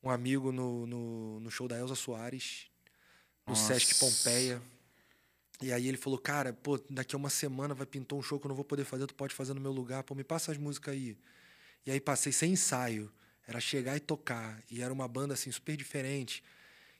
um 0.02 0.10
amigo 0.10 0.54
no, 0.54 0.88
no, 0.88 1.40
no 1.42 1.52
show 1.52 1.68
da 1.68 1.78
Elza 1.78 1.96
Soares, 1.96 2.68
no 3.46 3.52
Nossa. 3.52 3.74
Sesc 3.74 4.00
Pompeia. 4.00 4.62
E 5.62 5.72
aí 5.72 5.88
ele 5.88 5.98
falou, 5.98 6.20
cara, 6.20 6.52
pô, 6.52 6.78
daqui 6.90 7.16
a 7.16 7.18
uma 7.18 7.30
semana 7.30 7.74
vai 7.74 7.86
pintar 7.86 8.18
um 8.18 8.22
show 8.22 8.40
que 8.40 8.46
eu 8.46 8.50
não 8.50 8.56
vou 8.56 8.66
poder 8.66 8.84
fazer, 8.84 9.06
tu 9.06 9.16
pode 9.16 9.34
fazer 9.34 9.54
no 9.54 9.62
meu 9.62 9.72
lugar, 9.72 10.04
pô, 10.04 10.16
me 10.16 10.24
passa 10.24 10.52
as 10.52 10.58
músicas 10.58 10.94
aí. 10.94 11.18
E 11.86 11.92
aí 11.92 12.00
passei 12.00 12.32
sem 12.32 12.54
ensaio, 12.54 13.12
era 13.48 13.60
chegar 13.60 13.96
e 13.96 14.00
tocar. 14.00 14.62
E 14.70 14.82
era 14.82 14.92
uma 14.92 15.08
banda, 15.08 15.34
assim, 15.34 15.52
super 15.52 15.76
diferente, 15.78 16.44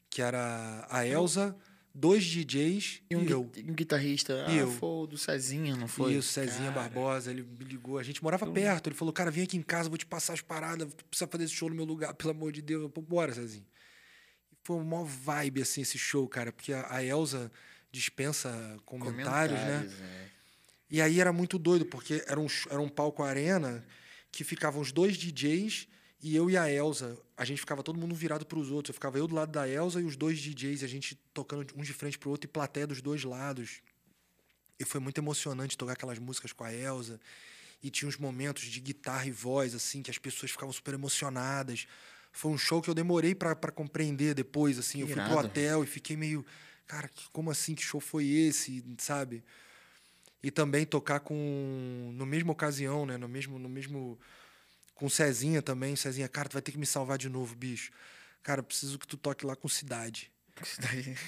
que 0.10 0.22
era 0.22 0.86
a 0.90 1.06
Elza 1.06 1.56
dois 1.94 2.24
DJs 2.26 3.04
e, 3.10 3.16
um, 3.16 3.24
e 3.24 3.32
eu. 3.32 3.42
um 3.42 3.74
guitarrista. 3.74 4.34
E 4.50 4.58
ah, 4.58 4.62
eu. 4.62 4.72
foi 4.72 4.90
o 4.90 5.08
do 5.08 5.18
Cezinha, 5.18 5.76
não 5.76 5.88
foi? 5.88 6.14
E 6.14 6.18
o 6.18 6.24
Cezinha 6.24 6.72
cara. 6.72 6.90
Barbosa, 6.90 7.30
ele 7.30 7.44
me 7.44 7.64
ligou. 7.64 8.00
A 8.00 8.04
gente 8.04 8.24
morava 8.24 8.46
eu... 8.46 8.52
perto. 8.52 8.88
Ele 8.88 8.96
falou, 8.96 9.14
cara, 9.14 9.30
vem 9.30 9.44
aqui 9.44 9.58
em 9.58 9.62
casa, 9.62 9.90
vou 9.90 9.98
te 9.98 10.06
passar 10.06 10.34
as 10.34 10.42
paradas, 10.42 10.92
tu 10.94 11.06
precisa 11.06 11.30
fazer 11.30 11.44
esse 11.44 11.54
show 11.54 11.70
no 11.70 11.76
meu 11.76 11.86
lugar, 11.86 12.14
pelo 12.16 12.32
amor 12.32 12.52
de 12.52 12.62
Deus. 12.62 12.90
Pô, 12.92 13.02
bora, 13.02 13.34
Cezinha. 13.34 13.66
E 14.52 14.56
foi 14.64 14.78
uma 14.78 15.06
vibe, 15.06 15.62
assim, 15.62 15.82
esse 15.82 15.98
show, 15.98 16.28
cara, 16.28 16.52
porque 16.52 16.74
a, 16.74 16.96
a 16.96 17.04
Elza 17.04 17.52
dispensa 17.94 18.50
comentários, 18.86 19.60
né? 19.60 19.78
comentários 19.78 20.00
né? 20.00 20.30
É. 20.30 20.30
E 20.90 21.02
aí 21.02 21.20
era 21.20 21.32
muito 21.32 21.58
doido, 21.58 21.86
porque 21.86 22.24
era 22.28 22.40
um, 22.40 22.48
era 22.70 22.82
um 22.82 22.90
palco 22.90 23.24
arena 23.24 23.86
que 24.32 24.44
ficavam 24.44 24.82
os 24.82 24.92
dois 24.92 25.16
DJs 25.16 25.88
e 26.22 26.36
eu 26.36 26.50
e 26.50 26.56
a 26.56 26.72
Elsa, 26.72 27.18
a 27.36 27.44
gente 27.44 27.60
ficava 27.60 27.84
todo 27.84 28.00
mundo 28.00 28.16
virado 28.16 28.46
para 28.46 28.58
os 28.58 28.72
outros. 28.72 28.90
Eu 28.90 28.94
ficava 28.94 29.18
eu 29.18 29.28
do 29.28 29.36
lado 29.36 29.52
da 29.52 29.68
Elsa 29.68 30.00
e 30.00 30.06
os 30.06 30.16
dois 30.16 30.40
DJs, 30.40 30.82
a 30.84 30.88
gente 30.88 31.16
tocando 31.34 31.68
um 31.76 31.82
de 31.82 31.94
frente 31.94 32.18
para 32.18 32.30
o 32.30 32.32
outro 32.32 32.48
e 32.48 32.52
plateia 32.52 32.88
dos 32.88 33.02
dois 33.02 33.24
lados. 33.24 33.82
E 34.80 34.86
foi 34.86 35.02
muito 35.02 35.18
emocionante 35.18 35.78
tocar 35.78 35.94
aquelas 35.94 36.18
músicas 36.20 36.54
com 36.54 36.64
a 36.64 36.74
Elsa. 36.74 37.20
E 37.84 37.90
tinha 37.90 38.08
uns 38.08 38.18
momentos 38.18 38.64
de 38.64 38.80
guitarra 38.80 39.26
e 39.26 39.32
voz, 39.32 39.76
assim, 39.76 40.02
que 40.02 40.10
as 40.10 40.18
pessoas 40.18 40.52
ficavam 40.52 40.72
super 40.72 40.94
emocionadas. 40.94 41.86
Foi 42.32 42.50
um 42.52 42.58
show 42.58 42.82
que 42.82 42.90
eu 42.90 42.94
demorei 42.96 43.36
para 43.36 43.72
compreender 43.72 44.34
depois, 44.34 44.80
assim. 44.80 45.02
Eu 45.02 45.10
Irado. 45.10 45.30
fui 45.30 45.38
pro 45.38 45.46
hotel 45.46 45.84
e 45.84 45.88
fiquei 45.88 46.16
meio. 46.16 46.46
Cara, 46.88 47.10
como 47.32 47.50
assim? 47.50 47.76
Que 47.76 47.84
show 47.84 48.00
foi 48.00 48.28
esse? 48.28 48.84
Sabe? 48.98 49.44
E 50.42 50.52
também 50.52 50.86
tocar 50.86 51.20
com. 51.20 52.12
No 52.14 52.26
mesmo 52.26 52.52
ocasião, 52.52 53.06
né? 53.06 53.18
No 53.18 53.28
mesmo. 53.28 53.58
No 53.58 53.70
mesmo 53.70 54.20
com 54.94 55.06
o 55.06 55.10
Cezinha 55.10 55.62
também. 55.62 55.96
Cezinha, 55.96 56.28
cara, 56.28 56.50
tu 56.50 56.54
vai 56.54 56.62
ter 56.62 56.72
que 56.72 56.78
me 56.78 56.86
salvar 56.86 57.18
de 57.18 57.30
novo, 57.30 57.56
bicho. 57.56 57.92
Cara, 58.42 58.60
eu 58.60 58.64
preciso 58.64 59.00
que 59.00 59.08
tu 59.08 59.18
toque 59.18 59.46
lá 59.46 59.56
com 59.56 59.68
Cidade. 59.68 60.32
Cidade. 60.64 61.18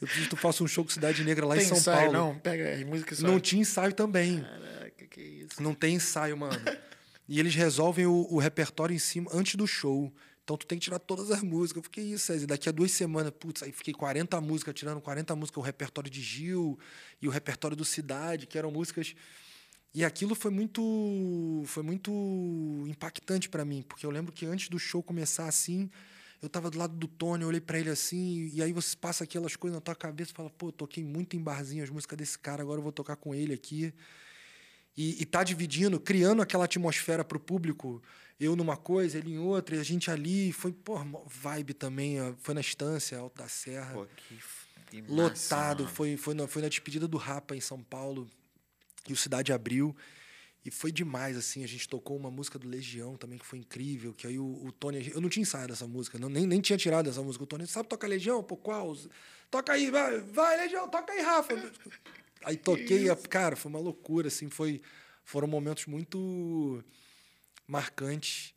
Eu 0.00 0.06
preciso 0.06 0.28
que 0.28 0.34
tu 0.34 0.36
faça 0.36 0.64
um 0.64 0.66
show 0.66 0.82
com 0.82 0.90
Cidade 0.90 1.22
Negra 1.22 1.46
lá 1.46 1.54
tem 1.54 1.64
em 1.64 1.68
São 1.68 1.76
ensaio, 1.78 2.10
Paulo. 2.10 2.12
Não, 2.12 2.38
pega 2.40 2.74
as 2.74 2.82
músicas 2.82 3.18
só. 3.18 3.26
Não 3.26 3.38
tinha 3.38 3.62
ensaio 3.62 3.92
também. 3.92 4.42
Caraca, 4.42 5.06
que 5.06 5.20
isso. 5.20 5.62
Não 5.62 5.74
tem 5.74 5.94
ensaio, 5.94 6.36
mano. 6.36 6.60
e 7.28 7.38
eles 7.38 7.54
resolvem 7.54 8.04
o, 8.04 8.26
o, 8.28 8.38
repertório 8.40 8.92
em 8.92 8.98
cima 8.98 9.30
antes 9.32 9.54
do 9.54 9.64
show. 9.64 10.12
Então 10.44 10.56
tu 10.56 10.66
tem 10.66 10.78
que 10.78 10.84
tirar 10.84 10.98
todas 10.98 11.30
as 11.30 11.42
músicas. 11.42 11.78
Eu 11.78 11.84
fiquei 11.84 12.04
isso, 12.04 12.26
César. 12.26 12.46
Daqui 12.46 12.68
a 12.68 12.72
duas 12.72 12.90
semanas, 12.90 13.32
putz, 13.38 13.62
aí 13.62 13.72
fiquei 13.72 13.94
40 13.94 14.40
músicas, 14.40 14.74
tirando 14.74 15.00
40 15.00 15.36
músicas, 15.36 15.58
o 15.58 15.64
repertório 15.64 16.10
de 16.10 16.20
Gil 16.20 16.78
e 17.20 17.28
o 17.28 17.30
repertório 17.30 17.76
do 17.76 17.84
Cidade, 17.84 18.46
que 18.46 18.58
eram 18.58 18.70
músicas 18.70 19.14
e 19.94 20.04
aquilo 20.04 20.34
foi 20.34 20.50
muito 20.50 21.62
foi 21.66 21.82
muito 21.82 22.10
impactante 22.88 23.48
para 23.48 23.64
mim, 23.64 23.82
porque 23.82 24.06
eu 24.06 24.10
lembro 24.10 24.32
que 24.32 24.46
antes 24.46 24.68
do 24.68 24.78
show 24.78 25.02
começar 25.02 25.46
assim, 25.46 25.90
eu 26.40 26.48
tava 26.48 26.70
do 26.70 26.78
lado 26.78 26.96
do 26.96 27.06
Tony, 27.06 27.42
eu 27.42 27.48
olhei 27.48 27.60
para 27.60 27.78
ele 27.78 27.90
assim, 27.90 28.50
e 28.54 28.62
aí 28.62 28.72
você 28.72 28.96
passa 28.96 29.24
aquelas 29.24 29.54
coisas 29.54 29.76
na 29.76 29.82
tua 29.82 29.94
cabeça 29.94 30.32
e 30.32 30.34
fala, 30.34 30.48
pô, 30.48 30.72
toquei 30.72 31.04
muito 31.04 31.36
em 31.36 31.42
barzinho 31.42 31.84
as 31.84 31.90
músicas 31.90 32.18
desse 32.18 32.38
cara, 32.38 32.62
agora 32.62 32.78
eu 32.78 32.82
vou 32.82 32.92
tocar 32.92 33.16
com 33.16 33.34
ele 33.34 33.52
aqui. 33.52 33.92
E, 34.96 35.22
e 35.22 35.26
tá 35.26 35.42
dividindo, 35.44 36.00
criando 36.00 36.42
aquela 36.42 36.64
atmosfera 36.64 37.24
pro 37.24 37.40
público, 37.40 38.02
eu 38.38 38.56
numa 38.56 38.76
coisa, 38.76 39.18
ele 39.18 39.32
em 39.32 39.38
outra, 39.38 39.76
e 39.76 39.78
a 39.80 39.84
gente 39.84 40.10
ali, 40.10 40.52
foi, 40.52 40.72
pô, 40.72 40.98
vibe 41.26 41.74
também, 41.74 42.16
foi 42.38 42.54
na 42.54 42.60
estância, 42.60 43.18
Alto 43.18 43.38
da 43.38 43.48
Serra. 43.48 43.92
Pô, 43.92 44.06
que, 44.16 44.38
que 44.90 45.02
massa, 45.02 45.14
lotado, 45.14 45.88
foi, 45.88 46.16
foi, 46.16 46.34
na, 46.34 46.46
foi 46.46 46.62
na 46.62 46.68
despedida 46.68 47.06
do 47.06 47.16
Rapa 47.16 47.54
em 47.54 47.60
São 47.60 47.82
Paulo. 47.82 48.28
E 49.08 49.12
o 49.12 49.16
Cidade 49.16 49.52
abriu. 49.52 49.94
E 50.64 50.70
foi 50.70 50.92
demais, 50.92 51.36
assim. 51.36 51.64
A 51.64 51.66
gente 51.66 51.88
tocou 51.88 52.16
uma 52.16 52.30
música 52.30 52.58
do 52.58 52.68
Legião 52.68 53.16
também, 53.16 53.38
que 53.38 53.44
foi 53.44 53.58
incrível. 53.58 54.14
Que 54.14 54.28
aí 54.28 54.38
o, 54.38 54.64
o 54.64 54.70
Tony. 54.70 55.10
Eu 55.12 55.20
não 55.20 55.28
tinha 55.28 55.42
ensaiado 55.42 55.72
essa 55.72 55.86
música, 55.86 56.18
não, 56.18 56.28
nem, 56.28 56.46
nem 56.46 56.60
tinha 56.60 56.78
tirado 56.78 57.10
essa 57.10 57.20
música. 57.20 57.42
O 57.42 57.46
Tony, 57.46 57.66
sabe 57.66 57.88
tocar 57.88 58.06
Legião? 58.06 58.42
Pô, 58.42 58.56
qual? 58.56 58.96
Toca 59.50 59.72
aí, 59.72 59.90
vai, 59.90 60.20
vai, 60.20 60.56
Legião, 60.58 60.88
toca 60.88 61.12
aí, 61.12 61.20
Rafa. 61.20 61.72
Aí 62.44 62.56
toquei, 62.56 63.10
a, 63.10 63.16
cara, 63.16 63.56
foi 63.56 63.70
uma 63.70 63.80
loucura, 63.80 64.28
assim. 64.28 64.48
Foi, 64.48 64.80
foram 65.24 65.48
momentos 65.48 65.86
muito 65.86 66.82
marcantes 67.72 68.54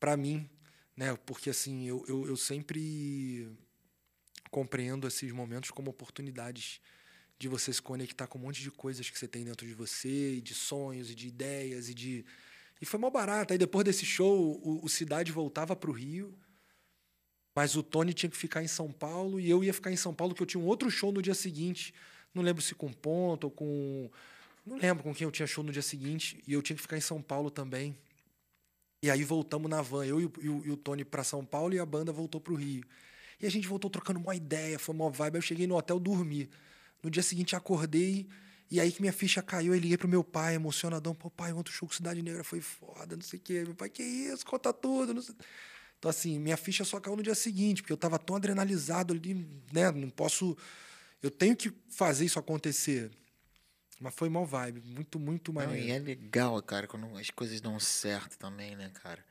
para 0.00 0.16
mim, 0.16 0.50
né? 0.96 1.16
Porque, 1.24 1.50
assim, 1.50 1.86
eu, 1.86 2.04
eu, 2.08 2.26
eu 2.26 2.36
sempre 2.36 3.48
compreendo 4.50 5.06
esses 5.06 5.30
momentos 5.30 5.70
como 5.70 5.90
oportunidades 5.90 6.80
de 7.38 7.48
você 7.48 7.72
se 7.72 7.80
conectar 7.80 8.26
com 8.26 8.38
um 8.38 8.42
monte 8.42 8.60
de 8.60 8.70
coisas 8.70 9.08
que 9.08 9.18
você 9.18 9.28
tem 9.28 9.44
dentro 9.44 9.66
de 9.66 9.72
você, 9.72 10.34
e 10.34 10.40
de 10.40 10.54
sonhos, 10.54 11.10
e 11.10 11.14
de 11.14 11.28
ideias, 11.28 11.88
e 11.88 11.94
de. 11.94 12.24
E 12.82 12.84
foi 12.84 12.98
mal 12.98 13.10
barato. 13.10 13.52
Aí 13.52 13.58
depois 13.58 13.84
desse 13.84 14.04
show, 14.04 14.60
o, 14.62 14.84
o 14.84 14.88
Cidade 14.88 15.30
voltava 15.30 15.76
para 15.76 15.90
o 15.90 15.92
Rio, 15.92 16.36
mas 17.54 17.76
o 17.76 17.82
Tony 17.82 18.12
tinha 18.12 18.28
que 18.28 18.36
ficar 18.36 18.62
em 18.62 18.68
São 18.68 18.92
Paulo, 18.92 19.38
e 19.38 19.48
eu 19.48 19.62
ia 19.62 19.72
ficar 19.72 19.92
em 19.92 19.96
São 19.96 20.12
Paulo, 20.12 20.34
porque 20.34 20.42
eu 20.42 20.46
tinha 20.46 20.62
um 20.62 20.66
outro 20.66 20.90
show 20.90 21.12
no 21.12 21.22
dia 21.22 21.34
seguinte. 21.34 21.94
Não 22.34 22.42
lembro 22.42 22.62
se 22.62 22.74
com 22.74 22.92
Ponto 22.92 23.44
ou 23.44 23.50
com. 23.50 24.10
Não 24.66 24.76
lembro 24.76 25.02
com 25.02 25.14
quem 25.14 25.24
eu 25.24 25.30
tinha 25.30 25.46
show 25.46 25.64
no 25.64 25.72
dia 25.72 25.82
seguinte, 25.82 26.42
e 26.46 26.52
eu 26.52 26.60
tinha 26.60 26.76
que 26.76 26.82
ficar 26.82 26.98
em 26.98 27.00
São 27.00 27.22
Paulo 27.22 27.50
também. 27.50 27.96
E 29.02 29.10
aí 29.10 29.24
voltamos 29.24 29.70
na 29.70 29.80
van, 29.80 30.04
eu 30.04 30.20
e 30.20 30.26
o, 30.26 30.32
e 30.66 30.70
o, 30.70 30.76
Tony 30.76 31.04
para 31.04 31.24
São 31.24 31.44
Paulo, 31.44 31.74
e 31.74 31.78
a 31.78 31.86
banda 31.86 32.12
voltou 32.12 32.40
para 32.40 32.52
o 32.52 32.56
Rio. 32.56 32.84
E 33.40 33.46
a 33.46 33.50
gente 33.50 33.66
voltou 33.66 33.90
trocando 33.90 34.20
uma 34.20 34.34
ideia, 34.36 34.78
foi 34.78 34.94
uma 34.94 35.10
vibe. 35.10 35.36
Eu 35.36 35.42
cheguei 35.42 35.66
no 35.66 35.76
hotel 35.76 35.98
dormir. 35.98 36.50
No 37.02 37.10
dia 37.10 37.22
seguinte 37.22 37.56
acordei 37.56 38.28
E 38.70 38.78
aí 38.78 38.92
que 38.92 39.00
minha 39.00 39.12
ficha 39.12 39.42
caiu, 39.42 39.74
eu 39.74 39.80
liguei 39.80 39.96
pro 39.96 40.06
meu 40.06 40.22
pai, 40.22 40.54
emocionadão. 40.54 41.14
Pô, 41.14 41.30
pai, 41.30 41.52
ontem 41.52 41.70
o 41.70 41.72
show 41.72 41.88
com 41.88 41.94
Cidade 41.94 42.22
Negra 42.22 42.44
foi 42.44 42.60
foda, 42.60 43.16
não 43.16 43.22
sei 43.22 43.38
o 43.38 43.42
quê. 43.42 43.64
Meu 43.64 43.74
pai, 43.74 43.88
que 43.88 44.02
isso, 44.02 44.44
conta 44.44 44.72
tudo, 44.72 45.14
não 45.14 45.22
sei... 45.22 45.34
Então, 45.98 46.10
assim, 46.10 46.38
minha 46.38 46.56
ficha 46.56 46.84
só 46.84 46.98
caiu 47.00 47.16
no 47.16 47.22
dia 47.22 47.34
seguinte, 47.34 47.82
porque 47.82 47.92
eu 47.92 47.96
tava 47.96 48.18
tão 48.18 48.36
adrenalizado 48.36 49.14
ali, 49.14 49.34
né? 49.72 49.90
Não 49.90 50.10
posso... 50.10 50.56
Eu 51.22 51.30
tenho 51.30 51.56
que 51.56 51.72
fazer 51.90 52.24
isso 52.24 52.38
acontecer. 52.38 53.10
Mas 54.00 54.14
foi 54.14 54.28
mal 54.30 54.46
vibe, 54.46 54.80
muito, 54.80 55.18
muito 55.20 55.52
Não, 55.52 55.62
maneiro. 55.62 55.86
e 55.88 55.90
é 55.90 55.98
legal, 55.98 56.60
cara, 56.62 56.86
quando 56.86 57.14
as 57.18 57.28
coisas 57.30 57.60
dão 57.60 57.78
certo 57.78 58.38
também, 58.38 58.74
né, 58.74 58.90
cara? 59.02 59.22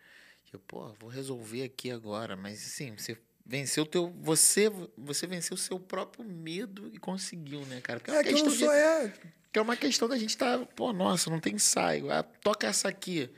Tipo, 0.46 0.60
pô, 0.60 0.94
vou 1.00 1.10
resolver 1.10 1.64
aqui 1.64 1.90
agora, 1.92 2.36
mas 2.36 2.64
assim, 2.64 2.96
você 2.96 3.18
venceu 3.46 3.84
o 3.84 3.88
teu. 3.88 4.14
Você, 4.22 4.70
você 4.96 5.26
venceu 5.26 5.56
o 5.56 5.58
seu 5.58 5.80
próprio 5.80 6.24
medo 6.24 6.90
e 6.94 7.00
conseguiu, 7.00 7.66
né, 7.66 7.82
cara? 7.82 8.00
Porque 8.00 8.12
É 8.12 8.24
que 8.24 8.30
eu 8.34 8.44
não 8.44 8.52
de- 8.52 8.58
sou, 8.60 8.72
é... 8.72 9.12
que 9.52 9.58
é 9.58 9.62
uma 9.62 9.76
questão 9.76 10.08
da 10.08 10.18
gente 10.18 10.38
tá, 10.38 10.60
pô, 10.76 10.94
nossa, 10.94 11.30
não 11.32 11.40
tem 11.40 11.56
ensaio. 11.56 12.12
Ah, 12.12 12.22
toca 12.22 12.68
essa 12.68 12.88
aqui. 12.88 13.30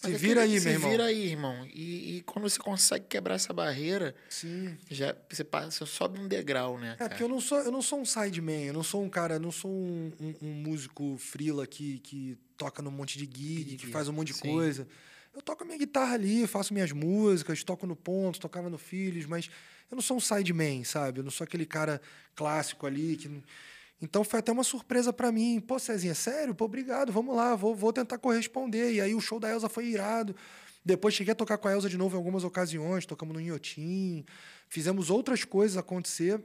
Se 0.00 0.10
Mas 0.12 0.20
vira 0.20 0.42
aí, 0.42 0.60
se 0.60 0.64
meu 0.66 0.74
irmão. 0.74 0.90
vira 0.90 1.04
aí, 1.06 1.26
irmão. 1.26 1.66
E, 1.74 2.18
e 2.18 2.22
quando 2.22 2.48
você 2.48 2.56
consegue 2.58 3.06
quebrar 3.08 3.34
essa 3.34 3.52
barreira, 3.52 4.14
Sim. 4.28 4.76
já 4.88 5.12
você 5.28 5.42
passa, 5.42 5.72
você 5.72 5.86
sobe 5.86 6.20
um 6.20 6.28
degrau, 6.28 6.78
né, 6.78 6.92
É, 6.92 6.96
cara? 6.96 7.08
porque 7.10 7.22
eu 7.24 7.28
não 7.28 7.40
sou, 7.40 7.58
eu 7.58 7.72
não 7.72 7.82
sou 7.82 8.00
um 8.00 8.04
sideman, 8.04 8.66
eu 8.66 8.72
não 8.72 8.84
sou 8.84 9.02
um 9.02 9.08
cara, 9.10 9.34
eu 9.34 9.40
não 9.40 9.50
sou 9.50 9.68
um, 9.72 10.12
um- 10.20 10.34
um 10.40 10.52
músico 10.52 11.16
frila 11.18 11.66
que, 11.66 11.98
que 11.98 12.38
toca 12.56 12.80
num 12.80 12.92
monte 12.92 13.18
de 13.18 13.24
gig, 13.24 13.76
que 13.76 13.88
faz 13.88 14.06
um 14.08 14.12
monte 14.12 14.28
de 14.28 14.34
sim. 14.34 14.40
coisa. 14.48 14.86
Eu 15.34 15.42
toco 15.42 15.64
a 15.64 15.66
minha 15.66 15.78
guitarra 15.78 16.14
ali, 16.14 16.46
faço 16.46 16.72
minhas 16.72 16.92
músicas, 16.92 17.64
toco 17.64 17.84
no 17.84 17.96
ponto, 17.96 18.38
tocava 18.38 18.70
no 18.70 18.78
Filhos, 18.78 19.26
mas 19.26 19.50
eu 19.90 19.96
não 19.96 20.02
sou 20.02 20.16
um 20.16 20.20
sideman, 20.20 20.84
sabe? 20.84 21.18
Eu 21.20 21.24
não 21.24 21.30
sou 21.32 21.44
aquele 21.44 21.66
cara 21.66 22.00
clássico 22.36 22.86
ali 22.86 23.16
que. 23.16 23.28
não- 23.28 23.42
Então 24.00 24.22
foi 24.22 24.38
até 24.38 24.52
uma 24.52 24.64
surpresa 24.64 25.12
pra 25.12 25.32
mim. 25.32 25.60
Pô, 25.60 25.78
Cezinha, 25.78 26.14
sério? 26.14 26.54
Pô, 26.54 26.64
obrigado, 26.64 27.12
vamos 27.12 27.34
lá, 27.34 27.54
vou, 27.54 27.74
vou 27.74 27.92
tentar 27.92 28.18
corresponder. 28.18 28.92
E 28.92 29.00
aí 29.00 29.14
o 29.14 29.20
show 29.20 29.40
da 29.40 29.50
Elsa 29.50 29.68
foi 29.68 29.86
irado. 29.86 30.34
Depois 30.84 31.14
cheguei 31.14 31.32
a 31.32 31.36
tocar 31.36 31.58
com 31.58 31.68
a 31.68 31.72
Elsa 31.72 31.88
de 31.88 31.98
novo 31.98 32.14
em 32.14 32.18
algumas 32.18 32.44
ocasiões, 32.44 33.04
tocamos 33.04 33.34
no 33.34 33.40
Inhotim, 33.40 34.24
fizemos 34.68 35.10
outras 35.10 35.44
coisas 35.44 35.76
acontecer. 35.76 36.40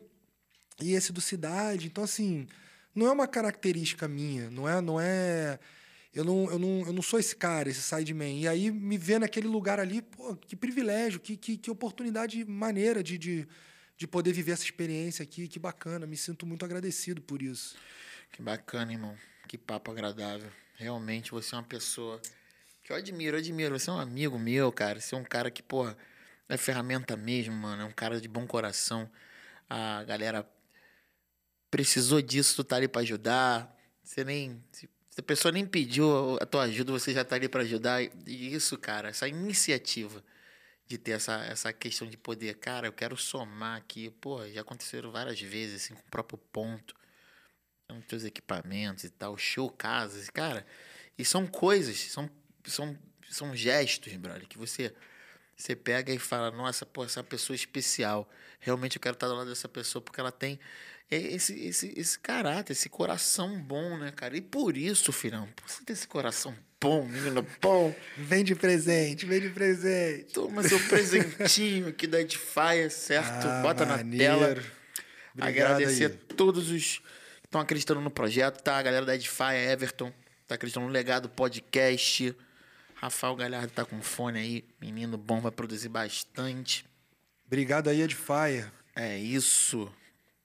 E 0.81 0.93
esse 0.93 1.13
do 1.13 1.21
Cidade, 1.21 1.87
então 1.87 2.03
assim, 2.03 2.47
não 2.95 3.07
é 3.07 3.11
uma 3.11 3.27
característica 3.27 4.07
minha, 4.07 4.49
não 4.49 4.67
é, 4.67 4.81
não 4.81 4.99
é 4.99 5.59
eu 6.13 6.23
não, 6.23 6.45
eu 6.51 6.59
não, 6.59 6.81
eu 6.85 6.93
não 6.93 7.01
sou 7.01 7.19
esse 7.19 7.35
cara, 7.35 7.69
esse 7.69 7.81
sideman. 7.81 8.39
E 8.39 8.47
aí 8.47 8.69
me 8.69 8.97
ver 8.97 9.19
naquele 9.19 9.47
lugar 9.47 9.79
ali, 9.79 10.01
pô, 10.01 10.35
que 10.35 10.55
privilégio, 10.55 11.19
que, 11.19 11.35
que, 11.35 11.57
que 11.57 11.71
oportunidade 11.71 12.45
maneira 12.45 13.01
de, 13.01 13.17
de, 13.17 13.47
de 13.97 14.07
poder 14.07 14.33
viver 14.33 14.53
essa 14.53 14.63
experiência 14.63 15.23
aqui, 15.23 15.47
que 15.47 15.59
bacana, 15.59 16.05
me 16.05 16.17
sinto 16.17 16.45
muito 16.45 16.65
agradecido 16.65 17.21
por 17.21 17.41
isso. 17.41 17.75
Que 18.31 18.41
bacana, 18.41 18.91
irmão. 18.91 19.15
Que 19.47 19.57
papo 19.57 19.91
agradável. 19.91 20.49
Realmente 20.75 21.31
você 21.31 21.53
é 21.53 21.57
uma 21.57 21.63
pessoa 21.63 22.19
que 22.83 22.91
eu 22.91 22.95
admiro, 22.95 23.37
eu 23.37 23.39
admiro. 23.39 23.77
Você 23.77 23.89
é 23.89 23.93
um 23.93 23.99
amigo 23.99 24.39
meu, 24.39 24.71
cara. 24.71 24.99
Você 24.99 25.13
é 25.15 25.17
um 25.17 25.23
cara 25.23 25.51
que, 25.51 25.61
porra, 25.61 25.95
é 26.49 26.57
ferramenta 26.57 27.15
mesmo, 27.15 27.53
mano. 27.53 27.83
É 27.83 27.85
um 27.85 27.91
cara 27.91 28.19
de 28.19 28.27
bom 28.27 28.47
coração. 28.47 29.09
A 29.69 30.03
galera 30.03 30.47
precisou 31.69 32.21
disso, 32.21 32.55
tu 32.57 32.63
tá 32.63 32.77
ali 32.77 32.87
pra 32.87 33.01
ajudar. 33.01 33.75
Você 34.03 34.23
nem. 34.23 34.63
Se 34.71 34.89
a 35.19 35.23
pessoa 35.23 35.51
nem 35.51 35.65
pediu 35.65 36.37
a 36.41 36.45
tua 36.45 36.63
ajuda, 36.63 36.91
você 36.91 37.13
já 37.13 37.23
tá 37.23 37.35
ali 37.35 37.47
pra 37.47 37.61
ajudar. 37.61 38.01
E 38.01 38.53
isso, 38.53 38.77
cara, 38.77 39.09
essa 39.09 39.27
iniciativa 39.27 40.23
de 40.93 40.97
ter 40.99 41.13
essa, 41.13 41.43
essa 41.45 41.73
questão 41.73 42.07
de 42.07 42.17
poder, 42.17 42.55
cara, 42.55 42.87
eu 42.87 42.93
quero 42.93 43.17
somar 43.17 43.77
aqui. 43.77 44.11
Pô, 44.21 44.47
já 44.49 44.61
aconteceram 44.61 45.11
várias 45.11 45.41
vezes, 45.41 45.83
assim, 45.83 45.95
com 45.95 46.01
o 46.01 46.11
próprio 46.11 46.37
ponto 46.51 46.95
com 47.87 47.99
teus 48.01 48.23
equipamentos 48.23 49.03
e 49.03 49.09
tal, 49.09 49.37
show, 49.37 49.69
casas, 49.69 50.29
cara. 50.29 50.65
E 51.17 51.25
são 51.25 51.45
coisas, 51.47 51.97
são, 51.97 52.29
são, 52.65 52.97
são 53.29 53.55
gestos, 53.55 54.13
brother, 54.15 54.47
que 54.47 54.57
você 54.57 54.93
você 55.55 55.75
pega 55.75 56.11
e 56.11 56.17
fala, 56.17 56.49
nossa, 56.49 56.83
pô, 56.83 57.05
essa 57.05 57.23
pessoa 57.23 57.53
é 57.53 57.57
especial. 57.57 58.27
Realmente 58.59 58.97
eu 58.97 59.01
quero 59.01 59.13
estar 59.13 59.27
do 59.27 59.35
lado 59.35 59.49
dessa 59.49 59.69
pessoa 59.69 60.01
porque 60.01 60.19
ela 60.19 60.31
tem 60.31 60.59
esse, 61.15 61.53
esse, 61.67 61.93
esse 61.97 62.19
caráter, 62.19 62.73
esse 62.73 62.89
coração 62.89 63.59
bom, 63.59 63.97
né, 63.97 64.11
cara? 64.11 64.35
E 64.37 64.41
por 64.41 64.75
isso, 64.77 65.11
filhão, 65.11 65.47
por 65.55 65.69
você 65.69 65.83
ter 65.83 65.93
esse 65.93 66.07
coração 66.07 66.55
bom, 66.79 67.05
menino 67.05 67.45
bom, 67.61 67.95
Vem 68.17 68.43
de 68.43 68.55
presente, 68.55 69.25
vem 69.25 69.39
de 69.41 69.49
presente. 69.49 70.33
toma 70.33 70.61
seu 70.63 70.79
presentinho 70.87 71.87
aqui 71.87 72.05
da 72.07 72.19
Edifier, 72.21 72.89
certo? 72.91 73.47
Ah, 73.47 73.61
Bota 73.61 73.85
na 73.85 73.97
maneiro. 73.97 74.23
tela. 74.23 74.45
Obrigado 75.35 75.71
Agradecer 75.73 76.05
aí. 76.07 76.11
a 76.31 76.35
todos 76.35 76.69
os 76.69 76.97
que 76.99 77.45
estão 77.47 77.61
acreditando 77.61 78.01
no 78.01 78.11
projeto, 78.11 78.61
tá? 78.61 78.77
A 78.77 78.81
galera 78.83 79.05
da 79.05 79.15
Edify, 79.15 79.55
Everton, 79.71 80.11
tá 80.47 80.55
acreditando 80.55 80.85
no 80.85 80.91
legado 80.91 81.29
podcast. 81.29 82.35
Rafael 82.95 83.35
Galhardo 83.35 83.71
tá 83.73 83.83
com 83.85 84.01
fone 84.01 84.39
aí, 84.39 84.65
menino 84.79 85.17
bom, 85.17 85.41
vai 85.41 85.51
produzir 85.51 85.89
bastante. 85.89 86.85
Obrigado 87.47 87.89
aí, 87.89 88.01
Edifier. 88.01 88.71
É 88.95 89.17
isso. 89.17 89.91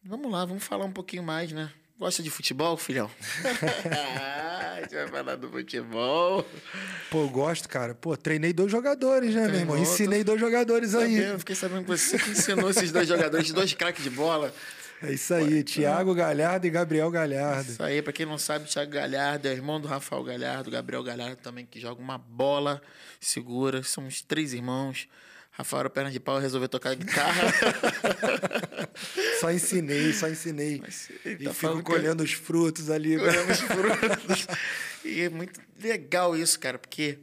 Vamos 0.09 0.33
lá, 0.33 0.43
vamos 0.47 0.65
falar 0.65 0.87
um 0.87 0.91
pouquinho 0.91 1.23
mais, 1.23 1.53
né? 1.53 1.71
Gosta 1.99 2.23
de 2.23 2.31
futebol, 2.31 2.79
filhão? 2.79 3.11
a 4.75 4.81
gente 4.81 4.95
vai 4.95 5.07
falar 5.07 5.37
do 5.37 5.51
futebol. 5.51 6.49
Pô, 7.11 7.25
eu 7.25 7.29
gosto, 7.29 7.69
cara. 7.69 7.95
Pô, 7.95 8.17
treinei 8.17 8.55
dois 8.55 8.73
jogadores, 8.73 9.35
né, 9.35 9.47
meu 9.49 9.61
irmão? 9.61 9.77
Ensinei 9.77 10.25
dois 10.25 10.41
jogadores 10.41 10.95
aí. 10.95 11.15
Sabendo, 11.19 11.39
fiquei 11.41 11.55
sabendo 11.55 11.83
que 11.83 11.91
você 11.91 12.19
que 12.19 12.31
ensinou 12.31 12.71
esses 12.71 12.91
dois 12.91 13.07
jogadores, 13.07 13.53
dois 13.53 13.75
craques 13.75 14.03
de 14.03 14.09
bola. 14.09 14.51
É 15.03 15.13
isso 15.13 15.35
aí, 15.35 15.63
Thiago 15.63 16.15
Galhardo 16.15 16.67
e 16.67 16.71
Gabriel 16.71 17.11
Galhardo. 17.11 17.73
Isso 17.73 17.83
aí, 17.83 18.01
pra 18.01 18.11
quem 18.11 18.25
não 18.25 18.39
sabe, 18.39 18.65
o 18.65 18.69
Thiago 18.69 18.91
Galhardo 18.91 19.47
é 19.47 19.53
irmão 19.53 19.79
do 19.79 19.89
Rafael 19.89 20.25
Galhardo, 20.25 20.71
Gabriel 20.71 21.03
Galhardo 21.03 21.37
também, 21.37 21.67
que 21.67 21.79
joga 21.79 22.01
uma 22.01 22.17
bola, 22.17 22.81
segura. 23.21 23.83
Somos 23.83 24.23
três 24.23 24.55
irmãos. 24.55 25.07
Rafael 25.59 25.91
perna 25.91 26.11
de 26.11 26.21
pau, 26.21 26.39
resolveu 26.39 26.69
tocar 26.69 26.95
guitarra. 26.95 27.43
Só 29.41 29.51
ensinei, 29.51 30.13
só 30.13 30.29
ensinei. 30.29 30.81
Mas 30.81 31.11
E 31.25 31.31
tá 31.37 31.37
fico 31.51 31.55
falando 31.55 31.79
que- 31.79 31.85
colhendo 31.93 32.23
os 32.23 32.33
frutos 32.33 32.91
ali. 32.91 33.17
Colhemos 33.19 33.61
frutos. 33.61 34.47
e 35.05 35.21
é 35.23 35.29
muito 35.29 35.61
legal 35.81 36.37
isso, 36.37 36.59
cara, 36.59 36.79
porque 36.79 37.19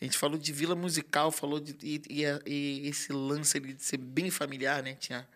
a 0.00 0.04
gente 0.04 0.16
falou 0.16 0.38
de 0.38 0.52
vila 0.52 0.74
musical, 0.74 1.30
falou 1.30 1.60
de. 1.60 1.76
E, 1.82 2.02
e, 2.08 2.24
e 2.46 2.88
esse 2.88 3.12
lance 3.12 3.56
ali 3.58 3.72
de 3.74 3.82
ser 3.82 3.98
bem 3.98 4.30
familiar, 4.30 4.82
né? 4.82 4.94
Tinha 4.98 5.26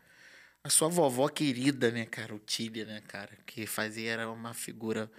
a 0.63 0.71
sua 0.71 0.89
vovó 0.89 1.29
querida, 1.29 1.91
né, 1.91 2.07
cara? 2.07 2.35
O 2.35 2.39
Tília, 2.39 2.85
né, 2.87 3.03
cara? 3.07 3.31
Que 3.47 3.67
fazia, 3.67 4.13
era 4.13 4.31
uma 4.31 4.55
figura. 4.55 5.11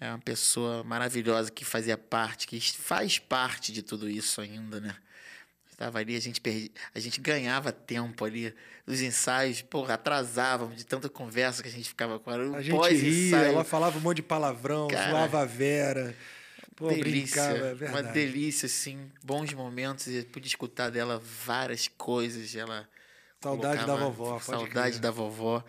É 0.00 0.08
uma 0.10 0.18
pessoa 0.18 0.84
maravilhosa 0.84 1.50
que 1.50 1.64
fazia 1.64 1.96
parte, 1.96 2.46
que 2.46 2.60
faz 2.60 3.18
parte 3.18 3.72
de 3.72 3.82
tudo 3.82 4.10
isso 4.10 4.40
ainda, 4.40 4.78
né? 4.80 4.94
Estava 5.76 5.98
ali, 5.98 6.16
a 6.16 6.20
gente, 6.20 6.40
perdi, 6.40 6.72
a 6.94 6.98
gente 6.98 7.20
ganhava 7.20 7.70
tempo 7.70 8.24
ali. 8.24 8.54
Os 8.86 9.02
ensaios, 9.02 9.60
porra, 9.60 9.92
atrasávamos 9.92 10.74
de 10.74 10.86
tanta 10.86 11.06
conversa 11.06 11.62
que 11.62 11.68
a 11.68 11.70
gente 11.72 11.90
ficava 11.90 12.18
com 12.18 12.32
ela. 12.32 12.56
A 12.56 12.62
gente 12.62 12.94
ria, 12.94 13.36
ela 13.36 13.62
falava 13.62 13.98
um 13.98 14.00
monte 14.00 14.16
de 14.16 14.22
palavrão, 14.22 14.88
Cara, 14.88 15.10
zoava 15.10 15.42
a 15.42 15.44
Vera. 15.44 16.16
Pô, 16.74 16.88
delícia, 16.88 17.42
brincava, 17.42 17.66
é 17.66 17.72
uma 17.72 17.74
verdade. 17.74 18.12
delícia, 18.14 18.64
assim, 18.64 19.12
bons 19.22 19.52
momentos. 19.52 20.06
Eu 20.06 20.24
pude 20.24 20.46
escutar 20.46 20.90
dela 20.90 21.20
várias 21.44 21.88
coisas. 21.88 22.56
Ela 22.56 22.88
Saudade 23.42 23.84
da 23.84 23.96
vovó, 23.96 24.40
Saudade 24.40 24.90
crer. 24.92 25.00
da 25.00 25.10
vovó. 25.10 25.62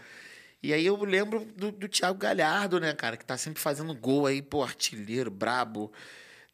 E 0.64 0.72
aí 0.74 0.86
eu 0.86 0.96
lembro 1.04 1.46
do, 1.58 1.70
do 1.70 1.90
Thiago 1.90 2.18
Galhardo, 2.18 2.80
né, 2.80 2.94
cara, 2.94 3.18
que 3.18 3.26
tá 3.26 3.38
sempre 3.38 3.62
fazendo 3.62 3.94
gol 3.94 4.26
aí, 4.26 4.42
pô, 4.42 4.64
artilheiro, 4.64 5.30
brabo. 5.30 5.92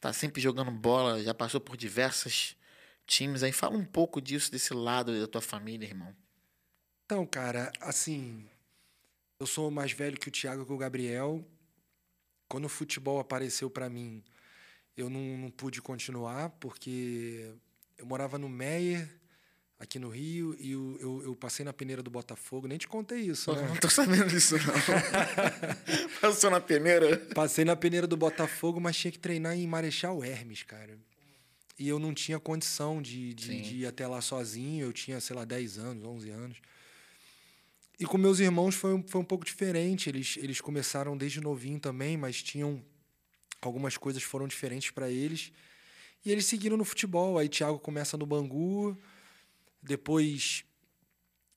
Tá 0.01 0.11
sempre 0.11 0.41
jogando 0.41 0.71
bola, 0.71 1.21
já 1.21 1.35
passou 1.35 1.61
por 1.61 1.77
diversos 1.77 2.55
times 3.05 3.43
aí. 3.43 3.51
Fala 3.51 3.77
um 3.77 3.85
pouco 3.85 4.21
disso, 4.21 4.51
desse 4.51 4.73
lado 4.73 5.19
da 5.19 5.27
tua 5.27 5.41
família, 5.41 5.85
irmão. 5.85 6.15
Então, 7.05 7.25
cara, 7.25 7.71
assim, 7.81 8.47
eu 9.39 9.45
sou 9.45 9.69
mais 9.69 9.91
velho 9.91 10.19
que 10.19 10.29
o 10.29 10.31
Thiago 10.31 10.63
e 10.63 10.65
que 10.65 10.71
o 10.73 10.77
Gabriel. 10.77 11.45
Quando 12.47 12.65
o 12.65 12.69
futebol 12.69 13.19
apareceu 13.19 13.69
pra 13.69 13.89
mim, 13.89 14.23
eu 14.95 15.09
não, 15.09 15.37
não 15.37 15.49
pude 15.49 15.81
continuar, 15.81 16.49
porque 16.59 17.51
eu 17.97 18.05
morava 18.05 18.37
no 18.37 18.47
Meier, 18.47 19.09
aqui 19.79 19.97
no 19.99 20.09
Rio, 20.09 20.55
e 20.59 20.71
eu, 20.71 20.97
eu, 20.99 21.23
eu 21.23 21.35
passei 21.35 21.65
na 21.65 21.73
peneira 21.73 22.03
do 22.03 22.09
Botafogo. 22.09 22.67
Nem 22.67 22.77
te 22.77 22.87
contei 22.87 23.21
isso, 23.21 23.53
Pô, 23.53 23.59
né? 23.59 23.67
não 23.67 23.75
tô 23.75 23.89
sabendo 23.89 24.27
disso, 24.27 24.55
não. 24.57 24.73
Passou 26.21 26.49
na 26.49 26.61
peneira. 26.61 27.17
Passei 27.33 27.65
na 27.65 27.75
peneira 27.75 28.07
do 28.07 28.15
Botafogo, 28.15 28.79
mas 28.79 28.95
tinha 28.95 29.11
que 29.11 29.19
treinar 29.19 29.57
em 29.57 29.67
Marechal 29.67 30.23
Hermes, 30.23 30.63
cara. 30.63 30.97
E 31.77 31.87
eu 31.87 31.97
não 31.97 32.13
tinha 32.13 32.39
condição 32.39 33.01
de, 33.01 33.33
de, 33.33 33.61
de 33.61 33.75
ir 33.77 33.85
até 33.87 34.07
lá 34.07 34.21
sozinho. 34.21 34.85
Eu 34.85 34.93
tinha, 34.93 35.19
sei 35.19 35.35
lá, 35.35 35.43
10 35.43 35.77
anos, 35.79 36.03
11 36.03 36.29
anos. 36.29 36.57
E 37.99 38.05
com 38.05 38.17
meus 38.17 38.39
irmãos 38.39 38.75
foi, 38.75 38.93
um- 38.93 39.07
foi 39.07 39.21
um 39.21 39.25
pouco 39.25 39.43
diferente. 39.45 40.09
Eles, 40.09 40.37
eles 40.37 40.61
começaram 40.61 41.17
desde 41.17 41.41
novinho 41.41 41.79
também, 41.79 42.15
mas 42.17 42.41
tinham. 42.43 42.83
Algumas 43.61 43.95
coisas 43.97 44.21
foram 44.21 44.47
diferentes 44.47 44.91
para 44.91 45.09
eles. 45.09 45.51
E 46.25 46.31
eles 46.31 46.45
seguiram 46.45 46.75
no 46.77 46.83
futebol. 46.85 47.37
Aí 47.37 47.47
Thiago 47.49 47.79
começa 47.79 48.17
no 48.17 48.25
Bangu. 48.25 48.97
Depois 49.81 50.63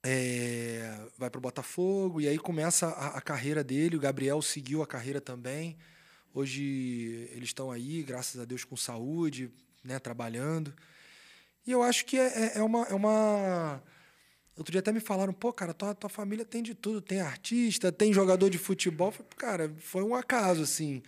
é, 0.02 1.08
vai 1.18 1.28
para 1.28 1.38
o 1.38 1.42
Botafogo 1.42 2.20
e 2.20 2.28
aí 2.28 2.38
começa 2.38 2.86
a, 2.88 3.18
a, 3.18 3.20
carreira 3.20 3.62
dele. 3.64 3.96
O 3.96 4.00
Gabriel 4.00 4.40
seguiu 4.40 4.82
a 4.82 4.86
carreira 4.86 5.20
também. 5.20 5.76
Hoje 6.32 7.28
eles 7.32 7.48
estão 7.48 7.70
aí, 7.70 8.02
graças 8.02 8.40
a 8.40 8.44
Deus, 8.44 8.62
com 8.64 8.76
saúde, 8.76 9.50
né, 9.86 9.98
trabalhando. 9.98 10.74
E 11.66 11.72
eu 11.72 11.82
acho 11.82 12.04
que 12.04 12.18
é, 12.18 12.26
é, 12.26 12.58
é 12.58 12.62
uma, 12.62 12.82
é 12.84 12.94
uma. 12.94 13.82
Outro 14.56 14.72
dia 14.72 14.80
até 14.80 14.92
me 14.92 15.00
falaram, 15.00 15.32
pô, 15.32 15.52
cara, 15.52 15.74
tua, 15.74 15.94
tua 15.94 16.08
família 16.08 16.44
tem 16.44 16.62
de 16.62 16.74
tudo. 16.74 17.00
Tem 17.00 17.20
artista, 17.20 17.92
tem 17.92 18.12
jogador 18.12 18.48
de 18.48 18.58
futebol. 18.58 19.12
Cara, 19.36 19.72
foi 19.78 20.02
um 20.02 20.14
acaso, 20.14 20.62
assim. 20.62 21.02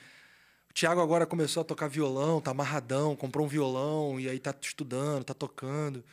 O 0.71 0.75
Thiago 0.75 1.01
agora 1.01 1.27
começou 1.27 1.63
a 1.63 1.65
tocar 1.65 1.89
violão, 1.89 2.41
tá 2.41 2.51
amarradão, 2.51 3.17
comprou 3.17 3.47
um 3.47 3.49
violão 3.49 4.21
e 4.21 4.29
aí 4.29 4.39
tá 4.39 4.55
estudando, 4.61 5.25
tá 5.25 5.35
tocando. 5.35 6.05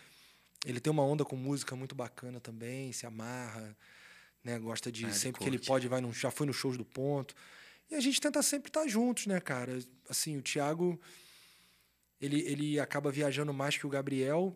Ele 0.66 0.80
tem 0.80 0.92
uma 0.92 1.04
onda 1.04 1.26
com 1.26 1.36
música 1.36 1.76
muito 1.76 1.94
bacana 1.94 2.40
também, 2.40 2.92
se 2.92 3.06
amarra, 3.06 3.76
né? 4.44 4.58
Gosta 4.58 4.92
de. 4.92 5.06
Ah, 5.06 5.12
sempre 5.12 5.42
que 5.42 5.48
ele 5.48 5.60
pode, 5.60 5.88
vai 5.88 6.02
no, 6.02 6.12
já 6.14 6.32
foi 6.32 6.48
nos 6.48 6.56
shows 6.56 6.78
do 6.78 6.86
ponto. 6.86 7.36
E 7.90 7.96
a 7.96 8.00
gente 8.00 8.20
tenta 8.20 8.42
sempre 8.42 8.70
estar 8.70 8.88
juntos, 8.88 9.28
né, 9.28 9.40
cara? 9.40 9.78
Assim, 10.10 10.38
o 10.38 10.42
Thiago, 10.42 11.00
ele, 12.26 12.42
ele 12.42 12.80
acaba 12.80 13.12
viajando 13.12 13.54
mais 13.54 13.78
que 13.78 13.86
o 13.86 13.90
Gabriel. 13.90 14.56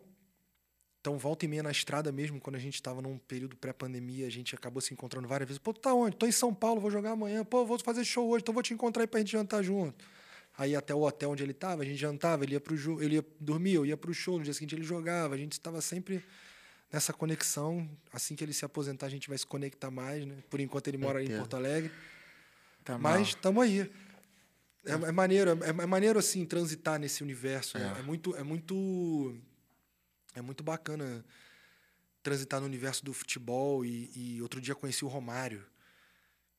Então, 1.00 1.16
volta 1.16 1.46
e 1.46 1.48
meia 1.48 1.62
na 1.62 1.70
estrada 1.70 2.12
mesmo, 2.12 2.38
quando 2.38 2.56
a 2.56 2.58
gente 2.58 2.74
estava 2.74 3.00
num 3.00 3.16
período 3.16 3.56
pré-pandemia, 3.56 4.26
a 4.26 4.30
gente 4.30 4.54
acabou 4.54 4.82
se 4.82 4.92
encontrando 4.92 5.26
várias 5.26 5.48
vezes. 5.48 5.58
Pô, 5.58 5.72
tu 5.72 5.80
tá 5.80 5.94
onde? 5.94 6.14
Tô 6.16 6.26
em 6.26 6.32
São 6.32 6.52
Paulo, 6.52 6.80
vou 6.80 6.90
jogar 6.90 7.12
amanhã. 7.12 7.42
Pô, 7.42 7.64
vou 7.64 7.78
fazer 7.78 8.04
show 8.04 8.28
hoje, 8.28 8.42
então 8.42 8.52
vou 8.52 8.62
te 8.62 8.74
encontrar 8.74 9.02
aí 9.02 9.06
pra 9.06 9.20
gente 9.20 9.32
jantar 9.32 9.62
junto. 9.62 10.04
Aí 10.58 10.76
até 10.76 10.94
o 10.94 11.00
hotel 11.00 11.30
onde 11.30 11.42
ele 11.42 11.52
estava, 11.52 11.82
a 11.82 11.84
gente 11.86 11.96
jantava, 11.96 12.44
ele 12.44 12.52
ia 12.52 12.60
pro 12.60 13.02
ele 13.02 13.14
ia 13.14 13.24
dormir, 13.38 13.74
eu 13.74 13.86
ia 13.86 13.96
pro 13.96 14.12
show, 14.12 14.36
no 14.36 14.44
dia 14.44 14.52
seguinte 14.52 14.74
ele 14.74 14.82
jogava, 14.82 15.34
a 15.34 15.38
gente 15.38 15.52
estava 15.52 15.80
sempre 15.80 16.22
nessa 16.92 17.14
conexão. 17.14 17.88
Assim 18.12 18.36
que 18.36 18.44
ele 18.44 18.52
se 18.52 18.64
aposentar, 18.64 19.06
a 19.06 19.10
gente 19.10 19.28
vai 19.28 19.38
se 19.38 19.46
conectar 19.46 19.90
mais, 19.90 20.26
né? 20.26 20.34
Por 20.50 20.60
enquanto 20.60 20.88
ele 20.88 20.98
mora 20.98 21.22
em 21.22 21.28
Porto 21.28 21.56
Alegre. 21.56 21.90
Tá 22.84 22.98
Mas 22.98 23.28
estamos 23.28 23.62
aí. 23.62 23.90
É, 24.84 24.92
é 24.92 25.12
maneiro, 25.12 25.50
é, 25.62 25.68
é, 25.68 25.72
maneiro 25.72 26.18
assim 26.18 26.44
transitar 26.44 26.98
nesse 26.98 27.22
universo. 27.22 27.78
É. 27.78 27.98
é 27.98 28.02
muito, 28.02 28.34
é 28.36 28.42
muito, 28.42 29.36
é 30.34 30.42
muito 30.42 30.62
bacana 30.62 31.24
transitar 32.22 32.60
no 32.60 32.66
universo 32.66 33.04
do 33.04 33.12
futebol. 33.12 33.84
E, 33.84 34.10
e 34.14 34.42
outro 34.42 34.60
dia 34.60 34.74
conheci 34.74 35.04
o 35.04 35.08
Romário 35.08 35.64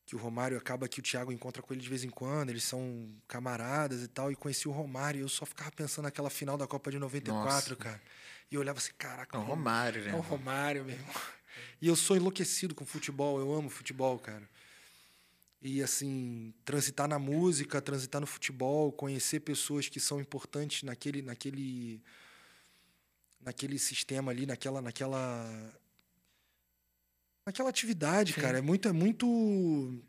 que 0.04 0.16
o 0.16 0.18
Romário 0.18 0.58
acaba 0.58 0.88
que 0.88 1.00
o 1.00 1.02
Thiago 1.02 1.32
encontra 1.32 1.62
com 1.62 1.72
ele 1.72 1.80
de 1.80 1.88
vez 1.88 2.04
em 2.04 2.10
quando, 2.10 2.50
eles 2.50 2.64
são 2.64 3.08
camaradas 3.28 4.02
e 4.02 4.08
tal, 4.08 4.30
e 4.30 4.36
conheci 4.36 4.68
o 4.68 4.72
Romário, 4.72 5.20
e 5.20 5.22
eu 5.22 5.28
só 5.28 5.46
ficava 5.46 5.70
pensando 5.70 6.04
naquela 6.04 6.28
final 6.28 6.58
da 6.58 6.66
Copa 6.66 6.90
de 6.90 6.98
94, 6.98 7.70
Nossa. 7.70 7.76
cara. 7.76 8.02
E 8.50 8.54
eu 8.54 8.60
olhava 8.60 8.78
assim, 8.78 8.92
caraca, 8.98 9.36
é 9.36 9.40
o 9.40 9.44
Romário, 9.44 10.02
né? 10.02 10.10
É 10.10 10.14
o 10.14 10.20
Romário 10.20 10.84
mesmo. 10.84 11.06
E 11.80 11.88
eu 11.88 11.96
sou 11.96 12.16
enlouquecido 12.16 12.74
com 12.74 12.84
futebol, 12.84 13.38
eu 13.38 13.52
amo 13.54 13.68
futebol, 13.68 14.18
cara. 14.18 14.48
E 15.62 15.80
assim, 15.80 16.52
transitar 16.64 17.06
na 17.06 17.20
música, 17.20 17.80
transitar 17.80 18.20
no 18.20 18.26
futebol, 18.26 18.90
conhecer 18.90 19.40
pessoas 19.40 19.88
que 19.88 20.00
são 20.00 20.20
importantes 20.20 20.82
naquele 20.82 21.22
naquele 21.22 22.02
naquele 23.40 23.78
sistema 23.78 24.32
ali, 24.32 24.44
naquela 24.44 24.82
naquela 24.82 25.72
naquela 27.46 27.68
atividade, 27.68 28.32
Sim. 28.32 28.40
cara. 28.40 28.58
É 28.58 28.60
muito, 28.60 28.88
é 28.88 28.92
muito. 28.92 30.02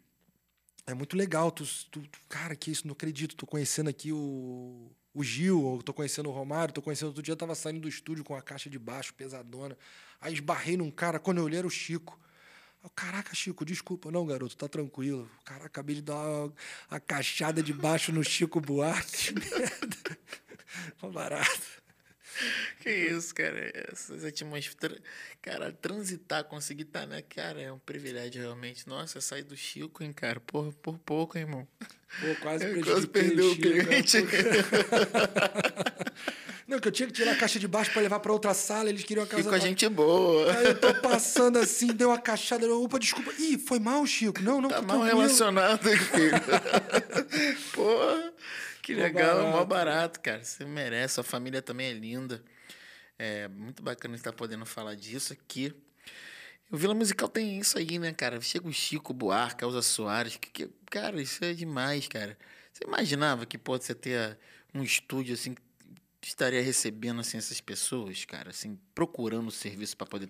É 0.86 0.94
muito 0.94 1.16
legal. 1.16 1.52
Tu, 1.52 1.66
tu, 1.92 2.02
cara, 2.28 2.56
que 2.56 2.72
isso, 2.72 2.88
não 2.88 2.94
acredito. 2.94 3.36
Tô 3.36 3.46
conhecendo 3.46 3.90
aqui 3.90 4.12
o, 4.12 4.92
o 5.14 5.24
Gil, 5.24 5.82
tô 5.86 5.94
conhecendo 5.94 6.30
o 6.30 6.32
Romário, 6.32 6.74
tô 6.74 6.82
conhecendo. 6.82 7.08
Outro 7.10 7.22
dia 7.22 7.32
eu 7.34 7.38
tava 7.38 7.56
saindo 7.56 7.80
do 7.80 7.88
estúdio 7.88 8.24
com 8.24 8.36
a 8.36 8.42
caixa 8.42 8.70
de 8.70 8.78
baixo 8.80 9.14
pesadona. 9.14 9.78
Aí 10.20 10.34
esbarrei 10.34 10.78
num 10.78 10.92
cara, 10.92 11.20
quando 11.20 11.38
eu 11.38 11.44
olhei 11.46 11.60
era 11.60 11.68
o 11.68 11.72
Chico. 11.72 12.20
Caraca, 12.90 13.34
Chico, 13.34 13.66
desculpa. 13.66 14.12
Não, 14.12 14.26
garoto, 14.26 14.58
tá 14.58 14.68
tranquilo. 14.68 15.30
Caraca, 15.46 15.68
acabei 15.68 15.96
de 15.96 16.02
dar 16.02 16.16
uma, 16.16 16.54
uma 16.92 17.00
caixada 17.00 17.64
de 17.64 17.74
baixo 17.74 18.12
no 18.12 18.24
Chico 18.24 18.60
Buarque. 18.60 19.34
merda. 19.40 20.18
barato. 21.14 21.83
Que 22.80 22.90
isso, 22.90 23.34
cara. 23.34 23.72
Essas 23.92 24.24
atmosferas. 24.26 25.00
Cara, 25.42 25.72
transitar, 25.72 26.44
conseguir 26.44 26.84
estar, 26.84 27.02
tá, 27.02 27.08
né? 27.08 27.22
Cara, 27.22 27.62
é 27.62 27.72
um 27.72 27.80
privilégio 27.80 28.42
realmente. 28.42 28.88
Nossa, 28.88 29.22
sair 29.22 29.44
do 29.44 29.56
Chico, 29.56 30.04
hein, 30.04 30.14
cara? 30.14 30.40
Por, 30.40 30.74
por 30.74 30.98
pouco, 31.00 31.38
hein, 31.38 31.44
irmão. 31.44 31.68
Pô, 31.80 32.36
quase, 32.42 32.84
quase 32.84 33.08
perdeu 33.08 33.52
o, 33.52 33.56
cliente. 33.56 34.18
Não, 36.68 36.80
que 36.80 36.88
eu 36.88 36.92
tinha 36.92 37.08
que 37.08 37.14
tirar 37.14 37.34
a 37.34 37.36
caixa 37.36 37.60
de 37.60 37.68
baixo 37.68 37.92
para 37.92 38.02
levar 38.02 38.20
para 38.20 38.32
outra 38.32 38.54
sala, 38.54 38.90
eles 38.90 39.04
queriam 39.04 39.24
a 39.24 39.28
casa. 39.28 39.44
Ficou 39.44 39.56
a 39.56 39.60
gente 39.60 39.88
boa. 39.90 40.52
Aí 40.54 40.66
eu 40.68 40.80
tô 40.80 40.94
passando 40.96 41.60
assim, 41.60 41.88
deu 41.88 42.10
uma 42.10 42.20
caixada. 42.20 42.66
Opa, 42.74 42.98
desculpa. 42.98 43.34
Ih, 43.38 43.58
foi 43.58 43.80
mal, 43.80 44.06
Chico. 44.06 44.42
Não, 44.42 44.62
não, 44.62 44.70
tá 44.70 44.82
mal 44.82 45.00
tranquilo. 45.00 45.22
relacionado, 45.22 45.90
filho. 45.98 46.32
Porra. 47.74 48.34
Que 48.84 48.94
legal, 48.94 49.38
barato. 49.38 49.58
mó 49.58 49.64
barato, 49.64 50.20
cara. 50.20 50.44
Você 50.44 50.66
merece, 50.66 51.16
sua 51.16 51.24
família 51.24 51.62
também 51.62 51.88
é 51.88 51.94
linda. 51.94 52.44
É 53.18 53.48
muito 53.48 53.82
bacana 53.82 54.14
estar 54.14 54.34
podendo 54.34 54.66
falar 54.66 54.94
disso 54.94 55.32
aqui. 55.32 55.74
O 56.70 56.76
Vila 56.76 56.94
Musical 56.94 57.30
tem 57.30 57.58
isso 57.58 57.78
aí, 57.78 57.98
né, 57.98 58.12
cara? 58.12 58.42
Chega 58.42 58.68
o 58.68 58.74
Chico 58.74 59.14
Buarque, 59.14 59.64
Elza 59.64 59.82
Soares. 59.82 60.36
Que, 60.36 60.50
que, 60.50 60.70
cara, 60.92 61.22
isso 61.22 61.46
é 61.46 61.54
demais, 61.54 62.10
cara. 62.10 62.38
Você 62.74 62.84
imaginava 62.84 63.46
que 63.46 63.58
pode 63.58 63.86
ser 63.86 63.96
ter 63.96 64.38
um 64.76 64.84
estúdio 64.84 65.34
assim 65.34 65.54
que 66.20 66.28
estaria 66.28 66.62
recebendo 66.62 67.22
assim 67.22 67.38
essas 67.38 67.62
pessoas, 67.62 68.26
cara, 68.26 68.50
assim, 68.50 68.78
procurando 68.94 69.50
serviço 69.50 69.96
para 69.96 70.08
poder 70.08 70.30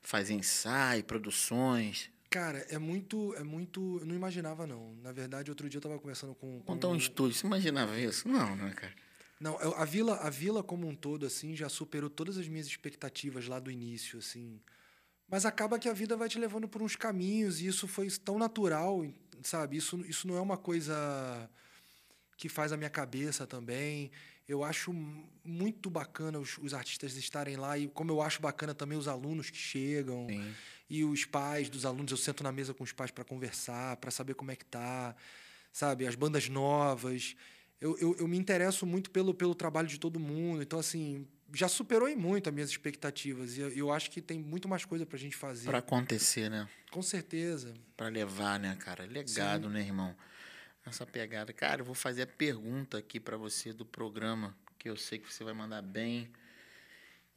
fazer 0.00 0.32
ensaio, 0.32 1.04
produções. 1.04 2.10
Cara, 2.32 2.66
é 2.70 2.78
muito, 2.78 3.34
é 3.34 3.44
muito. 3.44 3.98
Eu 4.00 4.06
não 4.06 4.14
imaginava, 4.14 4.66
não. 4.66 4.94
Na 5.02 5.12
verdade, 5.12 5.50
outro 5.50 5.68
dia 5.68 5.76
eu 5.76 5.82
tava 5.82 5.98
conversando 5.98 6.34
com. 6.34 6.60
com 6.62 6.72
Montar 6.72 6.88
um 6.88 6.96
estúdio, 6.96 7.36
você 7.36 7.46
imaginava 7.46 7.98
isso? 8.00 8.26
Não, 8.26 8.56
né, 8.56 8.72
cara? 8.74 8.94
Não, 9.38 9.58
a 9.58 9.84
vila, 9.84 10.16
a 10.16 10.30
vila 10.30 10.62
como 10.62 10.88
um 10.88 10.94
todo, 10.94 11.26
assim, 11.26 11.54
já 11.54 11.68
superou 11.68 12.08
todas 12.08 12.38
as 12.38 12.48
minhas 12.48 12.66
expectativas 12.66 13.48
lá 13.48 13.58
do 13.58 13.70
início, 13.70 14.18
assim. 14.18 14.60
Mas 15.28 15.44
acaba 15.44 15.78
que 15.78 15.88
a 15.88 15.92
vida 15.92 16.16
vai 16.16 16.28
te 16.28 16.38
levando 16.38 16.66
por 16.66 16.80
uns 16.80 16.96
caminhos 16.96 17.60
e 17.60 17.66
isso 17.66 17.86
foi 17.86 18.08
tão 18.10 18.38
natural, 18.38 19.04
sabe? 19.42 19.76
Isso, 19.76 20.00
isso 20.06 20.26
não 20.26 20.36
é 20.36 20.40
uma 20.40 20.56
coisa 20.56 21.50
que 22.36 22.48
faz 22.48 22.72
a 22.72 22.76
minha 22.78 22.88
cabeça 22.88 23.46
também. 23.46 24.10
Eu 24.48 24.64
acho 24.64 24.92
muito 25.44 25.88
bacana 25.88 26.38
os, 26.38 26.58
os 26.58 26.74
artistas 26.74 27.16
estarem 27.16 27.56
lá 27.56 27.78
e 27.78 27.88
como 27.88 28.10
eu 28.10 28.20
acho 28.20 28.42
bacana 28.42 28.74
também 28.74 28.98
os 28.98 29.08
alunos 29.08 29.50
que 29.50 29.56
chegam. 29.56 30.26
Sim 30.28 30.52
e 30.92 31.04
os 31.04 31.24
pais 31.24 31.70
dos 31.70 31.86
alunos, 31.86 32.10
eu 32.10 32.18
sento 32.18 32.44
na 32.44 32.52
mesa 32.52 32.74
com 32.74 32.84
os 32.84 32.92
pais 32.92 33.10
para 33.10 33.24
conversar, 33.24 33.96
para 33.96 34.10
saber 34.10 34.34
como 34.34 34.50
é 34.50 34.56
que 34.56 34.66
tá, 34.66 35.16
sabe? 35.72 36.06
As 36.06 36.14
bandas 36.14 36.50
novas. 36.50 37.34
Eu, 37.80 37.96
eu, 37.98 38.14
eu, 38.18 38.28
me 38.28 38.36
interesso 38.36 38.84
muito 38.84 39.10
pelo, 39.10 39.32
pelo 39.32 39.54
trabalho 39.54 39.88
de 39.88 39.98
todo 39.98 40.20
mundo. 40.20 40.62
Então, 40.62 40.78
assim, 40.78 41.26
já 41.54 41.66
superou 41.66 42.06
em 42.06 42.14
muito 42.14 42.50
as 42.50 42.54
minhas 42.54 42.68
expectativas. 42.68 43.56
E 43.56 43.62
eu, 43.62 43.70
eu 43.70 43.90
acho 43.90 44.10
que 44.10 44.20
tem 44.20 44.38
muito 44.38 44.68
mais 44.68 44.84
coisa 44.84 45.06
para 45.06 45.16
a 45.16 45.18
gente 45.18 45.34
fazer. 45.34 45.64
Para 45.64 45.78
acontecer, 45.78 46.50
né? 46.50 46.68
Com 46.90 47.00
certeza. 47.00 47.72
Para 47.96 48.08
levar, 48.08 48.60
né, 48.60 48.76
cara? 48.78 49.06
Legado, 49.06 49.68
Sim. 49.68 49.72
né, 49.72 49.80
irmão? 49.80 50.14
Essa 50.84 51.06
pegada. 51.06 51.52
Cara, 51.52 51.80
eu 51.80 51.84
vou 51.84 51.94
fazer 51.94 52.22
a 52.22 52.26
pergunta 52.26 52.98
aqui 52.98 53.20
para 53.20 53.36
você 53.36 53.72
do 53.72 53.84
programa, 53.84 54.56
que 54.78 54.88
eu 54.88 54.96
sei 54.96 55.18
que 55.18 55.32
você 55.32 55.44
vai 55.44 55.54
mandar 55.54 55.82
bem. 55.82 56.30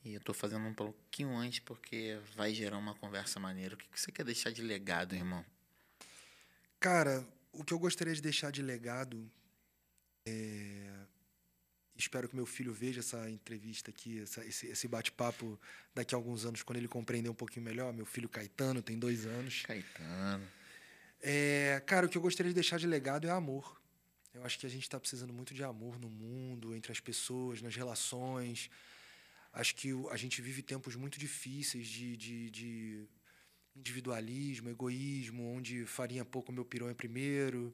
E 0.03 0.13
eu 0.13 0.21
tô 0.21 0.33
fazendo 0.33 0.65
um 0.65 0.73
pouquinho 0.73 1.35
antes 1.35 1.59
porque 1.59 2.19
vai 2.35 2.53
gerar 2.53 2.77
uma 2.77 2.95
conversa 2.95 3.39
maneira. 3.39 3.75
O 3.75 3.77
que 3.77 3.87
você 3.93 4.11
quer 4.11 4.23
deixar 4.23 4.51
de 4.51 4.61
legado, 4.61 5.15
irmão? 5.15 5.43
Cara, 6.79 7.27
o 7.51 7.63
que 7.63 7.73
eu 7.73 7.79
gostaria 7.79 8.13
de 8.13 8.21
deixar 8.21 8.51
de 8.51 8.61
legado 8.61 9.29
é... 10.27 11.05
Espero 11.97 12.27
que 12.27 12.35
meu 12.35 12.45
filho 12.45 12.73
veja 12.73 12.99
essa 12.99 13.29
entrevista 13.29 13.89
aqui, 13.89 14.21
essa, 14.21 14.45
esse, 14.45 14.67
esse 14.67 14.87
bate-papo 14.87 15.57
daqui 15.93 16.13
a 16.13 16.17
alguns 16.17 16.45
anos, 16.45 16.61
quando 16.61 16.77
ele 16.77 16.89
compreender 16.89 17.29
um 17.29 17.33
pouquinho 17.33 17.65
melhor. 17.65 17.93
Meu 17.93 18.05
filho 18.05 18.27
Caetano 18.27 18.81
tem 18.81 18.99
dois 18.99 19.25
anos. 19.25 19.63
Caetano. 19.65 20.45
É, 21.21 21.81
cara, 21.85 22.05
o 22.05 22.09
que 22.09 22.17
eu 22.17 22.21
gostaria 22.21 22.49
de 22.49 22.55
deixar 22.55 22.77
de 22.77 22.87
legado 22.87 23.27
é 23.27 23.31
amor. 23.31 23.81
Eu 24.33 24.43
acho 24.43 24.59
que 24.59 24.65
a 24.65 24.69
gente 24.69 24.83
está 24.83 24.99
precisando 24.99 25.33
muito 25.33 25.53
de 25.53 25.63
amor 25.63 25.97
no 25.97 26.09
mundo, 26.09 26.75
entre 26.75 26.91
as 26.91 26.99
pessoas, 26.99 27.61
nas 27.61 27.75
relações. 27.75 28.69
Acho 29.53 29.73
que 29.75 29.91
a 30.11 30.17
gente 30.17 30.41
vive 30.41 30.61
tempos 30.61 30.95
muito 30.95 31.17
difíceis 31.17 31.87
de, 31.87 32.17
de, 32.17 32.49
de 32.49 33.07
individualismo, 33.75 34.69
egoísmo, 34.69 35.55
onde 35.55 35.85
farinha 35.85 36.25
pouco, 36.25 36.51
meu 36.51 36.65
pirão 36.65 36.89
é 36.89 36.93
primeiro, 36.93 37.73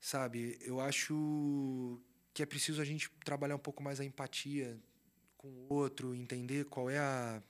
sabe? 0.00 0.58
Eu 0.62 0.80
acho 0.80 2.00
que 2.32 2.42
é 2.42 2.46
preciso 2.46 2.80
a 2.80 2.84
gente 2.84 3.10
trabalhar 3.24 3.56
um 3.56 3.58
pouco 3.58 3.82
mais 3.82 4.00
a 4.00 4.04
empatia 4.04 4.80
com 5.36 5.48
o 5.48 5.72
outro, 5.72 6.14
entender 6.14 6.64
qual 6.66 6.88
é 6.88 6.98
a 6.98 7.42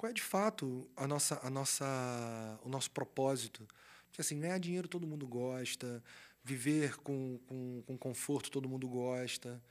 qual 0.00 0.10
é 0.10 0.14
de 0.14 0.22
fato 0.22 0.88
a 0.96 1.06
nossa 1.06 1.38
a 1.42 1.50
nossa 1.50 2.58
o 2.62 2.68
nosso 2.68 2.90
propósito. 2.90 3.66
Porque 4.08 4.22
assim, 4.22 4.40
ganhar 4.40 4.58
dinheiro 4.58 4.88
todo 4.88 5.06
mundo 5.06 5.26
gosta, 5.26 6.02
viver 6.42 6.96
com, 6.96 7.38
com, 7.46 7.82
com 7.86 7.98
conforto 7.98 8.50
todo 8.50 8.68
mundo 8.68 8.88
gosta 8.88 9.62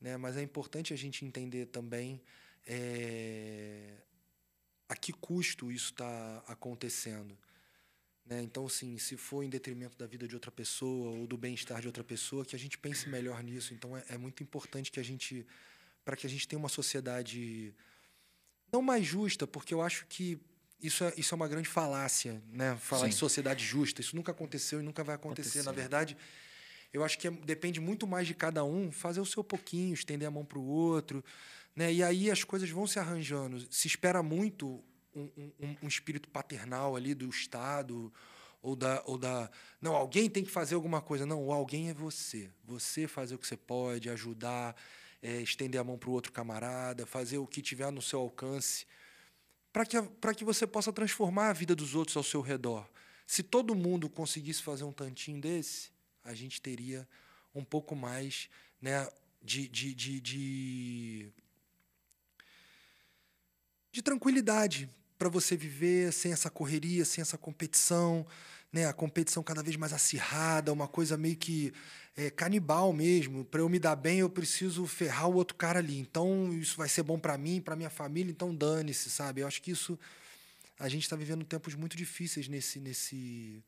né? 0.00 0.16
Mas 0.16 0.36
é 0.36 0.42
importante 0.42 0.92
a 0.92 0.96
gente 0.96 1.24
entender 1.24 1.66
também 1.66 2.20
é, 2.66 3.94
que 5.00 5.12
custo 5.12 5.70
isso 5.70 5.90
está 5.90 6.42
acontecendo. 6.46 7.36
Né? 8.24 8.42
Então, 8.42 8.66
assim, 8.66 8.98
se 8.98 9.16
for 9.16 9.42
em 9.42 9.48
detrimento 9.48 9.96
da 9.96 10.06
vida 10.06 10.28
de 10.28 10.34
outra 10.34 10.50
pessoa 10.50 11.16
ou 11.16 11.26
do 11.26 11.36
bem-estar 11.36 11.80
de 11.80 11.86
outra 11.86 12.04
pessoa, 12.04 12.44
que 12.44 12.54
a 12.54 12.58
gente 12.58 12.76
pense 12.76 13.08
melhor 13.08 13.42
nisso. 13.42 13.72
Então, 13.74 13.96
é, 13.96 14.04
é 14.10 14.18
muito 14.18 14.42
importante 14.42 14.92
que 14.92 15.00
a 15.00 15.02
gente, 15.02 15.46
para 16.04 16.16
que 16.16 16.26
a 16.26 16.30
gente 16.30 16.46
tenha 16.46 16.58
uma 16.58 16.68
sociedade 16.68 17.74
não 18.72 18.82
mais 18.82 19.04
justa, 19.04 19.46
porque 19.46 19.72
eu 19.72 19.82
acho 19.82 20.06
que 20.06 20.38
isso 20.80 21.02
é, 21.04 21.12
isso 21.16 21.34
é 21.34 21.36
uma 21.36 21.48
grande 21.48 21.68
falácia, 21.68 22.42
né? 22.52 22.76
Falar 22.76 23.04
Sim. 23.04 23.10
de 23.10 23.16
sociedade 23.16 23.64
justa. 23.64 24.00
Isso 24.00 24.14
nunca 24.14 24.32
aconteceu 24.32 24.80
e 24.80 24.82
nunca 24.82 25.02
vai 25.02 25.16
acontecer. 25.16 25.60
Aconteceu. 25.60 25.64
Na 25.64 25.72
verdade, 25.72 26.16
eu 26.92 27.04
acho 27.04 27.18
que 27.18 27.26
é, 27.26 27.30
depende 27.30 27.80
muito 27.80 28.06
mais 28.06 28.26
de 28.26 28.34
cada 28.34 28.64
um 28.64 28.92
fazer 28.92 29.20
o 29.20 29.26
seu 29.26 29.42
pouquinho, 29.42 29.94
estender 29.94 30.28
a 30.28 30.30
mão 30.30 30.44
para 30.44 30.58
o 30.58 30.64
outro. 30.64 31.24
Né? 31.74 31.92
E 31.92 32.02
aí 32.02 32.30
as 32.30 32.44
coisas 32.44 32.70
vão 32.70 32.86
se 32.86 32.98
arranjando. 32.98 33.66
Se 33.72 33.88
espera 33.88 34.22
muito 34.22 34.82
um, 35.14 35.52
um, 35.60 35.76
um 35.82 35.88
espírito 35.88 36.28
paternal 36.28 36.94
ali 36.94 37.14
do 37.14 37.28
Estado 37.28 38.12
ou 38.62 38.76
da, 38.76 39.02
ou 39.06 39.18
da. 39.18 39.50
Não, 39.80 39.94
alguém 39.94 40.28
tem 40.30 40.44
que 40.44 40.50
fazer 40.50 40.74
alguma 40.74 41.00
coisa. 41.00 41.26
Não, 41.26 41.44
o 41.44 41.52
alguém 41.52 41.90
é 41.90 41.94
você. 41.94 42.50
Você 42.64 43.06
fazer 43.06 43.34
o 43.34 43.38
que 43.38 43.46
você 43.46 43.56
pode, 43.56 44.10
ajudar, 44.10 44.76
é, 45.22 45.40
estender 45.40 45.80
a 45.80 45.84
mão 45.84 45.98
para 45.98 46.10
o 46.10 46.12
outro 46.12 46.32
camarada, 46.32 47.06
fazer 47.06 47.38
o 47.38 47.46
que 47.46 47.62
tiver 47.62 47.90
no 47.90 48.02
seu 48.02 48.20
alcance 48.20 48.86
para 49.72 49.84
que, 49.84 49.96
que 50.38 50.44
você 50.44 50.66
possa 50.66 50.92
transformar 50.92 51.50
a 51.50 51.52
vida 51.52 51.74
dos 51.74 51.94
outros 51.94 52.16
ao 52.16 52.22
seu 52.22 52.40
redor. 52.40 52.88
Se 53.26 53.42
todo 53.42 53.74
mundo 53.74 54.08
conseguisse 54.08 54.62
fazer 54.62 54.84
um 54.84 54.92
tantinho 54.92 55.40
desse, 55.40 55.90
a 56.24 56.34
gente 56.34 56.60
teria 56.60 57.06
um 57.54 57.64
pouco 57.64 57.94
mais 57.94 58.48
né, 58.80 59.08
de, 59.42 59.68
de, 59.68 59.94
de, 59.94 60.20
de, 60.20 61.32
de 63.92 64.02
tranquilidade 64.02 64.88
para 65.18 65.28
você 65.28 65.56
viver 65.56 66.12
sem 66.12 66.32
essa 66.32 66.50
correria, 66.50 67.04
sem 67.04 67.20
essa 67.20 67.36
competição, 67.36 68.26
né? 68.72 68.86
A 68.86 68.92
competição 68.92 69.42
cada 69.42 69.62
vez 69.62 69.76
mais 69.76 69.92
acirrada, 69.92 70.72
uma 70.72 70.88
coisa 70.88 71.16
meio 71.16 71.36
que 71.36 71.72
é, 72.16 72.30
canibal 72.30 72.92
mesmo. 72.92 73.44
Para 73.44 73.60
eu 73.60 73.68
me 73.68 73.78
dar 73.78 73.96
bem, 73.96 74.20
eu 74.20 74.30
preciso 74.30 74.86
ferrar 74.86 75.28
o 75.28 75.34
outro 75.34 75.56
cara 75.56 75.78
ali. 75.78 75.98
Então, 75.98 76.52
isso 76.52 76.76
vai 76.76 76.88
ser 76.88 77.02
bom 77.02 77.18
para 77.18 77.38
mim, 77.38 77.60
para 77.60 77.76
minha 77.76 77.90
família, 77.90 78.30
então 78.30 78.54
dane-se, 78.54 79.10
sabe? 79.10 79.40
Eu 79.40 79.46
acho 79.46 79.62
que 79.62 79.70
isso. 79.70 79.98
A 80.78 80.88
gente 80.88 81.02
está 81.02 81.16
vivendo 81.16 81.44
tempos 81.44 81.74
muito 81.74 81.96
difíceis 81.96 82.46
nesse, 82.46 82.78
nesse, 82.78 83.64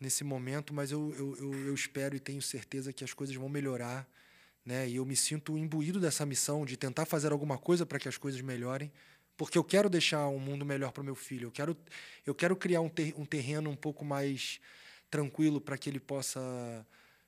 nesse 0.00 0.24
momento, 0.24 0.74
mas 0.74 0.90
eu, 0.90 1.14
eu, 1.16 1.36
eu, 1.36 1.66
eu 1.66 1.74
espero 1.74 2.16
e 2.16 2.20
tenho 2.20 2.42
certeza 2.42 2.92
que 2.92 3.04
as 3.04 3.14
coisas 3.14 3.36
vão 3.36 3.48
melhorar. 3.48 4.08
Né? 4.64 4.88
E 4.88 4.96
eu 4.96 5.06
me 5.06 5.14
sinto 5.14 5.56
imbuído 5.56 6.00
dessa 6.00 6.26
missão 6.26 6.66
de 6.66 6.76
tentar 6.76 7.06
fazer 7.06 7.30
alguma 7.30 7.56
coisa 7.56 7.86
para 7.86 8.00
que 8.00 8.08
as 8.08 8.18
coisas 8.18 8.40
melhorem 8.40 8.90
porque 9.36 9.58
eu 9.58 9.64
quero 9.64 9.90
deixar 9.90 10.26
um 10.28 10.38
mundo 10.38 10.64
melhor 10.64 10.92
para 10.92 11.02
o 11.02 11.04
meu 11.04 11.14
filho. 11.14 11.48
Eu 11.48 11.52
quero, 11.52 11.76
eu 12.24 12.34
quero 12.34 12.56
criar 12.56 12.80
um, 12.80 12.88
ter, 12.88 13.14
um 13.16 13.24
terreno 13.24 13.70
um 13.70 13.76
pouco 13.76 14.04
mais 14.04 14.60
tranquilo 15.10 15.60
para 15.60 15.76
que 15.76 15.90
ele 15.90 16.00
possa 16.00 16.40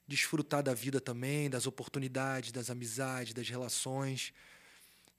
desfrutar 0.06 0.62
da 0.62 0.72
vida 0.72 1.00
também, 1.00 1.50
das 1.50 1.66
oportunidades, 1.66 2.50
das 2.50 2.70
amizades, 2.70 3.34
das 3.34 3.48
relações. 3.48 4.32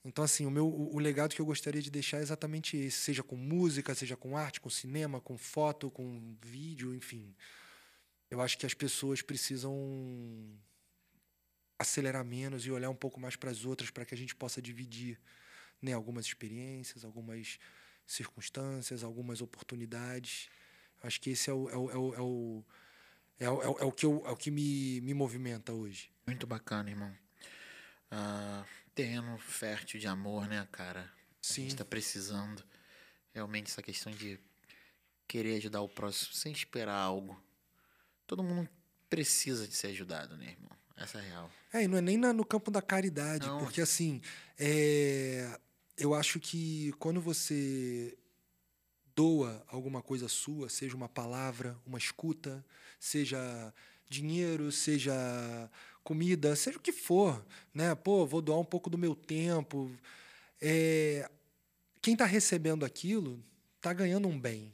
Então, 0.03 0.23
assim, 0.23 0.45
o, 0.45 0.51
meu, 0.51 0.67
o, 0.67 0.95
o 0.95 0.99
legado 0.99 1.35
que 1.35 1.41
eu 1.41 1.45
gostaria 1.45 1.81
de 1.81 1.91
deixar 1.91 2.17
é 2.17 2.21
exatamente 2.21 2.75
esse, 2.75 2.97
seja 2.97 3.21
com 3.21 3.35
música, 3.35 3.93
seja 3.93 4.17
com 4.17 4.35
arte, 4.35 4.59
com 4.59 4.69
cinema, 4.69 5.21
com 5.21 5.37
foto, 5.37 5.91
com 5.91 6.35
vídeo, 6.41 6.95
enfim. 6.95 7.35
Eu 8.31 8.41
acho 8.41 8.57
que 8.57 8.65
as 8.65 8.73
pessoas 8.73 9.21
precisam 9.21 9.75
acelerar 11.77 12.25
menos 12.25 12.65
e 12.65 12.71
olhar 12.71 12.89
um 12.89 12.95
pouco 12.95 13.19
mais 13.19 13.35
para 13.35 13.51
as 13.51 13.63
outras 13.63 13.91
para 13.91 14.05
que 14.05 14.15
a 14.15 14.17
gente 14.17 14.35
possa 14.35 14.61
dividir 14.61 15.19
né, 15.81 15.93
algumas 15.93 16.25
experiências, 16.25 17.05
algumas 17.05 17.59
circunstâncias, 18.05 19.03
algumas 19.03 19.41
oportunidades. 19.41 20.49
Acho 21.03 21.21
que 21.21 21.31
esse 21.31 21.49
é 21.49 21.53
o, 21.53 21.69
é 21.69 21.77
o, 21.77 21.91
é 21.91 21.97
o, 21.97 22.13
é 22.13 22.21
o, 22.21 22.63
é 23.39 23.49
o, 23.49 23.79
é 23.79 23.85
o 23.85 23.91
que, 23.91 24.05
eu, 24.05 24.23
é 24.25 24.31
o 24.31 24.35
que 24.35 24.51
me, 24.51 24.99
me 25.01 25.13
movimenta 25.13 25.71
hoje. 25.71 26.11
Muito 26.25 26.45
bacana, 26.45 26.89
irmão. 26.89 27.15
Uh, 28.11 28.65
terreno 28.93 29.37
fértil 29.37 29.99
de 29.99 30.07
amor, 30.07 30.47
né, 30.47 30.67
cara? 30.71 31.09
Sim. 31.41 31.61
A 31.61 31.63
gente 31.63 31.71
está 31.71 31.85
precisando. 31.85 32.63
Realmente, 33.33 33.67
essa 33.67 33.81
questão 33.81 34.11
de 34.11 34.39
querer 35.27 35.55
ajudar 35.57 35.81
o 35.81 35.87
próximo 35.87 36.33
sem 36.33 36.51
esperar 36.51 36.95
algo. 36.95 37.41
Todo 38.25 38.43
mundo 38.43 38.67
precisa 39.09 39.67
de 39.67 39.75
ser 39.75 39.87
ajudado, 39.87 40.35
né, 40.35 40.51
irmão? 40.51 40.71
Essa 40.97 41.19
é 41.19 41.21
real. 41.21 41.51
É, 41.71 41.83
e 41.83 41.87
não 41.87 41.97
é 41.97 42.01
nem 42.01 42.17
na, 42.17 42.33
no 42.33 42.43
campo 42.43 42.69
da 42.69 42.81
caridade, 42.81 43.47
não. 43.47 43.59
porque 43.59 43.79
assim, 43.79 44.21
é, 44.57 45.57
eu 45.99 46.13
acho 46.13 46.39
que 46.39 46.93
quando 46.97 47.19
você 47.19 48.17
doa 49.13 49.61
alguma 49.67 50.01
coisa 50.01 50.29
sua, 50.29 50.69
seja 50.69 50.95
uma 50.95 51.09
palavra, 51.09 51.77
uma 51.85 51.97
escuta, 51.97 52.65
seja 52.97 53.73
dinheiro, 54.09 54.71
seja 54.71 55.13
comida, 56.03 56.55
seja 56.55 56.77
o 56.77 56.81
que 56.81 56.93
for, 56.93 57.45
né? 57.73 57.93
Pô, 57.95 58.25
vou 58.25 58.41
doar 58.41 58.59
um 58.59 58.65
pouco 58.65 58.89
do 58.89 58.97
meu 58.97 59.13
tempo. 59.13 59.91
É... 60.61 61.29
Quem 62.01 62.13
está 62.13 62.25
recebendo 62.25 62.85
aquilo 62.85 63.43
está 63.75 63.91
ganhando 63.91 64.27
um 64.27 64.39
bem, 64.39 64.73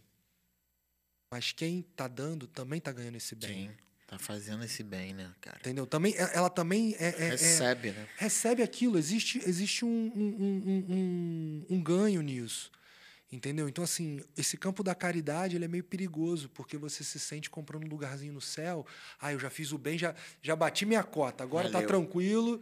mas 1.31 1.51
quem 1.51 1.79
está 1.79 2.07
dando 2.07 2.47
também 2.47 2.77
está 2.77 2.91
ganhando 2.91 3.17
esse 3.17 3.33
bem. 3.33 3.69
Sim. 3.69 3.77
Tá 4.07 4.19
fazendo 4.19 4.63
esse 4.63 4.83
bem, 4.83 5.13
né, 5.13 5.31
cara? 5.41 5.57
Entendeu? 5.59 5.87
Também, 5.87 6.13
é, 6.15 6.31
ela 6.35 6.49
também 6.49 6.95
é, 6.99 7.07
é, 7.07 7.25
é 7.25 7.29
recebe, 7.31 7.91
né? 7.91 8.07
Recebe 8.17 8.61
aquilo. 8.61 8.99
Existe, 8.99 9.41
existe 9.47 9.83
um, 9.83 10.11
um, 10.15 10.25
um, 10.25 10.85
um, 10.89 11.65
um 11.75 11.83
ganho 11.83 12.21
nisso. 12.21 12.71
Entendeu? 13.35 13.67
Então, 13.67 13.83
assim, 13.83 14.23
esse 14.37 14.55
campo 14.55 14.81
da 14.81 14.95
caridade 14.95 15.57
ele 15.57 15.65
é 15.65 15.67
meio 15.67 15.83
perigoso, 15.83 16.47
porque 16.49 16.77
você 16.77 17.03
se 17.03 17.19
sente 17.19 17.49
comprando 17.49 17.83
um 17.83 17.89
lugarzinho 17.89 18.31
no 18.31 18.39
céu. 18.39 18.85
Ah, 19.19 19.33
eu 19.33 19.39
já 19.39 19.49
fiz 19.49 19.73
o 19.73 19.77
bem, 19.77 19.97
já, 19.97 20.15
já 20.41 20.55
bati 20.55 20.85
minha 20.85 21.03
cota, 21.03 21.43
agora 21.43 21.67
tá 21.67 21.73
Valeu. 21.73 21.87
tá 21.87 21.93
tranquilo. 21.93 22.61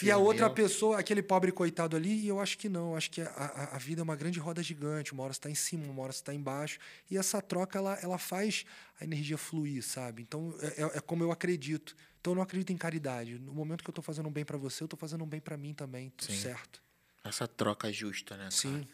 E 0.00 0.10
a 0.12 0.16
outra 0.16 0.46
meu. 0.46 0.54
pessoa, 0.54 1.00
aquele 1.00 1.22
pobre 1.22 1.50
coitado 1.50 1.96
ali, 1.96 2.20
e 2.20 2.28
eu 2.28 2.38
acho 2.38 2.56
que 2.56 2.68
não. 2.68 2.94
Acho 2.94 3.10
que 3.10 3.20
a, 3.20 3.26
a, 3.26 3.76
a, 3.76 3.78
vida 3.78 4.00
é 4.00 4.04
uma 4.04 4.14
grande 4.14 4.38
roda 4.38 4.62
gigante. 4.62 5.12
Uma 5.12 5.24
hora 5.24 5.32
você 5.32 5.38
está 5.38 5.50
em 5.50 5.56
cima, 5.56 5.84
uma 5.86 6.04
hora 6.04 6.12
você 6.12 6.20
está 6.20 6.32
embaixo. 6.32 6.78
E 7.10 7.18
essa 7.18 7.42
troca, 7.42 7.78
ela, 7.78 7.98
ela 8.00 8.16
faz 8.16 8.64
a 9.00 9.04
energia 9.04 9.36
fluir, 9.36 9.82
sabe? 9.82 10.22
Então, 10.22 10.54
é, 10.60 10.82
é, 10.82 10.98
é 10.98 11.00
como 11.00 11.24
eu 11.24 11.32
acredito. 11.32 11.96
Então, 12.20 12.32
eu 12.32 12.36
não 12.36 12.42
acredito 12.42 12.72
em 12.72 12.76
caridade. 12.76 13.40
No 13.40 13.52
momento 13.52 13.82
que 13.82 13.90
eu 13.90 13.92
estou 13.92 14.04
fazendo 14.04 14.28
um 14.28 14.32
bem 14.32 14.44
para 14.44 14.56
você, 14.56 14.84
eu 14.84 14.86
estou 14.86 14.98
fazendo 14.98 15.24
um 15.24 15.26
bem 15.26 15.40
para 15.40 15.56
mim 15.56 15.74
também. 15.74 16.10
Tudo 16.10 16.30
Sim. 16.30 16.38
certo. 16.38 16.80
Essa 17.24 17.48
troca 17.48 17.92
justa, 17.92 18.36
né? 18.36 18.48
Sim. 18.52 18.86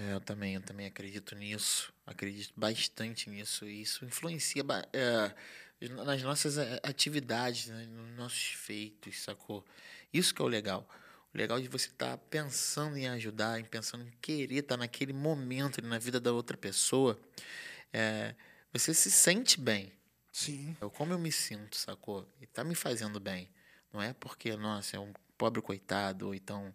É, 0.00 0.14
eu 0.14 0.20
também, 0.20 0.54
eu 0.54 0.62
também 0.62 0.86
acredito 0.86 1.34
nisso, 1.34 1.92
acredito 2.06 2.54
bastante 2.56 3.28
nisso. 3.28 3.66
E 3.66 3.82
isso 3.82 4.02
influencia 4.06 4.64
é, 4.94 5.34
nas 5.88 6.22
nossas 6.22 6.56
é, 6.56 6.80
atividades, 6.82 7.66
né, 7.66 7.86
nos 7.86 8.16
nossos 8.16 8.52
feitos, 8.52 9.20
sacou? 9.20 9.62
Isso 10.10 10.34
que 10.34 10.40
é 10.40 10.44
o 10.44 10.48
legal. 10.48 10.88
O 11.34 11.36
legal 11.36 11.60
de 11.60 11.68
você 11.68 11.88
estar 11.88 12.16
tá 12.16 12.18
pensando 12.30 12.96
em 12.96 13.08
ajudar, 13.08 13.60
em 13.60 13.64
pensando 13.64 14.04
em 14.04 14.10
querer 14.22 14.60
estar 14.60 14.76
tá 14.76 14.78
naquele 14.78 15.12
momento 15.12 15.82
na 15.82 15.98
vida 15.98 16.18
da 16.18 16.32
outra 16.32 16.56
pessoa, 16.56 17.20
é, 17.92 18.34
você 18.72 18.94
se 18.94 19.10
sente 19.10 19.60
bem. 19.60 19.92
Sim. 20.32 20.74
Eu, 20.80 20.90
como 20.90 21.12
eu 21.12 21.18
me 21.18 21.30
sinto, 21.30 21.76
sacou? 21.76 22.26
E 22.40 22.46
tá 22.46 22.64
me 22.64 22.74
fazendo 22.74 23.20
bem. 23.20 23.50
Não 23.92 24.00
é 24.00 24.14
porque, 24.14 24.56
nossa, 24.56 24.96
é 24.96 25.00
um 25.00 25.12
pobre 25.36 25.60
coitado, 25.60 26.28
ou 26.28 26.34
então 26.34 26.72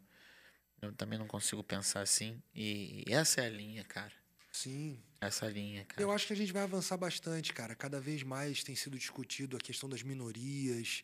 eu 0.86 0.94
também 0.94 1.20
não 1.20 1.28
consigo 1.28 1.64
pensar 1.64 2.02
assim. 2.02 2.42
E 2.54 3.04
essa 3.08 3.42
é 3.42 3.46
a 3.46 3.50
linha, 3.50 3.84
cara. 3.84 4.12
Sim. 4.52 5.00
Essa 5.20 5.48
linha, 5.48 5.84
cara. 5.86 6.02
Eu 6.02 6.12
acho 6.12 6.28
que 6.28 6.34
a 6.34 6.36
gente 6.36 6.54
vai 6.54 6.64
avançar 6.64 6.96
bastante, 6.98 7.54
cara. 7.54 7.76
Cada 7.76 8.00
vez 8.00 8.24
mais 8.24 8.64
tem 8.64 8.76
sido 8.76 8.98
discutido 8.98 9.58
a 9.58 9.60
questão 9.60 9.90
das 9.90 10.02
minorias, 10.02 11.04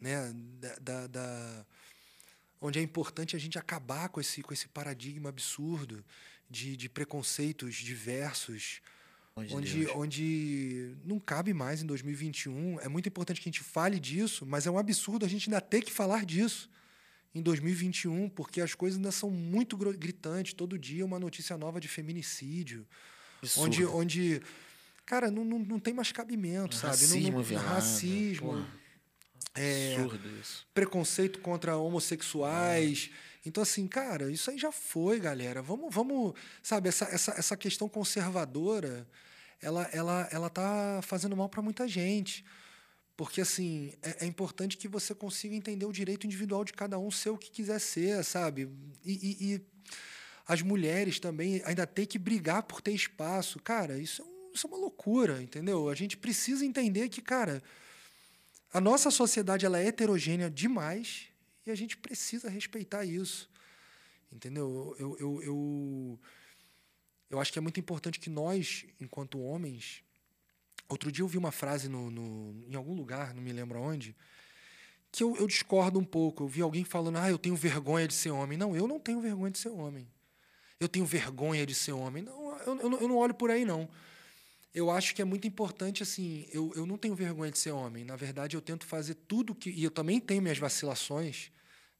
né? 0.00 0.32
Da, 0.60 0.76
da, 0.78 1.06
da, 1.08 1.66
onde 2.60 2.78
é 2.78 2.82
importante 2.82 3.34
a 3.34 3.38
gente 3.38 3.58
acabar 3.58 4.08
com 4.08 4.20
esse, 4.20 4.42
com 4.42 4.52
esse 4.52 4.68
paradigma 4.68 5.28
absurdo 5.28 6.04
de, 6.48 6.76
de 6.76 6.88
preconceitos 6.88 7.74
diversos. 7.76 8.80
Onde, 9.36 9.88
onde 9.88 10.96
não 11.04 11.18
cabe 11.18 11.52
mais 11.52 11.82
em 11.82 11.86
2021. 11.86 12.78
É 12.78 12.86
muito 12.86 13.08
importante 13.08 13.40
que 13.40 13.48
a 13.48 13.50
gente 13.50 13.64
fale 13.64 13.98
disso, 13.98 14.46
mas 14.46 14.64
é 14.64 14.70
um 14.70 14.78
absurdo 14.78 15.26
a 15.26 15.28
gente 15.28 15.48
ainda 15.48 15.60
ter 15.60 15.82
que 15.82 15.90
falar 15.90 16.24
disso 16.24 16.70
em 17.34 17.42
2021, 17.42 18.28
porque 18.28 18.60
as 18.60 18.74
coisas 18.74 18.96
ainda 18.96 19.10
são 19.10 19.30
muito 19.30 19.76
gritantes. 19.76 20.52
Todo 20.52 20.78
dia 20.78 21.04
uma 21.04 21.18
notícia 21.18 21.56
nova 21.56 21.80
de 21.80 21.88
feminicídio. 21.88 22.86
Absurdo. 23.42 23.66
Onde, 23.66 23.84
onde. 23.84 24.42
Cara, 25.04 25.30
não, 25.30 25.44
não, 25.44 25.58
não 25.58 25.78
tem 25.78 25.92
mais 25.92 26.12
cabimento, 26.12 26.76
racismo, 26.76 27.42
sabe? 27.42 27.54
Não, 27.54 27.62
não, 27.62 27.68
racismo. 27.68 28.66
É, 29.54 29.96
Absurdo 29.96 30.40
isso. 30.40 30.66
Preconceito 30.72 31.40
contra 31.40 31.76
homossexuais. 31.76 33.10
Então, 33.44 33.62
assim, 33.62 33.86
cara, 33.86 34.30
isso 34.30 34.50
aí 34.50 34.58
já 34.58 34.72
foi, 34.72 35.20
galera. 35.20 35.60
Vamos, 35.60 35.94
vamos 35.94 36.34
sabe, 36.62 36.88
essa, 36.88 37.04
essa, 37.06 37.32
essa 37.32 37.56
questão 37.56 37.88
conservadora, 37.88 39.06
ela, 39.60 39.82
ela, 39.92 40.28
ela 40.32 40.50
tá 40.50 41.00
fazendo 41.02 41.36
mal 41.36 41.48
para 41.48 41.60
muita 41.60 41.86
gente. 41.86 42.44
Porque, 43.16 43.40
assim, 43.40 43.92
é, 44.02 44.24
é, 44.24 44.26
importante 44.26 44.76
que 44.76 44.88
você 44.88 45.14
consiga 45.14 45.54
entender 45.54 45.86
o 45.86 45.92
direito 45.92 46.26
individual 46.26 46.64
de 46.64 46.72
cada 46.72 46.98
um 46.98 47.10
ser 47.10 47.30
o 47.30 47.38
que 47.38 47.50
quiser 47.50 47.80
ser, 47.80 48.24
sabe? 48.24 48.68
E, 49.04 49.12
e, 49.12 49.54
e 49.54 49.60
as 50.46 50.62
mulheres 50.62 51.18
também 51.18 51.62
ainda 51.64 51.86
ter 51.86 52.06
que 52.06 52.18
brigar 52.18 52.64
por 52.64 52.80
ter 52.80 52.92
espaço. 52.92 53.60
Cara, 53.60 53.98
isso 53.98 54.22
é, 54.22 54.24
um, 54.24 54.50
isso 54.52 54.66
é 54.66 54.70
uma 54.70 54.78
loucura, 54.78 55.42
entendeu? 55.42 55.88
A 55.88 55.94
gente 55.94 56.16
precisa 56.16 56.64
entender 56.64 57.08
que, 57.08 57.22
cara, 57.22 57.62
a 58.72 58.80
nossa 58.80 59.10
sociedade 59.10 59.64
ela 59.64 59.78
é 59.78 59.86
heterogênea 59.86 60.50
demais 60.50 61.28
e 61.64 61.70
a 61.70 61.74
gente 61.74 61.96
precisa 61.96 62.50
respeitar 62.50 63.04
isso. 63.04 63.48
Entendeu? 64.32 64.96
Eu, 64.98 65.16
eu, 65.18 65.42
eu, 65.42 66.20
eu 67.30 67.40
acho 67.40 67.52
que 67.52 67.58
é 67.58 67.62
muito 67.62 67.78
importante 67.78 68.18
que 68.18 68.28
nós, 68.28 68.84
enquanto 69.00 69.40
homens. 69.40 70.03
Outro 70.88 71.10
dia 71.10 71.22
eu 71.22 71.28
vi 71.28 71.38
uma 71.38 71.52
frase 71.52 71.88
no, 71.88 72.10
no, 72.10 72.64
em 72.68 72.74
algum 72.74 72.94
lugar, 72.94 73.34
não 73.34 73.42
me 73.42 73.52
lembro 73.52 73.80
onde, 73.80 74.14
que 75.10 75.22
eu, 75.22 75.36
eu 75.36 75.46
discordo 75.46 75.98
um 75.98 76.04
pouco. 76.04 76.44
Eu 76.44 76.48
vi 76.48 76.60
alguém 76.60 76.84
falando, 76.84 77.18
ah, 77.18 77.30
eu 77.30 77.38
tenho 77.38 77.56
vergonha 77.56 78.06
de 78.06 78.14
ser 78.14 78.30
homem. 78.30 78.58
Não, 78.58 78.76
eu 78.76 78.86
não 78.86 78.98
tenho 78.98 79.20
vergonha 79.20 79.50
de 79.50 79.58
ser 79.58 79.68
homem. 79.68 80.08
Eu 80.78 80.88
tenho 80.88 81.06
vergonha 81.06 81.64
de 81.64 81.74
ser 81.74 81.92
homem. 81.92 82.22
Não, 82.22 82.58
eu, 82.60 82.80
eu, 82.80 83.00
eu 83.00 83.08
não 83.08 83.16
olho 83.16 83.32
por 83.32 83.50
aí, 83.50 83.64
não. 83.64 83.88
Eu 84.74 84.90
acho 84.90 85.14
que 85.14 85.22
é 85.22 85.24
muito 85.24 85.46
importante, 85.46 86.02
assim, 86.02 86.48
eu, 86.52 86.72
eu 86.74 86.84
não 86.84 86.98
tenho 86.98 87.14
vergonha 87.14 87.50
de 87.50 87.58
ser 87.58 87.70
homem. 87.70 88.04
Na 88.04 88.16
verdade, 88.16 88.56
eu 88.56 88.60
tento 88.60 88.84
fazer 88.84 89.14
tudo 89.14 89.54
que. 89.54 89.70
E 89.70 89.84
eu 89.84 89.90
também 89.90 90.18
tenho 90.18 90.42
minhas 90.42 90.58
vacilações. 90.58 91.52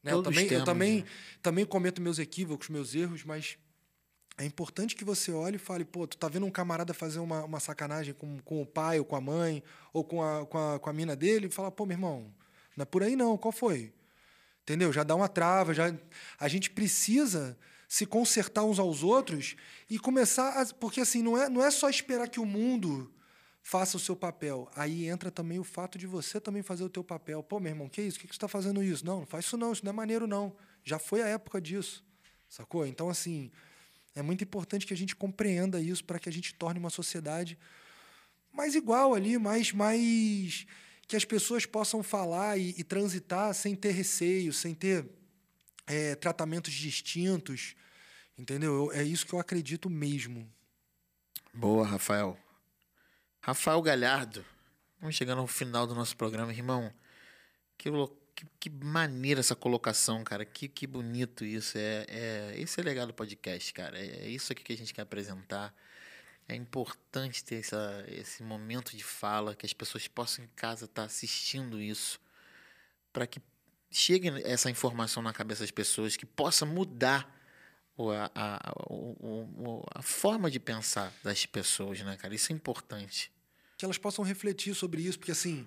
Né? 0.02 0.12
eu 0.12 0.22
também, 0.22 0.46
temos, 0.46 0.60
eu 0.60 0.64
também, 0.64 1.00
né? 1.00 1.06
também 1.40 1.64
cometo 1.64 2.02
meus 2.02 2.18
equívocos, 2.18 2.68
meus 2.68 2.94
erros, 2.94 3.24
mas 3.24 3.56
é 4.36 4.44
importante 4.44 4.96
que 4.96 5.04
você 5.04 5.30
olhe 5.30 5.56
e 5.56 5.58
fale, 5.58 5.84
pô, 5.84 6.06
tu 6.06 6.16
tá 6.16 6.28
vendo 6.28 6.44
um 6.46 6.50
camarada 6.50 6.92
fazer 6.92 7.20
uma, 7.20 7.44
uma 7.44 7.60
sacanagem 7.60 8.14
com, 8.14 8.38
com 8.40 8.60
o 8.60 8.66
pai 8.66 8.98
ou 8.98 9.04
com 9.04 9.14
a 9.14 9.20
mãe 9.20 9.62
ou 9.92 10.02
com 10.02 10.22
a, 10.22 10.44
com 10.46 10.58
a, 10.58 10.78
com 10.80 10.90
a 10.90 10.92
mina 10.92 11.14
dele 11.14 11.46
e 11.46 11.50
fala, 11.50 11.70
pô, 11.70 11.86
meu 11.86 11.94
irmão, 11.94 12.34
não 12.76 12.82
é 12.82 12.84
por 12.86 13.02
aí 13.02 13.14
não, 13.14 13.38
qual 13.38 13.52
foi? 13.52 13.92
Entendeu? 14.62 14.92
Já 14.92 15.04
dá 15.04 15.14
uma 15.14 15.28
trava, 15.28 15.72
já 15.72 15.94
a 16.38 16.48
gente 16.48 16.70
precisa 16.70 17.56
se 17.86 18.06
consertar 18.06 18.64
uns 18.64 18.78
aos 18.80 19.04
outros 19.04 19.54
e 19.88 19.98
começar 19.98 20.60
a, 20.60 20.66
porque 20.74 21.00
assim, 21.00 21.22
não 21.22 21.38
é, 21.38 21.48
não 21.48 21.62
é 21.62 21.70
só 21.70 21.88
esperar 21.88 22.28
que 22.28 22.40
o 22.40 22.46
mundo 22.46 23.12
faça 23.62 23.96
o 23.96 24.00
seu 24.00 24.16
papel. 24.16 24.68
Aí 24.74 25.06
entra 25.06 25.30
também 25.30 25.60
o 25.60 25.64
fato 25.64 25.96
de 25.96 26.06
você 26.06 26.40
também 26.40 26.62
fazer 26.62 26.82
o 26.82 26.88
teu 26.88 27.04
papel. 27.04 27.42
Pô, 27.42 27.60
meu 27.60 27.70
irmão, 27.70 27.88
que 27.88 28.02
isso? 28.02 28.18
Que 28.18 28.26
que 28.26 28.34
você 28.34 28.36
está 28.36 28.48
fazendo 28.48 28.82
isso? 28.82 29.06
Não, 29.06 29.20
não 29.20 29.26
faz 29.26 29.44
isso 29.44 29.56
não, 29.56 29.72
isso 29.72 29.84
não 29.84 29.90
é 29.90 29.94
maneiro 29.94 30.26
não. 30.26 30.56
Já 30.82 30.98
foi 30.98 31.22
a 31.22 31.28
época 31.28 31.60
disso. 31.60 32.04
Sacou? 32.48 32.84
Então 32.86 33.08
assim, 33.08 33.52
é 34.14 34.22
muito 34.22 34.44
importante 34.44 34.86
que 34.86 34.94
a 34.94 34.96
gente 34.96 35.16
compreenda 35.16 35.80
isso 35.80 36.04
para 36.04 36.18
que 36.18 36.28
a 36.28 36.32
gente 36.32 36.54
torne 36.54 36.78
uma 36.78 36.90
sociedade 36.90 37.58
mais 38.52 38.74
igual 38.74 39.14
ali, 39.14 39.36
mais 39.38 39.72
mais 39.72 40.66
que 41.06 41.16
as 41.16 41.24
pessoas 41.24 41.66
possam 41.66 42.02
falar 42.02 42.56
e, 42.58 42.74
e 42.78 42.84
transitar 42.84 43.52
sem 43.54 43.74
ter 43.74 43.90
receio, 43.90 44.52
sem 44.52 44.74
ter 44.74 45.06
é, 45.86 46.14
tratamentos 46.14 46.72
distintos, 46.72 47.74
entendeu? 48.38 48.74
Eu, 48.74 48.92
é 48.92 49.02
isso 49.02 49.26
que 49.26 49.34
eu 49.34 49.38
acredito 49.38 49.90
mesmo. 49.90 50.50
Boa, 51.52 51.86
Rafael. 51.86 52.38
Rafael 53.40 53.82
Galhardo. 53.82 54.44
Vamos 55.00 55.16
chegando 55.16 55.40
ao 55.40 55.46
final 55.46 55.86
do 55.86 55.94
nosso 55.94 56.16
programa, 56.16 56.52
irmão. 56.52 56.92
Que, 57.76 57.90
que, 58.34 58.46
que 58.58 58.70
maneira 58.70 59.40
essa 59.40 59.54
colocação, 59.54 60.24
cara. 60.24 60.44
Que, 60.44 60.68
que 60.68 60.86
bonito 60.86 61.44
isso. 61.44 61.78
É, 61.78 62.06
é, 62.08 62.54
esse 62.56 62.80
é 62.80 62.82
o 62.82 62.86
legado 62.86 63.08
do 63.08 63.14
podcast, 63.14 63.72
cara. 63.72 63.98
É, 63.98 64.26
é 64.26 64.28
isso 64.28 64.52
aqui 64.52 64.62
que 64.62 64.72
a 64.72 64.76
gente 64.76 64.92
quer 64.92 65.02
apresentar. 65.02 65.74
É 66.48 66.54
importante 66.54 67.42
ter 67.42 67.56
essa, 67.56 68.04
esse 68.08 68.42
momento 68.42 68.96
de 68.96 69.02
fala, 69.02 69.54
que 69.54 69.64
as 69.64 69.72
pessoas 69.72 70.06
possam 70.06 70.44
em 70.44 70.48
casa 70.48 70.84
estar 70.84 71.02
tá 71.02 71.06
assistindo 71.06 71.80
isso, 71.80 72.20
para 73.12 73.26
que 73.26 73.40
chegue 73.90 74.28
essa 74.44 74.68
informação 74.68 75.22
na 75.22 75.32
cabeça 75.32 75.62
das 75.62 75.70
pessoas, 75.70 76.16
que 76.16 76.26
possa 76.26 76.66
mudar 76.66 77.32
a, 77.96 78.30
a, 78.34 78.56
a, 78.56 80.00
a, 80.00 80.02
forma 80.02 80.50
de 80.50 80.58
pensar 80.58 81.12
das 81.22 81.46
pessoas, 81.46 82.00
né, 82.00 82.16
cara? 82.16 82.34
Isso 82.34 82.52
é 82.52 82.54
importante. 82.54 83.32
Que 83.78 83.84
elas 83.84 83.96
possam 83.96 84.24
refletir 84.24 84.74
sobre 84.74 85.00
isso, 85.00 85.18
porque 85.18 85.32
assim, 85.32 85.66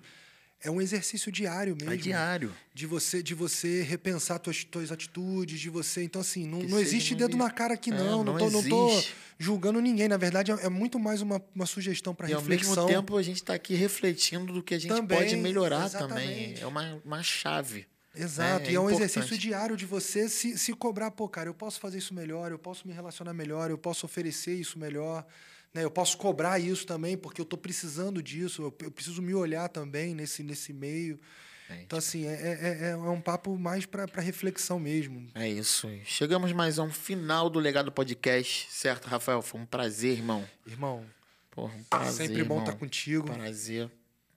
é 0.62 0.70
um 0.70 0.80
exercício 0.80 1.30
diário 1.30 1.76
mesmo. 1.76 1.92
É 1.92 1.96
diário. 1.96 2.54
De 2.74 2.86
você, 2.86 3.22
de 3.22 3.34
você 3.34 3.82
repensar 3.82 4.38
tuas, 4.38 4.64
tuas 4.64 4.90
atitudes, 4.90 5.60
de 5.60 5.70
você. 5.70 6.02
Então, 6.02 6.20
assim, 6.20 6.46
não, 6.46 6.60
não 6.60 6.78
existe 6.78 7.14
dedo 7.14 7.36
na 7.36 7.50
cara 7.50 7.74
aqui, 7.74 7.90
não. 7.90 7.98
É, 7.98 8.10
não, 8.10 8.24
não, 8.24 8.38
tô, 8.38 8.50
não 8.50 8.62
tô 8.62 9.04
julgando 9.38 9.80
ninguém. 9.80 10.08
Na 10.08 10.16
verdade, 10.16 10.50
é, 10.50 10.66
é 10.66 10.68
muito 10.68 10.98
mais 10.98 11.22
uma, 11.22 11.42
uma 11.54 11.66
sugestão 11.66 12.14
para 12.14 12.26
reflexão. 12.26 12.74
E 12.74 12.78
ao 12.78 12.86
mesmo 12.86 12.96
tempo, 12.96 13.16
a 13.16 13.22
gente 13.22 13.36
está 13.36 13.54
aqui 13.54 13.74
refletindo 13.74 14.52
do 14.52 14.62
que 14.62 14.74
a 14.74 14.78
gente 14.78 14.90
também, 14.90 15.18
pode 15.18 15.36
melhorar 15.36 15.86
exatamente. 15.86 16.54
também. 16.54 16.54
É 16.60 16.66
uma, 16.66 17.00
uma 17.04 17.22
chave. 17.22 17.86
Exato. 18.14 18.68
É, 18.68 18.72
e 18.72 18.74
é, 18.74 18.80
um 18.80 18.90
exercício 18.90 19.38
diário 19.38 19.76
de 19.76 19.86
você 19.86 20.28
se, 20.28 20.58
se 20.58 20.72
cobrar, 20.72 21.12
pô, 21.12 21.28
cara, 21.28 21.48
eu 21.48 21.54
posso 21.54 21.78
fazer 21.78 21.98
isso 21.98 22.12
melhor, 22.12 22.50
eu 22.50 22.58
posso 22.58 22.88
me 22.88 22.92
relacionar 22.92 23.32
melhor, 23.32 23.70
eu 23.70 23.78
posso 23.78 24.06
oferecer 24.06 24.54
isso 24.54 24.76
melhor. 24.76 25.24
Né? 25.72 25.84
Eu 25.84 25.90
posso 25.90 26.16
cobrar 26.16 26.58
isso 26.58 26.86
também, 26.86 27.16
porque 27.16 27.40
eu 27.40 27.44
estou 27.44 27.58
precisando 27.58 28.22
disso, 28.22 28.62
eu, 28.62 28.76
eu, 28.82 28.90
preciso 28.90 29.22
me 29.22 29.34
olhar 29.34 29.68
também 29.68 30.14
nesse, 30.14 30.42
nesse 30.42 30.72
meio. 30.72 31.20
É, 31.68 31.82
então, 31.82 31.98
assim, 31.98 32.26
é, 32.26 32.32
é, 32.32 32.78
é, 32.80 32.90
é 32.90 32.96
um 32.96 33.20
papo 33.20 33.58
mais 33.58 33.84
para 33.84 34.06
reflexão 34.22 34.80
mesmo. 34.80 35.28
É 35.34 35.48
isso. 35.48 35.88
Chegamos 36.04 36.52
mais 36.52 36.78
a 36.78 36.82
um 36.82 36.90
final 36.90 37.50
do 37.50 37.58
Legado 37.58 37.92
Podcast, 37.92 38.68
certo, 38.70 39.06
Rafael? 39.06 39.42
Foi 39.42 39.60
um 39.60 39.66
prazer, 39.66 40.16
irmão. 40.16 40.48
Irmão. 40.66 41.04
Porra, 41.50 41.74
um 41.74 41.84
prazer. 41.84 42.28
Sempre 42.28 42.44
bom 42.44 42.60
estar 42.60 42.72
tá 42.72 42.78
contigo. 42.78 43.26
Prazer 43.26 43.90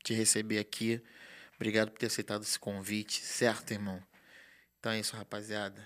te 0.03 0.13
receber 0.13 0.59
aqui. 0.59 1.01
Obrigado 1.55 1.91
por 1.91 1.99
ter 1.99 2.07
aceitado 2.07 2.43
esse 2.43 2.57
convite, 2.57 3.21
certo, 3.21 3.71
irmão? 3.71 4.01
Então 4.79 4.91
é 4.91 4.99
isso, 4.99 5.15
rapaziada. 5.15 5.79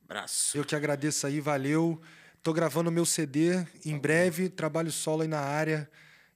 Um 0.00 0.04
abraço. 0.04 0.56
Eu 0.56 0.64
que 0.64 0.76
agradeço 0.76 1.26
aí, 1.26 1.40
valeu. 1.40 2.00
Tô 2.42 2.52
gravando 2.52 2.90
meu 2.90 3.06
CD 3.06 3.64
em 3.84 3.96
breve, 3.96 4.48
trabalho 4.48 4.90
solo 4.90 5.22
aí 5.22 5.28
na 5.28 5.40
área. 5.40 5.88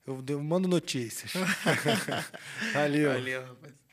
Eu, 0.06 0.22
eu 0.28 0.42
mando 0.42 0.68
notícias. 0.68 1.32
Valeu. 2.72 3.12
Valeu, 3.12 3.42
rapaz. 3.44 3.85